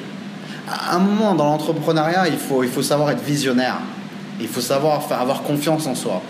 À 0.69 0.95
un 0.95 0.99
moment 0.99 1.35
dans 1.35 1.45
l'entrepreneuriat, 1.45 2.29
il 2.29 2.37
faut, 2.37 2.63
il 2.63 2.69
faut 2.69 2.81
savoir 2.81 3.11
être 3.11 3.23
visionnaire. 3.23 3.79
Il 4.39 4.47
faut 4.47 4.61
savoir 4.61 5.03
faire, 5.03 5.19
avoir 5.19 5.43
confiance 5.43 5.85
en 5.85 5.95
soi. 5.95 6.21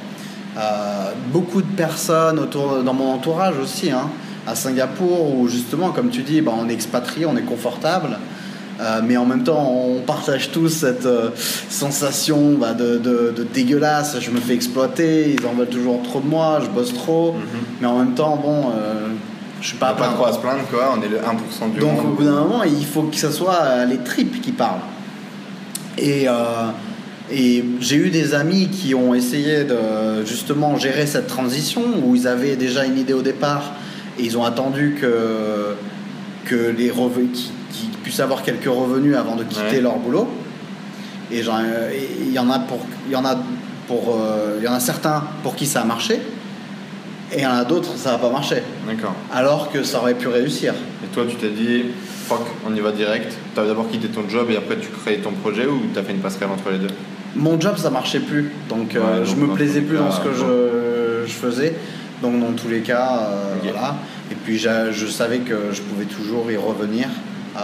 beaucoup 1.31 1.61
de 1.61 1.75
personnes 1.75 2.39
autour, 2.39 2.83
dans 2.83 2.93
mon 2.93 3.13
entourage 3.13 3.57
aussi, 3.59 3.91
hein, 3.91 4.09
à 4.47 4.55
Singapour, 4.55 5.37
où 5.37 5.47
justement, 5.47 5.91
comme 5.91 6.09
tu 6.09 6.23
dis, 6.23 6.41
bah, 6.41 6.53
on 6.57 6.67
est 6.67 6.73
expatrié, 6.73 7.27
on 7.27 7.37
est 7.37 7.45
confortable. 7.45 8.17
Euh, 8.81 9.01
mais 9.03 9.17
en 9.17 9.25
même 9.25 9.43
temps, 9.43 9.71
on 9.71 10.01
partage 10.01 10.51
tous 10.51 10.69
cette 10.69 11.05
euh, 11.05 11.29
sensation 11.69 12.53
bah, 12.53 12.73
de, 12.73 12.97
de, 12.97 13.45
dégueulasse. 13.53 14.17
Je 14.19 14.31
me 14.31 14.39
fais 14.39 14.53
exploiter, 14.53 15.35
ils 15.39 15.45
en 15.45 15.53
veulent 15.53 15.67
toujours 15.67 16.01
trop 16.01 16.19
de 16.19 16.27
moi, 16.27 16.59
je 16.63 16.69
bosse 16.69 16.93
trop. 16.93 17.33
Mhm. 17.33 17.39
Mais 17.81 17.87
en 17.87 17.99
même 17.99 18.13
temps, 18.13 18.35
bon, 18.35 18.71
euh, 18.71 19.09
je 19.61 19.67
suis 19.67 19.77
pas 19.77 19.89
à 19.89 19.93
Pas 19.93 20.07
trop 20.07 20.25
à 20.25 20.33
se 20.33 20.39
plaindre, 20.39 20.65
quoi. 20.71 20.95
On 20.97 21.01
est 21.03 21.07
le 21.07 21.17
1% 21.17 21.73
du 21.73 21.79
Donc, 21.79 21.91
monde. 21.91 21.97
Donc, 21.97 22.05
au 22.05 22.15
bout 22.15 22.23
d'un 22.23 22.31
moment, 22.31 22.63
il 22.63 22.85
faut 22.85 23.03
que 23.03 23.15
ce 23.15 23.31
soit 23.31 23.85
les 23.87 23.97
tripes 23.97 24.41
qui 24.41 24.51
parlent. 24.51 24.81
Et. 25.97 26.27
Et 27.31 27.63
j'ai 27.79 27.95
eu 27.95 28.09
des 28.09 28.35
amis 28.35 28.67
qui 28.67 28.93
ont 28.93 29.15
essayé 29.15 29.63
de 29.63 30.25
justement 30.25 30.77
gérer 30.77 31.07
cette 31.07 31.25
transition 31.25 31.81
où 32.03 32.15
ils 32.15 32.27
avaient 32.27 32.57
déjà 32.57 32.85
une 32.85 32.97
idée 32.99 33.13
au 33.13 33.21
départ 33.21 33.71
et 34.19 34.23
ils 34.23 34.37
ont 34.37 34.43
attendu 34.43 34.97
que, 34.99 35.75
que 36.45 36.73
les 36.77 36.91
revenus, 36.91 37.51
qui 37.71 37.87
puissent 38.03 38.19
avoir 38.19 38.43
quelques 38.43 38.65
revenus 38.65 39.15
avant 39.15 39.35
de 39.35 39.43
quitter 39.43 39.81
leur 39.81 39.97
boulot. 39.97 40.27
Et 41.31 41.39
il 41.39 42.31
y 42.31 42.39
en 42.39 42.49
a 42.49 42.59
pour, 42.59 42.79
il 43.07 43.13
y 43.13 43.15
en 43.15 43.25
a 43.25 43.35
pour, 43.87 44.19
euh, 44.19 44.59
y 44.61 44.67
en 44.67 44.73
a 44.73 44.79
certains 44.79 45.23
pour 45.41 45.55
qui 45.55 45.65
ça 45.65 45.81
a 45.81 45.85
marché, 45.85 46.19
et 47.31 47.37
il 47.37 47.41
y 47.41 47.47
en 47.47 47.53
a 47.53 47.63
d'autres 47.63 47.95
ça 47.97 48.11
n'a 48.11 48.17
pas 48.17 48.29
marché. 48.29 48.61
D'accord. 48.87 49.15
Alors 49.33 49.71
que 49.71 49.83
ça 49.83 49.99
aurait 49.99 50.13
pu 50.15 50.27
réussir. 50.27 50.73
Et 51.03 51.07
toi, 51.07 51.23
tu 51.27 51.35
t'es 51.35 51.49
dit, 51.49 51.85
fuck, 52.27 52.41
on 52.67 52.75
y 52.75 52.79
va 52.79 52.91
direct. 52.91 53.33
Tu 53.53 53.59
as 53.59 53.65
d'abord 53.65 53.89
quitté 53.89 54.07
ton 54.07 54.27
job 54.29 54.49
et 54.51 54.57
après 54.57 54.77
tu 54.77 54.89
crées 54.89 55.17
ton 55.17 55.31
projet 55.31 55.65
ou 55.65 55.81
tu 55.91 55.99
as 55.99 56.03
fait 56.03 56.11
une 56.11 56.19
passerelle 56.19 56.49
entre 56.49 56.69
les 56.71 56.77
deux? 56.77 56.93
Mon 57.35 57.59
job, 57.59 57.77
ça 57.77 57.89
marchait 57.89 58.19
plus, 58.19 58.51
donc, 58.69 58.95
euh, 58.95 59.25
je 59.25 59.35
me 59.35 59.47
plaisais 59.47 59.81
plus 59.81 59.97
dans 59.97 60.11
ce 60.11 60.21
que 60.21 60.33
je, 60.33 61.27
je, 61.27 61.33
faisais. 61.33 61.73
Donc 62.21 62.39
dans 62.39 62.51
tous 62.51 62.67
les 62.67 62.81
cas, 62.81 63.27
euh, 63.27 63.55
voilà. 63.63 63.95
Et 64.33 64.35
puis 64.35 64.57
je 64.57 65.05
savais 65.05 65.39
que 65.39 65.71
je 65.71 65.83
pouvais 65.83 66.05
toujours 66.05 66.49
y 66.49 66.57
revenir. 66.57 67.07
Euh, 67.55 67.59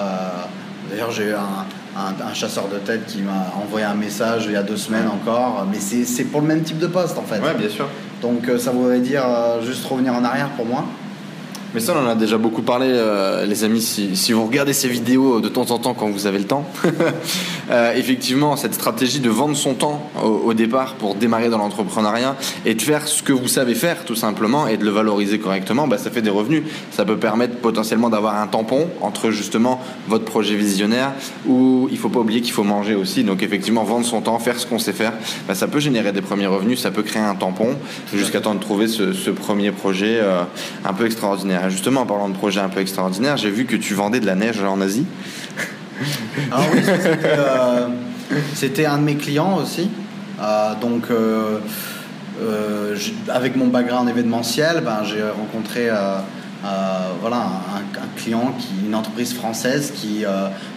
d'ailleurs, 0.92 1.10
j'ai 1.10 1.30
eu 1.30 1.34
un, 1.34 2.34
chasseur 2.36 2.68
de 2.68 2.78
tête 2.78 3.08
qui 3.08 3.24
m'a 3.24 3.52
envoyé 3.60 3.86
un 3.86 3.96
message 3.96 4.46
il 4.46 4.52
y 4.52 4.56
a 4.56 4.62
deux 4.62 4.78
semaines 4.78 5.08
encore, 5.08 5.68
mais 5.70 5.80
c'est 5.80 6.24
pour 6.26 6.42
le 6.42 6.48
même 6.48 6.62
type 6.62 6.78
de 6.78 6.86
poste 6.86 7.18
en 7.18 7.24
fait. 7.24 7.40
Ouais, 7.40 7.56
bien 7.58 7.70
sûr. 7.70 7.88
Donc 8.22 8.48
euh, 8.48 8.60
ça 8.60 8.70
voudrait 8.70 9.00
dire 9.00 9.24
euh, 9.26 9.62
juste 9.64 9.84
revenir 9.86 10.14
en 10.14 10.24
arrière 10.24 10.50
pour 10.50 10.68
moi. 10.68 10.86
Mais 11.76 11.82
ça, 11.82 11.94
on 11.96 12.04
en 12.04 12.10
a 12.10 12.16
déjà 12.16 12.40
beaucoup 12.40 12.64
parlé, 12.64 12.88
euh, 12.90 13.46
les 13.46 13.64
amis. 13.64 13.82
Si, 13.82 14.34
vous 14.34 14.44
regardez 14.44 14.74
ces 14.74 14.88
vidéos 14.88 15.40
de 15.40 15.50
temps 15.50 15.70
en 15.70 15.78
temps 15.78 15.94
quand 15.94 16.10
vous 16.10 16.26
avez 16.26 16.40
le 16.40 16.46
temps, 16.46 16.66
euh, 17.72 17.94
effectivement, 17.94 18.56
cette 18.56 18.74
stratégie 18.74 19.20
de 19.20 19.30
vendre 19.30 19.56
son 19.56 19.76
temps 19.76 20.10
au, 20.24 20.54
départ 20.56 20.96
pour 20.96 21.14
démarrer 21.14 21.50
dans 21.50 21.60
l'entrepreneuriat 21.60 22.36
et 22.66 22.74
de 22.74 22.82
faire 22.82 23.08
ce 23.08 23.22
que 23.22 23.34
vous 23.34 23.48
savez 23.48 23.76
faire, 23.76 24.04
tout 24.04 24.16
simplement, 24.16 24.68
et 24.68 24.78
de 24.78 24.84
le 24.84 24.90
valoriser 24.90 25.38
correctement, 25.38 25.88
bah, 25.88 26.00
ça 26.00 26.10
fait 26.10 26.24
des 26.24 26.32
revenus. 26.32 26.64
Ça 26.92 27.06
peut 27.06 27.18
permettre 27.18 27.58
potentiellement 27.58 28.10
d'avoir 28.10 28.42
un 28.42 28.48
tampon 28.48 28.88
entre 29.02 29.30
justement 29.30 29.80
votre 30.08 30.26
projet 30.26 30.56
visionnaire 30.56 31.14
où 31.48 31.88
il 31.92 32.00
faut 32.00 32.10
pas 32.10 32.20
oublier 32.20 32.42
qu'il 32.42 32.54
faut 32.54 32.64
manger 32.64 32.96
aussi. 32.96 33.24
Donc, 33.24 33.44
effectivement, 33.44 33.84
vendre 33.84 34.08
son 34.08 34.22
temps, 34.22 34.40
faire 34.40 34.60
ce 34.60 34.66
qu'on 34.66 34.80
sait 34.80 34.92
faire, 34.92 35.14
bah, 35.48 35.54
ça 35.54 35.68
peut 35.68 35.80
générer 35.80 36.14
des 36.14 36.22
premiers 36.22 36.48
revenus, 36.48 36.80
ça 36.80 36.90
peut 36.90 37.04
créer 37.04 37.22
un 37.22 37.36
tampon 37.36 37.76
jusqu'à 38.12 38.42
temps 38.42 38.56
de 38.56 38.60
trouver 38.60 38.88
ce, 38.88 39.14
ce 39.14 39.30
premier 39.30 39.72
projet 39.72 40.18
euh, 40.20 40.42
un 40.84 40.94
peu 40.94 41.06
extraordinaire. 41.06 41.59
Justement, 41.68 42.02
en 42.02 42.06
parlant 42.06 42.30
de 42.30 42.36
projet 42.36 42.62
un 42.62 42.70
peu 42.70 42.80
extraordinaire, 42.80 43.38
j'ai 43.38 43.50
vu 43.50 43.66
que 43.66 43.76
tu 43.76 43.94
vendais 43.94 44.20
de 44.20 44.26
la 44.26 44.36
neige 44.36 44.64
en 44.64 44.80
Asie. 44.82 45.06
Ah 46.52 46.62
oui, 46.74 46.80
euh, 46.88 47.88
c'était 48.54 48.86
un 48.86 48.98
de 48.98 49.04
mes 49.04 49.16
clients 49.16 49.58
aussi. 49.58 49.90
Euh, 50.42 50.74
donc, 50.80 51.06
euh, 51.12 51.60
avec 53.28 53.56
mon 53.56 53.68
background 53.68 54.10
événementiel, 54.10 54.82
ben, 54.84 55.04
j'ai 55.04 55.24
rencontré 55.24 55.90
voilà, 57.22 57.38
un, 57.76 58.20
client, 58.20 58.54
qui, 58.58 58.86
une 58.86 58.96
entreprise 58.96 59.34
française 59.34 59.92
qui 59.94 60.24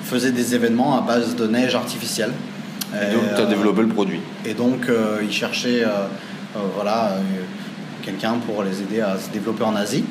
faisait 0.03 0.33
des 0.33 0.55
événements 0.55 0.99
à 0.99 1.03
base 1.03 1.37
de 1.37 1.47
neige 1.47 1.75
artificielle. 1.75 2.33
Et 2.95 3.14
donc, 3.14 3.23
tu 3.37 3.40
as 3.40 3.47
développé 3.47 3.83
le 3.83 3.88
produit. 3.88 4.21
Et 4.45 4.55
donc, 4.55 4.88
il 5.23 5.33
cherchait 5.33 5.85
voilà, 6.75 7.12
quelqu'un 8.03 8.35
pour 8.45 8.64
les 8.64 8.81
aider 8.83 9.01
à 9.01 9.16
se 9.18 9.31
développer 9.31 9.62
en 9.62 9.77
Asie. 9.77 10.05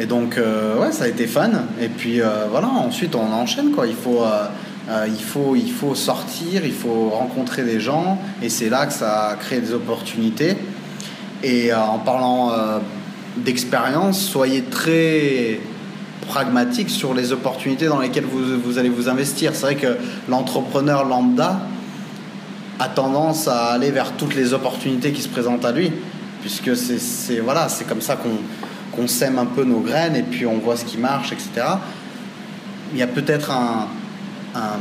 Et 0.00 0.06
donc, 0.06 0.38
euh, 0.38 0.78
ouais, 0.78 0.92
ça 0.92 1.04
a 1.04 1.08
été 1.08 1.26
fun. 1.26 1.50
Et 1.78 1.88
puis, 1.88 2.22
euh, 2.22 2.46
voilà, 2.50 2.68
ensuite, 2.68 3.14
on 3.14 3.30
enchaîne, 3.34 3.70
quoi. 3.70 3.86
Il 3.86 3.94
faut, 3.94 4.22
euh, 4.22 5.06
il, 5.06 5.22
faut, 5.22 5.54
il 5.54 5.70
faut 5.70 5.94
sortir, 5.94 6.64
il 6.64 6.72
faut 6.72 7.10
rencontrer 7.10 7.64
des 7.64 7.80
gens. 7.80 8.18
Et 8.42 8.48
c'est 8.48 8.70
là 8.70 8.86
que 8.86 8.94
ça 8.94 9.36
crée 9.38 9.60
des 9.60 9.74
opportunités. 9.74 10.56
Et 11.42 11.72
en 11.74 11.98
parlant 11.98 12.52
d'expérience, 13.36 14.20
soyez 14.20 14.62
très 14.62 15.60
pragmatique 16.28 16.90
sur 16.90 17.14
les 17.14 17.32
opportunités 17.32 17.86
dans 17.86 17.98
lesquelles 17.98 18.24
vous, 18.24 18.60
vous 18.62 18.78
allez 18.78 18.90
vous 18.90 19.08
investir. 19.08 19.54
C'est 19.54 19.62
vrai 19.62 19.74
que 19.74 19.96
l'entrepreneur 20.28 21.04
lambda 21.06 21.60
a 22.78 22.88
tendance 22.88 23.48
à 23.48 23.68
aller 23.68 23.90
vers 23.90 24.12
toutes 24.12 24.34
les 24.34 24.52
opportunités 24.54 25.12
qui 25.12 25.22
se 25.22 25.28
présentent 25.28 25.64
à 25.64 25.72
lui, 25.72 25.92
puisque 26.42 26.76
c'est 26.76 27.40
voilà, 27.40 27.68
comme 27.88 28.02
ça 28.02 28.16
qu'on 28.16 28.36
qu'on 29.00 29.08
sème 29.08 29.38
un 29.38 29.46
peu 29.46 29.64
nos 29.64 29.80
graines 29.80 30.16
et 30.16 30.22
puis 30.22 30.46
on 30.46 30.58
voit 30.58 30.76
ce 30.76 30.84
qui 30.84 30.98
marche, 30.98 31.32
etc. 31.32 31.66
Il 32.92 32.98
y 32.98 33.02
a 33.02 33.06
peut-être 33.06 33.50
un, 33.50 33.88
un, 34.54 34.78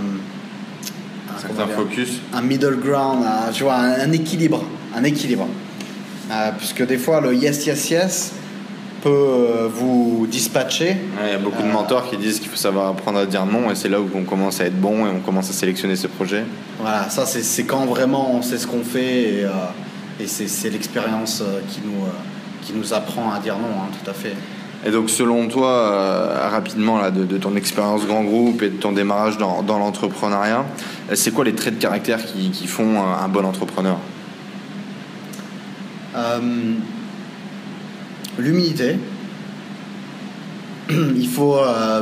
focus, 1.76 2.20
un 2.34 2.42
middle 2.42 2.78
ground, 2.78 3.24
un, 3.24 3.52
tu 3.52 3.64
vois, 3.64 3.76
un, 3.76 4.12
équilibre, 4.12 4.64
un 4.96 5.04
équilibre. 5.04 5.48
Euh, 6.32 6.52
puisque 6.58 6.86
des 6.86 6.98
fois 6.98 7.22
le 7.22 7.34
yes 7.34 7.66
yes 7.66 7.90
yes 7.90 8.34
peut 9.02 9.10
euh, 9.10 9.68
vous 9.68 10.28
dispatcher. 10.30 10.98
Il 11.26 11.32
y 11.32 11.34
a 11.34 11.40
beaucoup 11.40 11.64
de 11.64 11.68
euh, 11.68 11.72
mentors 11.72 12.10
qui 12.10 12.18
disent 12.18 12.40
qu'il 12.40 12.50
faut 12.50 12.58
savoir 12.58 12.90
apprendre 12.90 13.20
à 13.20 13.26
dire 13.26 13.46
non 13.46 13.72
et 13.72 13.76
c'est 13.76 13.90
là 13.90 14.00
où 14.00 14.10
on 14.14 14.24
commence 14.24 14.60
à 14.62 14.66
être 14.66 14.80
bon 14.80 15.08
et 15.08 15.10
on 15.10 15.22
commence 15.22 15.50
à 15.50 15.54
sélectionner 15.54 15.96
ses 15.96 16.08
projets. 16.08 16.44
Voilà, 16.80 17.10
ça 17.10 17.26
c'est 17.26 17.64
quand 17.64 17.86
vraiment 17.86 18.32
on 18.36 18.42
sait 18.42 18.58
ce 18.58 18.68
qu'on 18.68 18.84
fait 18.84 19.22
et, 19.22 19.48
et 20.20 20.28
c'est 20.28 20.70
l'expérience 20.70 21.44
qui 21.70 21.80
nous 21.86 22.06
qui 22.62 22.74
nous 22.74 22.94
apprend 22.94 23.32
à 23.32 23.40
dire 23.40 23.58
non, 23.58 23.82
hein, 23.82 23.90
tout 24.04 24.10
à 24.10 24.14
fait. 24.14 24.36
Et 24.86 24.92
donc, 24.92 25.10
selon 25.10 25.48
toi, 25.48 25.70
euh, 25.70 26.50
rapidement, 26.50 27.00
là, 27.00 27.12
de, 27.12 27.38
ton 27.38 27.56
expérience 27.56 28.06
grand 28.06 28.24
groupe 28.24 28.62
et 28.62 28.70
de 28.70 28.78
ton 28.78 28.94
démarrage 28.94 29.38
dans, 29.38 29.62
dans 29.62 29.78
l'entrepreneuriat, 29.78 30.66
c'est 31.14 31.34
quoi 31.34 31.44
les 31.44 31.54
traits 31.54 31.76
de 31.76 31.82
caractère 31.82 32.26
qui, 32.26 32.52
qui 32.52 32.68
font 32.68 33.02
un 33.02 33.28
bon 33.28 33.46
entrepreneur? 33.46 33.98
Euh, 36.16 36.40
L'humilité. 38.38 38.98
Il 40.90 41.28
faut. 41.28 41.58
Euh, 41.58 42.02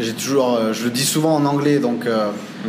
j'ai 0.00 0.12
toujours. 0.12 0.58
je 0.72 0.84
le 0.84 0.90
dis 0.90 1.04
souvent 1.04 1.36
en 1.36 1.44
anglais, 1.46 1.78
donc 1.78 2.06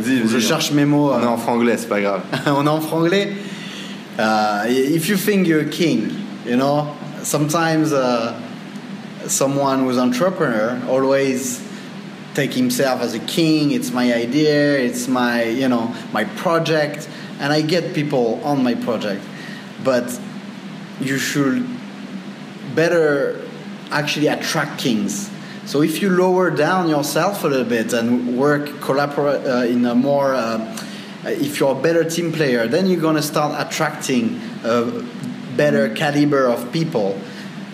je 0.00 0.38
cherche 0.38 0.70
mes 0.70 0.84
mots. 0.84 1.12
On 1.12 1.22
est 1.22 1.26
en 1.26 1.36
franglais, 1.36 1.76
c'est 1.76 1.88
pas 1.88 2.00
grave. 2.00 2.22
on 2.46 2.64
est 2.64 2.70
en 2.70 2.80
franglais 2.80 3.32
uh, 4.18 4.64
if 4.66 5.08
you 5.08 5.16
think 5.16 5.46
you're 5.46 5.66
a 5.66 5.70
king, 5.70 6.26
you 6.44 6.56
know, 6.56 6.96
sometimes 7.22 7.92
uh, 7.92 8.40
someone 9.28 9.80
who's 9.80 9.96
entrepreneur 9.96 10.82
always 10.88 11.66
take 12.34 12.52
himself 12.52 13.00
as 13.00 13.14
a 13.14 13.20
king. 13.20 13.70
It's 13.70 13.90
my 13.90 14.12
idea. 14.12 14.78
It's 14.78 15.08
my 15.08 15.44
you 15.44 15.68
know 15.68 15.94
my 16.12 16.24
project, 16.24 17.08
and 17.40 17.52
I 17.52 17.62
get 17.62 17.94
people 17.94 18.40
on 18.44 18.62
my 18.62 18.74
project, 18.74 19.22
but 19.84 20.18
you 21.00 21.18
should 21.18 21.66
better 22.74 23.40
actually 23.90 24.26
attract 24.26 24.80
kings. 24.80 25.30
So 25.64 25.82
if 25.82 26.00
you 26.00 26.10
lower 26.10 26.50
down 26.50 26.88
yourself 26.88 27.44
a 27.44 27.48
little 27.48 27.66
bit 27.66 27.92
and 27.92 28.38
work 28.38 28.80
collaborate 28.80 29.46
uh, 29.46 29.72
in 29.74 29.84
a 29.84 29.94
more 29.94 30.34
uh, 30.34 30.58
if 31.24 31.60
you're 31.60 31.76
a 31.76 31.80
better 31.80 32.08
team 32.08 32.32
player, 32.32 32.66
then 32.66 32.86
you're 32.86 33.00
gonna 33.00 33.22
start 33.22 33.54
attracting 33.66 34.40
a 34.64 35.04
better 35.56 35.94
caliber 35.94 36.46
of 36.46 36.72
people. 36.72 37.20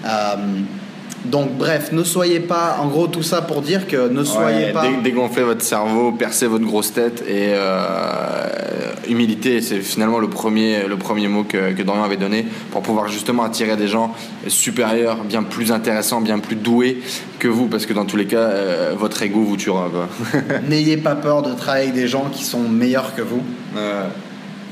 Um, 0.05 0.81
Donc 1.25 1.57
bref, 1.57 1.91
ne 1.93 2.05
soyez 2.05 2.41
pas, 2.41 2.79
en 2.83 2.89
gros 2.89 3.07
tout 3.07 3.23
ça 3.23 3.41
pour 3.41 3.63
dire 3.63 3.87
que 3.87 4.09
ne 4.09 4.25
soyez 4.25 4.73
pas... 4.73 4.85
Dégonflez 5.03 5.43
votre 5.43 5.63
cerveau, 5.63 6.13
percez 6.13 6.47
votre 6.47 6.65
grosse 6.65 6.93
tête 6.93 7.23
et 7.27 7.53
euh, 7.55 8.93
humilité, 9.09 9.63
c'est 9.63 9.81
finalement 9.81 10.19
le 10.19 10.29
premier, 10.29 10.87
le 10.87 10.97
premier 10.97 11.29
mot 11.29 11.45
que, 11.45 11.73
que, 11.73 11.83
Dorian 11.83 12.05
avait 12.05 12.19
donné 12.19 12.47
pour 12.71 12.83
pouvoir 12.83 13.09
justement 13.09 13.45
attirer 13.45 13.77
des 13.77 13.89
gens 13.89 14.15
supérieurs, 14.49 15.25
bien 15.25 15.43
plus 15.43 15.73
intéressants, 15.73 16.21
bien 16.21 16.39
plus 16.39 16.57
doués 16.57 17.01
que 17.39 17.49
vous, 17.49 17.67
parce 17.69 17.87
que 17.87 17.95
dans 17.95 18.05
tous 18.05 18.17
les 18.17 18.27
cas, 18.27 18.37
euh, 18.39 18.95
votre 18.97 19.23
ego 19.23 19.41
vous 19.41 19.57
tuera. 19.57 19.91
N'ayez 20.69 20.99
pas 20.99 21.15
peur 21.15 21.43
de 21.43 21.55
travailler 21.55 21.85
avec 21.85 21.95
des 21.95 22.09
gens 22.09 22.27
qui 22.31 22.45
sont 22.45 22.61
meilleurs 22.61 23.15
que 23.15 23.23
vous. 23.23 23.43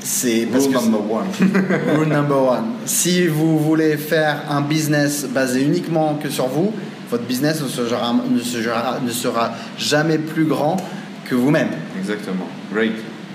C'est 0.03 0.49
rule 0.51 0.71
number 0.73 0.99
one. 0.99 1.27
rule 1.97 2.09
number 2.09 2.35
one. 2.35 2.65
Si 2.85 3.25
vous 3.27 3.57
voulez 3.57 3.95
faire 3.95 4.43
un 4.49 4.59
business 4.59 5.25
basé 5.25 5.63
uniquement 5.63 6.15
que 6.15 6.29
sur 6.29 6.47
vous, 6.47 6.73
votre 7.09 7.23
business 7.23 7.61
ne 7.61 7.67
sera, 7.69 8.13
ne 8.29 8.39
sera, 8.39 8.99
ne 8.99 9.11
sera 9.11 9.51
jamais 9.77 10.17
plus 10.17 10.43
grand 10.43 10.75
que 11.23 11.35
vous-même. 11.35 11.69
Exactement. 11.97 12.47
Great. 12.73 12.91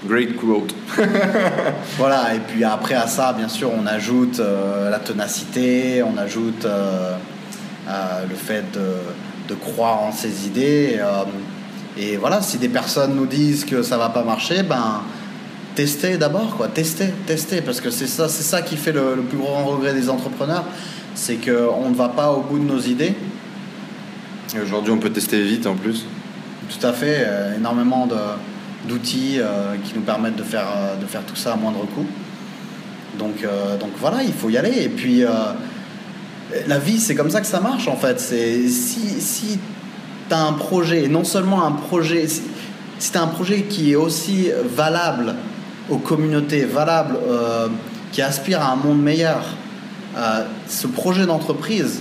Great 0.07 0.37
quote. 0.37 0.75
voilà, 1.97 2.35
et 2.35 2.41
puis 2.41 2.63
après 2.65 2.95
à 2.95 3.07
ça, 3.07 3.33
bien 3.33 3.49
sûr, 3.49 3.71
on 3.73 3.87
ajoute 3.87 4.39
euh, 4.39 4.91
la 4.91 4.99
ténacité, 4.99 6.03
on 6.03 6.19
ajoute 6.19 6.67
euh, 6.67 7.17
euh, 7.89 8.25
le 8.29 8.35
fait 8.35 8.65
de, 8.73 9.49
de, 9.49 9.55
croire 9.55 10.03
en 10.03 10.13
ses 10.13 10.47
idées. 10.47 11.01
et 11.97 12.17
voilà, 12.17 12.43
si 12.43 12.59
des 12.59 12.69
personnes 12.69 13.17
nous 13.17 13.27
disent 13.27 13.65
que 13.65 13.83
ça 13.83 13.97
va 13.97 14.11
pas 14.11 14.23
marcher, 14.23 14.63
ben 14.63 15.03
tester 15.79 16.19
d'abord, 16.19 16.57
quoi. 16.57 16.67
Tester, 16.67 17.07
tester, 17.25 17.61
parce 17.61 17.81
que 17.81 17.91
c'est 17.91 18.09
ça, 18.09 18.29
c'est 18.29 18.43
ça 18.43 18.63
qui 18.63 18.77
fait 18.77 18.91
le, 18.91 19.23
plus 19.29 19.39
grand 19.39 19.65
regret 19.65 19.95
des 19.95 20.11
entrepreneurs, 20.11 20.65
c'est 21.15 21.37
qu'on 21.37 21.89
ne 21.89 21.95
va 21.95 22.09
pas 22.09 22.33
au 22.33 22.41
bout 22.41 22.59
de 22.59 22.65
nos 22.65 22.81
idées. 22.81 23.15
Et 24.57 24.61
aujourd'hui, 24.61 24.93
on 24.93 24.99
peut 24.99 25.11
tester 25.11 25.41
vite 25.41 25.69
en 25.69 25.77
plus. 25.77 26.05
Tout 26.69 26.85
à 26.85 26.93
fait, 26.93 27.19
euh, 27.21 27.57
énormément 27.57 28.09
d'outils 28.89 29.37
euh, 29.39 29.77
qui 29.85 29.95
nous 29.95 30.01
permettent 30.01 30.35
de 30.35 30.43
faire, 30.43 30.67
euh, 30.67 30.97
de 31.01 31.07
faire 31.07 31.25
tout 31.25 31.37
ça 31.37 31.53
à 31.53 31.57
moindre 31.57 31.87
coût. 31.95 32.07
Donc, 33.17 33.47
donc 33.81 33.91
voilà, 34.01 34.25
il 34.25 34.33
faut 34.33 34.51
y 34.51 34.57
aller. 34.57 34.83
Et 34.83 34.89
puis, 34.89 35.25
la 36.67 36.79
vie, 36.79 36.99
c'est 36.99 37.15
comme 37.15 37.31
ça 37.31 37.41
que 37.41 37.47
ça 37.47 37.61
marche 37.61 37.89
en 37.89 37.97
fait. 37.97 38.21
C'est 38.21 38.69
si, 38.69 39.21
si 39.21 39.59
tu 40.29 40.35
as 40.35 40.45
un 40.45 40.53
projet, 40.53 41.05
et 41.05 41.09
non 41.09 41.25
seulement 41.25 41.65
un 41.65 41.73
projet, 41.73 42.29
si, 42.29 42.43
si 42.99 43.11
tu 43.11 43.19
as 43.19 43.23
un 43.23 43.29
projet 43.29 43.63
qui 43.63 43.93
est 43.93 43.97
aussi 43.97 44.51
valable 44.77 45.35
aux 45.91 45.99
communautés 45.99 46.65
valables 46.65 47.17
euh, 47.29 47.69
qui 48.13 48.23
aspirent 48.23 48.63
à 48.63 48.73
un 48.73 48.77
monde 48.77 49.03
meilleur, 49.03 49.43
euh, 50.17 50.45
ce 50.67 50.87
projet 50.87 51.27
d'entreprise 51.27 52.01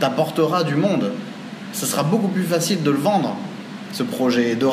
t'apportera 0.00 0.64
du 0.64 0.74
monde. 0.74 1.12
Ce 1.72 1.86
sera 1.86 2.02
beaucoup 2.02 2.28
plus 2.28 2.42
facile 2.42 2.82
de 2.82 2.90
le 2.90 2.98
vendre, 2.98 3.36
ce 3.92 4.02
projet. 4.02 4.56
De, 4.56 4.66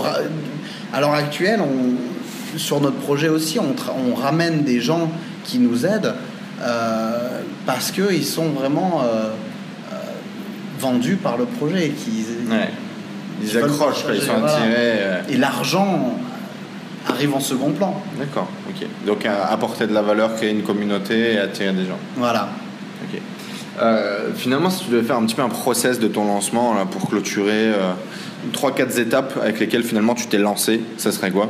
à 0.93 0.99
l'heure 0.99 1.13
actuelle, 1.13 1.61
on, 1.61 2.57
sur 2.57 2.81
notre 2.81 2.97
projet 2.97 3.29
aussi, 3.29 3.59
on, 3.59 3.75
on, 4.11 4.15
ramène 4.15 4.63
des 4.63 4.81
gens 4.81 5.11
qui 5.43 5.59
nous 5.59 5.85
aident 5.85 6.13
euh, 6.61 7.41
parce 7.65 7.91
qu'ils 7.91 8.25
sont 8.25 8.49
vraiment 8.49 9.03
vendus 10.79 11.17
par 11.17 11.37
le 11.37 11.45
projet. 11.45 11.89
Qui, 11.89 12.25
Ils 13.41 13.57
accrochent, 13.57 14.05
ils 14.13 14.21
sont 14.21 14.43
attirés. 14.43 15.21
Et 15.29 15.37
l'argent 15.37 16.15
arrive 17.07 17.33
en 17.33 17.39
second 17.39 17.71
plan. 17.71 18.01
D'accord, 18.17 18.47
ok. 18.69 18.87
Donc 19.05 19.25
apporter 19.25 19.87
de 19.87 19.93
la 19.93 20.01
valeur, 20.01 20.35
créer 20.35 20.51
une 20.51 20.63
communauté 20.63 21.33
et 21.33 21.39
attirer 21.39 21.73
des 21.73 21.85
gens. 21.85 21.99
Voilà. 22.15 22.49
Ok. 23.03 23.19
Euh, 23.81 24.33
finalement, 24.35 24.69
si 24.69 24.85
tu 24.85 24.91
devais 24.91 25.03
faire 25.03 25.17
un 25.17 25.25
petit 25.25 25.35
peu 25.35 25.41
un 25.41 25.49
process 25.49 25.99
de 25.99 26.07
ton 26.07 26.25
lancement 26.25 26.73
là, 26.73 26.85
pour 26.85 27.09
clôturer 27.09 27.71
euh, 27.73 27.93
3-4 28.53 28.99
étapes 28.99 29.39
avec 29.41 29.59
lesquelles 29.59 29.83
finalement 29.83 30.15
tu 30.15 30.27
t'es 30.27 30.37
lancé, 30.37 30.81
ça 30.97 31.11
serait 31.11 31.31
quoi? 31.31 31.49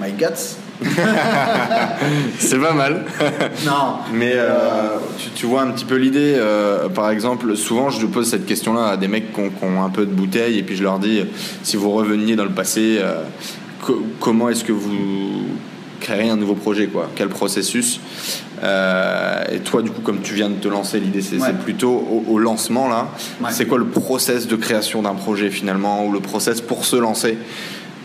My 0.00 0.12
guts? 0.12 0.56
c'est 2.38 2.58
pas 2.58 2.72
mal. 2.72 3.04
Non. 3.64 3.98
Mais 4.12 4.32
euh, 4.34 4.98
tu, 5.34 5.46
vois 5.46 5.62
un 5.62 5.70
petit 5.70 5.84
peu 5.84 5.96
l'idée. 5.96 6.34
Euh, 6.36 6.88
par 6.88 7.10
exemple, 7.10 7.56
souvent 7.56 7.90
je 7.90 8.06
pose 8.06 8.28
cette 8.28 8.46
question-là 8.46 8.88
à 8.88 8.96
des 8.96 9.08
mecs 9.08 9.32
qui 9.32 9.40
ont, 9.40 9.82
un 9.82 9.90
peu 9.90 10.06
de 10.06 10.12
bouteille 10.12 10.58
et 10.58 10.62
puis 10.62 10.76
je 10.76 10.82
leur 10.82 10.98
dis 10.98 11.22
si 11.62 11.76
vous 11.76 11.90
reveniez 11.90 12.36
dans 12.36 12.44
le 12.44 12.50
passé, 12.50 12.98
euh, 13.00 13.22
comment 14.20 14.48
est-ce 14.48 14.64
que 14.64 14.72
vous 14.72 15.46
créeriez 16.00 16.30
un 16.30 16.36
nouveau 16.36 16.54
projet 16.54 16.86
quoi? 16.86 17.10
Quel 17.14 17.28
processus? 17.28 18.00
Et 18.62 19.58
toi, 19.60 19.82
du 19.82 19.90
coup, 19.90 20.00
comme 20.00 20.20
tu 20.22 20.34
viens 20.34 20.48
de 20.48 20.54
te 20.54 20.68
lancer, 20.68 20.98
l'idée 20.98 21.20
c'est 21.20 21.58
plutôt 21.58 22.24
au, 22.28 22.38
lancement 22.38 22.88
là. 22.88 23.08
C'est 23.50 23.66
quoi 23.66 23.78
le 23.78 23.86
process 23.86 24.46
de 24.46 24.56
création 24.56 25.02
d'un 25.02 25.14
projet 25.14 25.50
finalement 25.50 26.04
ou 26.06 26.12
le 26.12 26.20
process 26.20 26.60
pour 26.60 26.84
se 26.84 26.96
lancer? 26.96 27.38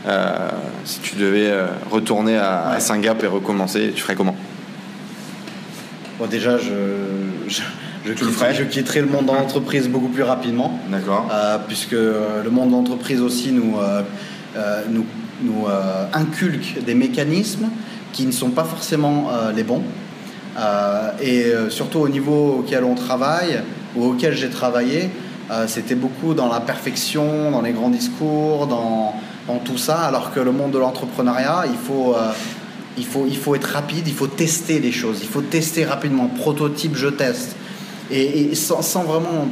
Euh, 0.08 0.50
si 0.84 1.00
tu 1.00 1.16
devais 1.16 1.50
euh, 1.52 1.68
retourner 1.90 2.38
à, 2.38 2.70
à 2.70 2.80
Singapour 2.80 3.24
et 3.24 3.28
recommencer, 3.28 3.92
tu 3.96 4.02
ferais 4.02 4.16
comment? 4.16 4.36
Bon, 6.18 6.26
Déjà, 6.26 6.58
je, 6.58 6.72
je, 7.48 7.62
je, 8.06 8.64
quitterais, 8.64 9.02
le 9.02 9.08
monde 9.08 9.28
de 9.28 9.32
l'entreprise 9.32 9.88
beaucoup 9.88 10.08
plus 10.08 10.24
rapidement. 10.24 10.80
D'accord. 10.90 11.30
Euh, 11.32 11.58
puisque 11.68 11.92
le 11.92 12.50
monde 12.50 12.70
de 12.70 12.74
l'entreprise 12.74 13.22
aussi 13.22 13.52
nous, 13.52 13.76
nous, 14.90 15.06
nous 15.44 15.66
inculque 16.14 16.84
des 16.84 16.96
mécanismes 16.96 17.70
qui 18.12 18.26
ne 18.26 18.32
sont 18.32 18.50
pas 18.50 18.64
forcément 18.64 19.30
les 19.56 19.64
bons. 19.64 19.84
et 21.22 21.46
surtout 21.70 22.00
au 22.00 22.10
niveau 22.10 22.58
auquel 22.60 22.84
on 22.84 22.96
travaille 22.96 23.62
ou 23.96 24.06
auquel 24.06 24.34
j'ai 24.36 24.50
travaillé, 24.50 25.10
c'était 25.68 25.96
beaucoup 25.96 26.34
dans 26.34 26.52
la 26.52 26.60
perfection, 26.60 27.52
dans 27.52 27.62
les 27.62 27.72
grands 27.72 27.90
discours, 27.90 28.68
dans 28.68 29.16
dans 29.48 29.58
tout 29.58 29.78
ça, 29.78 30.02
alors 30.02 30.34
que 30.34 30.40
le 30.40 30.52
monde 30.52 30.72
de 30.72 30.78
l'entrepreneuriat, 30.80 31.66
il 31.68 31.78
faut, 31.78 32.16
euh, 32.16 32.32
il, 32.98 33.06
faut, 33.06 33.26
il 33.28 33.38
faut 33.38 33.56
être 33.56 33.66
rapide, 33.74 34.08
il 34.08 34.14
faut 34.14 34.28
tester 34.28 34.80
les 34.80 34.92
choses, 34.92 35.20
il 35.22 35.28
faut 35.28 35.42
tester 35.42 35.86
rapidement, 35.86 36.28
prototype, 36.28 36.96
je 36.96 37.08
teste, 37.08 37.56
et, 38.12 38.54
sans, 38.56 38.82
sans, 38.82 39.04
vraiment 39.04 39.48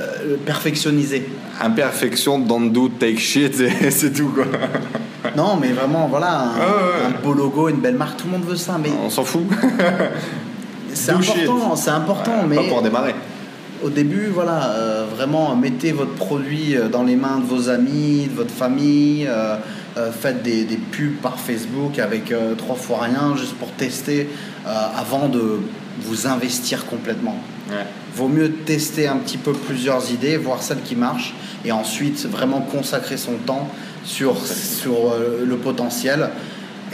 euh, 0.00 0.36
perfectionniser. 0.44 1.28
Imperfection, 1.60 2.38
don't 2.38 2.70
do, 2.70 2.88
take 2.88 3.18
shit, 3.18 3.54
c'est 3.90 4.12
tout 4.16 4.28
quoi. 4.28 4.44
non, 5.36 5.56
mais 5.60 5.72
vraiment, 5.72 6.08
voilà, 6.08 6.50
un, 7.06 7.22
beau 7.22 7.32
logo, 7.32 7.68
une 7.68 7.80
belle 7.80 7.96
marque, 7.96 8.18
tout 8.18 8.26
le 8.26 8.32
monde 8.32 8.44
veut 8.44 8.56
ça, 8.56 8.78
mais. 8.82 8.90
On 9.04 9.10
s'en 9.10 9.24
fout. 9.24 9.42
c'est 10.92 11.12
important, 11.12 11.76
c'est 11.76 11.90
important, 11.90 12.44
mais. 12.48 12.56
Pas 12.56 12.64
pour 12.64 12.82
démarrer 12.82 13.14
au 13.82 13.90
début, 13.90 14.26
voilà, 14.26 14.70
euh, 14.70 15.06
vraiment 15.14 15.54
mettez 15.56 15.92
votre 15.92 16.14
produit 16.14 16.76
euh, 16.76 16.88
dans 16.88 17.02
les 17.02 17.16
mains 17.16 17.38
de 17.38 17.44
vos 17.44 17.68
amis, 17.68 18.28
de 18.30 18.36
votre 18.36 18.54
famille, 18.54 19.26
euh, 19.28 19.56
faites 20.12 20.42
des, 20.42 20.64
pubs 20.90 21.16
par 21.20 21.38
Facebook 21.38 21.98
avec 21.98 22.32
trois 22.56 22.76
fois 22.76 23.00
rien 23.02 23.36
juste 23.36 23.54
pour 23.56 23.70
tester 23.72 24.26
avant 24.64 25.28
de 25.28 25.58
vous 26.00 26.26
investir 26.26 26.86
complètement. 26.86 27.36
Vaut 28.16 28.28
mieux 28.28 28.50
tester 28.52 29.06
un 29.06 29.16
petit 29.16 29.36
peu 29.36 29.52
plusieurs 29.52 30.10
idées, 30.10 30.38
voir 30.38 30.62
celles 30.62 30.80
qui 30.80 30.96
marchent 30.96 31.34
et 31.66 31.72
ensuite 31.72 32.26
vraiment 32.26 32.62
consacrer 32.62 33.18
son 33.18 33.34
temps 33.34 33.68
sur, 34.02 34.34
sur 34.46 35.14
le 35.44 35.56
potentiel. 35.56 36.30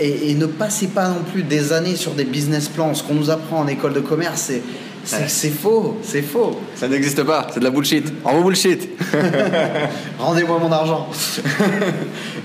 Et, 0.01 0.33
et, 0.33 0.35
ne 0.35 0.47
passez 0.47 0.89
pas 0.89 1.09
non 1.09 1.23
plus 1.33 1.45
des 1.45 1.73
années 1.73 1.95
sur 1.95 2.15
des 2.15 2.25
business 2.25 2.69
plans. 2.69 2.95
Ce 2.95 3.05
qu'on 3.05 3.15
nous 3.15 3.31
apprend 3.31 3.61
en 3.61 3.69
école 3.69 3.95
de 3.95 4.01
commerce, 4.01 4.43
c'est 4.43 4.63
c'est 5.09 5.51
faux, 5.51 5.99
c'est 6.03 6.23
faux. 6.23 6.59
Ça 6.75 6.89
n'existe 6.89 7.23
pas, 7.23 7.47
c'est 7.53 7.61
de 7.61 7.65
la 7.65 7.71
bullshit. 7.71 8.13
En 8.25 8.41
bullshit. 8.41 8.89
Rendez-moi 10.19 10.59
mon 10.59 10.73
argent. 10.73 11.09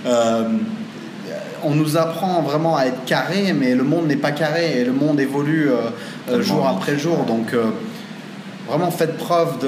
Euh, 0.05 0.49
on 1.64 1.76
nous 1.76 1.95
apprend 1.95 2.41
vraiment 2.41 2.76
à 2.76 2.88
être 2.88 3.05
carré, 3.05 3.53
mais 3.53 3.74
le 3.74 3.86
monde 3.86 4.05
n'est 4.05 4.18
pas 4.18 4.34
carré 4.34 4.82
et 4.82 4.84
le 4.84 4.91
monde 4.91 5.18
évolue 5.18 5.70
euh, 5.70 5.78
euh, 6.30 6.41
jour 6.41 6.68
après 6.68 6.99
jour. 6.99 7.24
Donc, 7.24 7.55
vraiment, 8.68 8.91
faites 8.91 9.16
preuve 9.16 9.59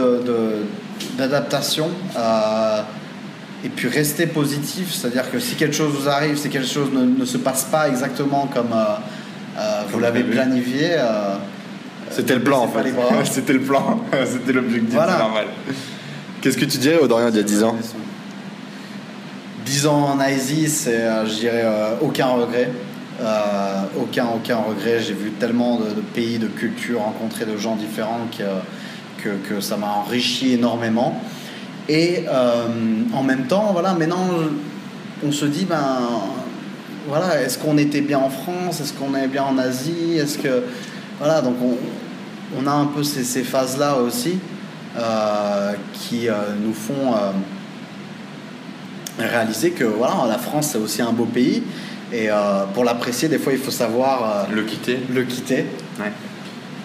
d'adaptation. 1.18 1.90
et 3.64 3.70
puis 3.70 3.88
rester 3.88 4.28
positif, 4.28 4.94
c'est-à-dire 4.94 5.32
que 5.32 5.40
si 5.40 5.56
quelque 5.56 5.76
chose 5.76 5.94
vous 5.94 6.10
arrive, 6.10 6.36
si 6.36 6.50
quelque 6.50 6.68
chose 6.68 6.90
ne, 6.92 7.24
se 7.24 7.38
passe 7.38 7.64
pas 7.64 7.88
exactement 7.88 8.50
comme 8.54 8.76
vous 9.90 10.00
l'avez 10.02 10.26
planifié, 10.26 10.98
c'était 12.10 12.36
le 12.36 12.44
plan 12.44 12.64
en 12.64 12.68
fait. 12.68 12.84
C'était 13.26 13.54
le 13.54 13.62
plan, 13.62 14.00
c'était 14.26 14.54
l'objectif, 14.54 14.92
c'est 14.92 15.18
normal. 15.18 15.46
Qu'est-ce 16.42 16.58
que 16.58 16.66
tu 16.66 16.78
dirais 16.78 17.00
au 17.00 17.08
Dorian 17.08 17.30
d'il 17.30 17.38
y 17.38 17.40
a 17.40 17.44
10 17.44 17.64
ans 17.64 17.76
10 19.66 19.88
ans 19.88 20.12
en 20.14 20.20
Asie, 20.20 20.70
c'est, 20.70 21.26
je 21.26 21.34
dirais, 21.40 21.66
aucun 22.02 22.28
regret. 22.28 22.70
Euh, 23.22 23.84
aucun, 23.98 24.28
aucun 24.36 24.58
regret. 24.58 25.00
J'ai 25.00 25.14
vu 25.14 25.32
tellement 25.32 25.80
de, 25.80 26.02
pays, 26.14 26.38
de 26.38 26.48
cultures, 26.48 27.00
rencontré 27.00 27.46
de 27.46 27.56
gens 27.56 27.76
différents 27.76 28.28
que, 28.38 29.30
que, 29.48 29.62
ça 29.62 29.78
m'a 29.78 29.88
enrichi 29.88 30.54
énormément. 30.54 31.22
Et 31.88 32.26
euh, 32.28 32.68
en 33.14 33.24
même 33.24 33.46
temps, 33.48 33.70
voilà, 33.72 33.94
maintenant, 33.94 34.28
on 35.26 35.32
se 35.32 35.46
dit, 35.46 35.66
ben, 35.66 36.00
voilà, 37.08 37.42
est-ce 37.42 37.58
qu'on 37.58 37.78
était 37.78 38.02
bien 38.02 38.20
en 38.20 38.30
France? 38.30 38.82
Est-ce 38.82 38.94
qu'on 38.94 39.16
est 39.16 39.28
bien 39.28 39.44
en 39.44 39.58
Asie? 39.58 40.18
Est-ce 40.18 40.38
que. 40.38 40.64
Voilà, 41.20 41.42
donc 41.42 41.56
on, 41.62 41.78
on 42.60 42.68
a 42.68 42.72
un 42.72 42.86
peu 42.86 43.04
ces, 43.04 43.24
ces 43.24 43.44
phases-là 43.44 43.98
aussi 43.98 44.38
euh, 44.98 45.74
qui 45.94 46.28
nous 46.64 46.74
font 46.74 47.14
réaliser 49.18 49.72
que 49.72 49.86
voilà, 49.86 50.26
la 50.28 50.38
France, 50.38 50.70
c'est 50.72 50.78
aussi 50.78 51.02
un 51.02 51.12
beau 51.12 51.26
pays 51.26 51.64
et 52.14 52.30
euh, 52.30 52.66
pour 52.74 52.84
l'apprécier, 52.84 53.28
des 53.28 53.40
fois, 53.40 53.54
il 53.54 53.60
faut 53.60 53.72
savoir 53.72 54.48
euh, 54.50 54.56
le 54.56 54.64
quitter. 54.64 55.00
Le 55.14 55.24
quitter. 55.24 55.66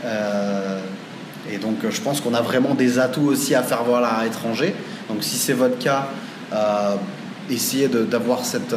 Euh, 0.05 0.81
et 1.51 1.59
donc, 1.59 1.77
je 1.89 2.01
pense 2.01 2.21
qu'on 2.21 2.35
a 2.35 2.41
vraiment 2.41 2.75
des 2.75 2.99
atouts 2.99 3.29
aussi 3.29 3.55
à 3.55 3.63
faire 3.63 3.85
voir 3.85 4.03
à 4.03 4.25
l'étranger. 4.25 4.75
Donc, 5.09 5.23
si 5.23 5.37
c'est 5.37 5.53
votre 5.53 5.79
cas, 5.79 6.09
essayez 7.51 7.89
d'avoir 7.89 8.45
cette 8.45 8.75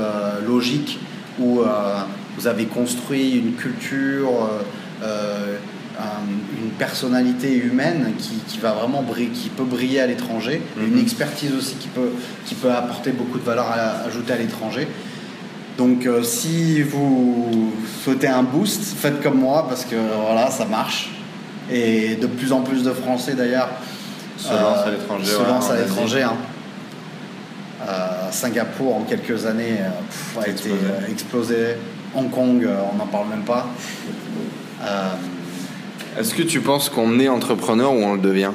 logique 0.48 1.00
où 1.40 1.62
vous 2.38 2.48
avez 2.48 2.66
construit 2.66 3.38
une 3.38 3.54
culture, 3.54 4.50
une 6.62 6.70
personnalité 6.72 7.56
humaine 7.56 8.14
qui, 8.18 8.36
qui, 8.48 8.58
va 8.60 8.72
vraiment 8.72 9.04
briller, 9.04 9.30
qui 9.30 9.50
peut 9.50 9.64
briller 9.64 10.00
à 10.00 10.08
l'étranger, 10.08 10.62
une 10.78 10.96
mhm. 10.96 11.02
expertise 11.02 11.54
aussi 11.56 11.76
qui 11.76 11.88
peut, 11.88 12.12
qui 12.46 12.56
peut 12.56 12.72
apporter 12.72 13.12
beaucoup 13.12 13.40
de 13.40 13.44
valeur 13.44 13.68
ajoutée 14.06 14.34
à 14.34 14.38
l'étranger. 14.38 14.88
Donc 15.78 16.06
euh, 16.06 16.22
si 16.22 16.82
vous 16.84 17.74
souhaitez 18.04 18.28
un 18.28 18.44
boost, 18.44 18.84
faites 18.96 19.22
comme 19.22 19.40
moi 19.40 19.66
parce 19.68 19.86
que 19.86 19.96
voilà, 20.26 20.52
ça 20.52 20.66
marche. 20.66 21.10
Et 21.72 22.16
de 22.16 22.28
plus 22.28 22.52
en 22.52 22.62
plus 22.62 22.84
de 22.84 22.92
Français 22.92 23.34
d'ailleurs 23.34 23.70
se 24.38 24.50
lancent 24.50 24.86
à 24.86 24.92
l'étranger. 24.92 25.26
Se 25.26 25.48
lancent 25.48 25.72
à 25.72 25.78
l'étranger. 25.78 26.22
Hein. 26.24 26.36
Euh, 27.88 28.32
Singapour 28.32 28.96
en 28.98 29.02
quelques 29.02 29.46
années 29.46 29.80
a 30.40 30.48
été 30.48 30.72
explosé. 31.10 31.76
Hong 32.16 32.30
Kong, 32.30 32.68
on 32.94 32.98
n'en 32.98 33.08
parle 33.08 33.30
même 33.30 33.44
pas. 33.44 33.68
Est-ce 36.20 36.34
que 36.34 36.44
tu 36.44 36.60
penses 36.60 36.90
qu'on 36.90 37.20
est 37.20 37.28
entrepreneur 37.28 37.92
ou 37.94 37.98
on 37.98 38.14
le 38.14 38.22
devient? 38.22 38.52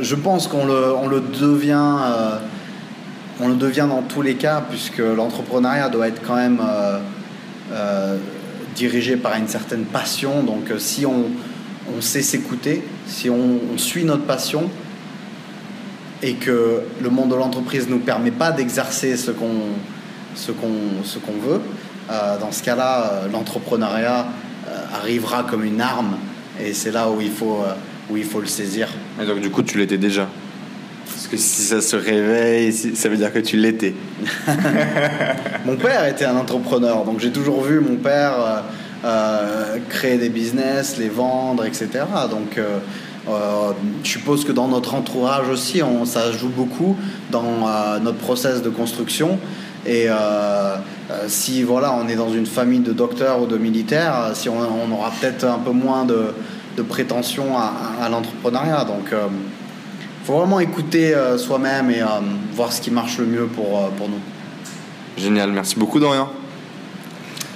Je 0.00 0.14
pense 0.16 0.48
qu'on 0.48 0.66
le, 0.66 0.92
on 0.94 1.06
le 1.06 1.20
devient 1.20 2.38
on 3.40 3.48
le 3.48 3.54
devient 3.54 3.86
dans 3.88 4.02
tous 4.02 4.22
les 4.22 4.34
cas, 4.34 4.62
puisque 4.68 4.98
l'entrepreneuriat 4.98 5.88
doit 5.88 6.08
être 6.08 6.22
quand 6.24 6.36
même 6.36 6.60
euh, 6.60 6.98
euh, 7.72 8.16
dirigé 8.74 9.16
par 9.16 9.36
une 9.36 9.48
certaine 9.48 9.84
passion. 9.84 10.42
Donc 10.42 10.70
euh, 10.70 10.78
si 10.78 11.04
on, 11.06 11.24
sait 12.00 12.22
s'écouter, 12.22 12.82
si 13.06 13.28
on, 13.28 13.76
suit 13.76 14.04
notre 14.04 14.24
passion, 14.24 14.70
et 16.22 16.34
que 16.34 16.82
le 17.02 17.10
monde 17.10 17.30
de 17.30 17.34
l'entreprise 17.34 17.86
ne 17.88 17.94
nous 17.94 18.00
permet 18.00 18.30
pas 18.30 18.52
d'exercer 18.52 19.16
ce 19.16 19.30
qu'on 19.30 19.52
ce 20.34 20.52
ce 21.04 21.18
qu'on 21.18 21.32
veut, 21.32 21.60
dans 22.08 22.52
ce 22.52 22.62
cas-là, 22.62 23.22
l'entrepreneuriat 23.32 24.26
arrivera 24.92 25.44
comme 25.44 25.64
une 25.64 25.80
arme, 25.80 26.16
et 26.60 26.72
c'est 26.72 26.90
là 26.90 27.08
où 27.10 27.20
il 27.20 27.30
faut, 27.30 27.64
où 28.10 28.16
il 28.16 28.24
faut 28.24 28.40
le 28.40 28.46
saisir. 28.46 28.88
Et 29.20 29.26
donc 29.26 29.40
du 29.40 29.50
coup, 29.50 29.62
tu 29.62 29.78
l'étais 29.78 29.98
déjà 29.98 30.28
parce 31.24 31.26
que 31.28 31.36
si 31.36 31.62
ça 31.62 31.80
se 31.80 31.96
réveille, 31.96 32.72
ça 32.72 33.08
veut 33.08 33.16
dire 33.16 33.32
que 33.32 33.38
tu 33.38 33.56
l'étais. 33.56 33.94
mon 35.64 35.76
père 35.76 36.06
était 36.06 36.24
un 36.24 36.36
entrepreneur, 36.36 37.04
donc 37.04 37.20
j'ai 37.20 37.30
toujours 37.30 37.62
vu 37.62 37.80
mon 37.80 37.96
père 37.96 38.34
euh, 38.38 38.60
euh, 39.06 39.76
créer 39.88 40.18
des 40.18 40.28
business, 40.28 40.96
les 40.98 41.08
vendre, 41.08 41.64
etc. 41.64 41.88
Donc 42.30 42.58
euh, 42.58 43.72
je 44.02 44.08
suppose 44.08 44.44
que 44.44 44.52
dans 44.52 44.68
notre 44.68 44.94
entourage 44.94 45.48
aussi, 45.48 45.82
on, 45.82 46.04
ça 46.04 46.30
joue 46.30 46.50
beaucoup 46.50 46.96
dans 47.30 47.66
notre 48.02 48.18
process 48.18 48.60
de 48.60 48.68
construction. 48.68 49.38
Et 49.86 50.08
si 51.28 51.62
voilà, 51.62 51.92
on 51.92 52.08
est 52.08 52.16
dans 52.16 52.32
une 52.32 52.46
famille 52.46 52.80
de 52.80 52.92
docteurs 52.92 53.42
ou 53.42 53.46
de 53.46 53.58
militaires, 53.58 54.30
si 54.34 54.48
on, 54.48 54.58
aura 54.92 55.10
peut-être 55.10 55.44
un 55.44 55.58
peu 55.58 55.72
moins 55.72 56.04
de, 56.04 56.34
de 56.76 56.82
prétention 56.82 57.56
à, 57.58 58.08
l'entrepreneuriat. 58.08 58.84
Donc 58.84 59.12
faut 60.24 60.38
vraiment 60.38 60.58
écouter 60.58 61.14
euh, 61.14 61.36
soi-même 61.36 61.90
et 61.90 62.00
euh, 62.00 62.06
voir 62.52 62.72
ce 62.72 62.80
qui 62.80 62.90
marche 62.90 63.18
le 63.18 63.26
mieux 63.26 63.46
pour, 63.46 63.78
euh, 63.78 63.88
pour 63.96 64.08
nous. 64.08 64.20
Génial, 65.18 65.52
merci 65.52 65.78
beaucoup 65.78 66.00
Dorian. 66.00 66.30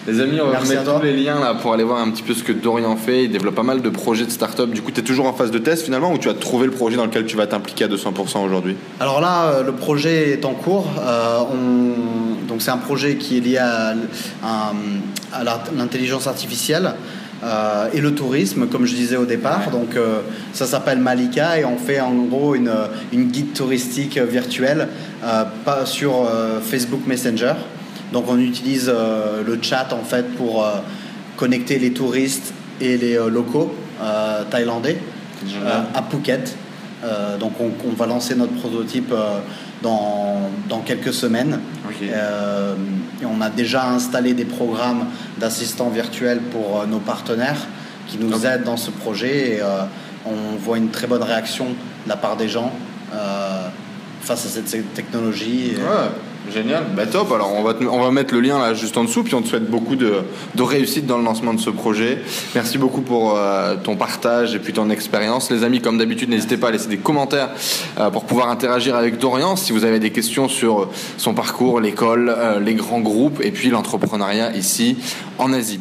Les 0.08 0.20
amis, 0.20 0.40
on 0.40 0.48
va 0.48 0.60
mettre 0.60 0.98
tous 0.98 1.04
les 1.04 1.16
liens 1.16 1.38
là 1.38 1.54
pour 1.54 1.72
aller 1.72 1.84
voir 1.84 2.00
un 2.00 2.10
petit 2.10 2.22
peu 2.22 2.34
ce 2.34 2.42
que 2.42 2.52
Dorian 2.52 2.96
fait. 2.96 3.24
Il 3.24 3.30
développe 3.30 3.54
pas 3.54 3.62
mal 3.62 3.82
de 3.82 3.90
projets 3.90 4.24
de 4.24 4.30
start-up. 4.30 4.70
Du 4.70 4.82
coup, 4.82 4.90
tu 4.90 5.00
es 5.00 5.04
toujours 5.04 5.26
en 5.26 5.32
phase 5.32 5.50
de 5.50 5.58
test 5.58 5.84
finalement 5.84 6.12
ou 6.12 6.18
tu 6.18 6.28
as 6.28 6.34
trouvé 6.34 6.66
le 6.66 6.72
projet 6.72 6.96
dans 6.96 7.04
lequel 7.04 7.26
tu 7.26 7.36
vas 7.36 7.46
t'impliquer 7.46 7.84
à 7.84 7.88
200% 7.88 8.44
aujourd'hui? 8.44 8.76
Alors 9.00 9.20
là, 9.20 9.62
le 9.64 9.72
projet 9.72 10.30
est 10.30 10.44
en 10.44 10.54
cours. 10.54 10.86
Donc 12.48 12.62
c'est 12.62 12.70
un 12.70 12.78
projet 12.78 13.16
qui 13.16 13.36
est 13.36 13.40
lié 13.40 13.58
à, 13.58 13.94
à 14.42 15.44
l'intelligence 15.76 16.26
artificielle. 16.26 16.94
Euh, 17.44 17.88
et 17.92 18.00
le 18.00 18.14
tourisme, 18.14 18.66
comme 18.66 18.84
je 18.84 18.94
disais 18.94 19.16
au 19.16 19.24
départ. 19.24 19.70
Donc 19.70 19.96
euh, 19.96 20.20
ça 20.52 20.66
s'appelle 20.66 20.98
Malika 20.98 21.58
et 21.58 21.64
on 21.64 21.76
fait 21.76 22.00
en 22.00 22.14
gros 22.14 22.54
une, 22.54 22.72
une 23.12 23.28
guide 23.28 23.52
touristique 23.52 24.18
virtuelle 24.18 24.88
euh, 25.24 25.44
pas 25.64 25.86
sur 25.86 26.28
Facebook 26.62 27.02
Messenger. 27.06 27.54
Donc 28.12 28.24
on 28.28 28.38
utilise 28.38 28.88
le 28.88 29.58
chat 29.60 29.92
en 29.92 30.04
fait 30.04 30.34
pour 30.36 30.66
connecter 31.36 31.78
les 31.78 31.92
touristes 31.92 32.54
et 32.80 32.96
les 32.96 33.16
locaux 33.28 33.74
thaïlandais 34.50 34.98
à 35.94 36.02
Phuket. 36.02 36.56
donc 37.38 37.52
on, 37.60 37.70
on, 37.86 37.92
va 37.92 38.06
lancer 38.06 38.34
notre 38.34 38.54
prototype 38.54 39.12
dans, 39.82 40.50
dans 40.68 40.80
quelques 40.80 41.12
semaines. 41.12 41.60
Euh, 42.02 42.74
et 43.22 43.26
on 43.26 43.40
a 43.40 43.50
déjà 43.50 43.88
installé 43.88 44.34
des 44.34 44.44
programmes 44.44 45.06
d'assistants 45.38 45.90
virtuels 45.90 46.40
pour 46.40 46.80
euh, 46.80 46.86
nos 46.86 46.98
partenaires 46.98 47.66
qui 48.06 48.18
nous 48.18 48.46
aident 48.46 48.64
dans 48.64 48.76
ce 48.76 48.90
projet. 48.90 49.56
Et 49.56 49.60
euh, 49.60 49.82
on 50.26 50.56
voit 50.58 50.78
une 50.78 50.90
très 50.90 51.06
bonne 51.06 51.22
réaction 51.22 51.66
de 51.66 52.08
la 52.08 52.16
part 52.16 52.36
des 52.36 52.48
gens 52.48 52.72
face 54.20 54.44
à 54.44 54.48
cette 54.48 54.92
technologie. 54.94 55.74
Génial, 56.52 56.84
bah 56.96 57.06
top. 57.06 57.30
Alors 57.32 57.52
on 57.54 57.62
va, 57.62 57.74
on 57.90 58.00
va 58.00 58.10
mettre 58.10 58.34
le 58.34 58.40
lien 58.40 58.58
là 58.58 58.74
juste 58.74 58.96
en 58.96 59.04
dessous, 59.04 59.22
puis 59.22 59.34
on 59.34 59.42
te 59.42 59.48
souhaite 59.48 59.68
beaucoup 59.68 59.96
de, 59.96 60.22
réussite 60.58 61.06
dans 61.06 61.18
le 61.18 61.24
lancement 61.24 61.54
de 61.54 61.60
ce 61.60 61.70
projet. 61.70 62.18
Merci 62.54 62.78
beaucoup 62.78 63.02
pour 63.02 63.36
euh, 63.36 63.76
ton 63.76 63.96
partage 63.96 64.54
et 64.54 64.58
puis 64.58 64.72
ton 64.72 64.90
expérience. 64.90 65.50
Les 65.50 65.64
amis, 65.64 65.80
comme 65.80 65.98
d'habitude, 65.98 66.30
n'hésitez 66.30 66.56
pas 66.56 66.68
à 66.68 66.70
laisser 66.70 66.88
des 66.88 66.98
commentaires 66.98 67.50
euh, 67.98 68.10
pour 68.10 68.24
pouvoir 68.24 68.48
interagir 68.48 68.96
avec 68.96 69.18
Dorian 69.18 69.56
si 69.56 69.72
vous 69.72 69.84
avez 69.84 69.98
des 70.00 70.10
questions 70.10 70.48
sur 70.48 70.88
son 71.16 71.34
parcours, 71.34 71.80
l'école, 71.80 72.34
euh, 72.36 72.60
les 72.60 72.74
grands 72.74 73.00
groupes 73.00 73.40
et 73.42 73.50
puis 73.50 73.70
l'entrepreneuriat 73.70 74.56
ici 74.56 74.96
en 75.38 75.52
Asie. 75.52 75.80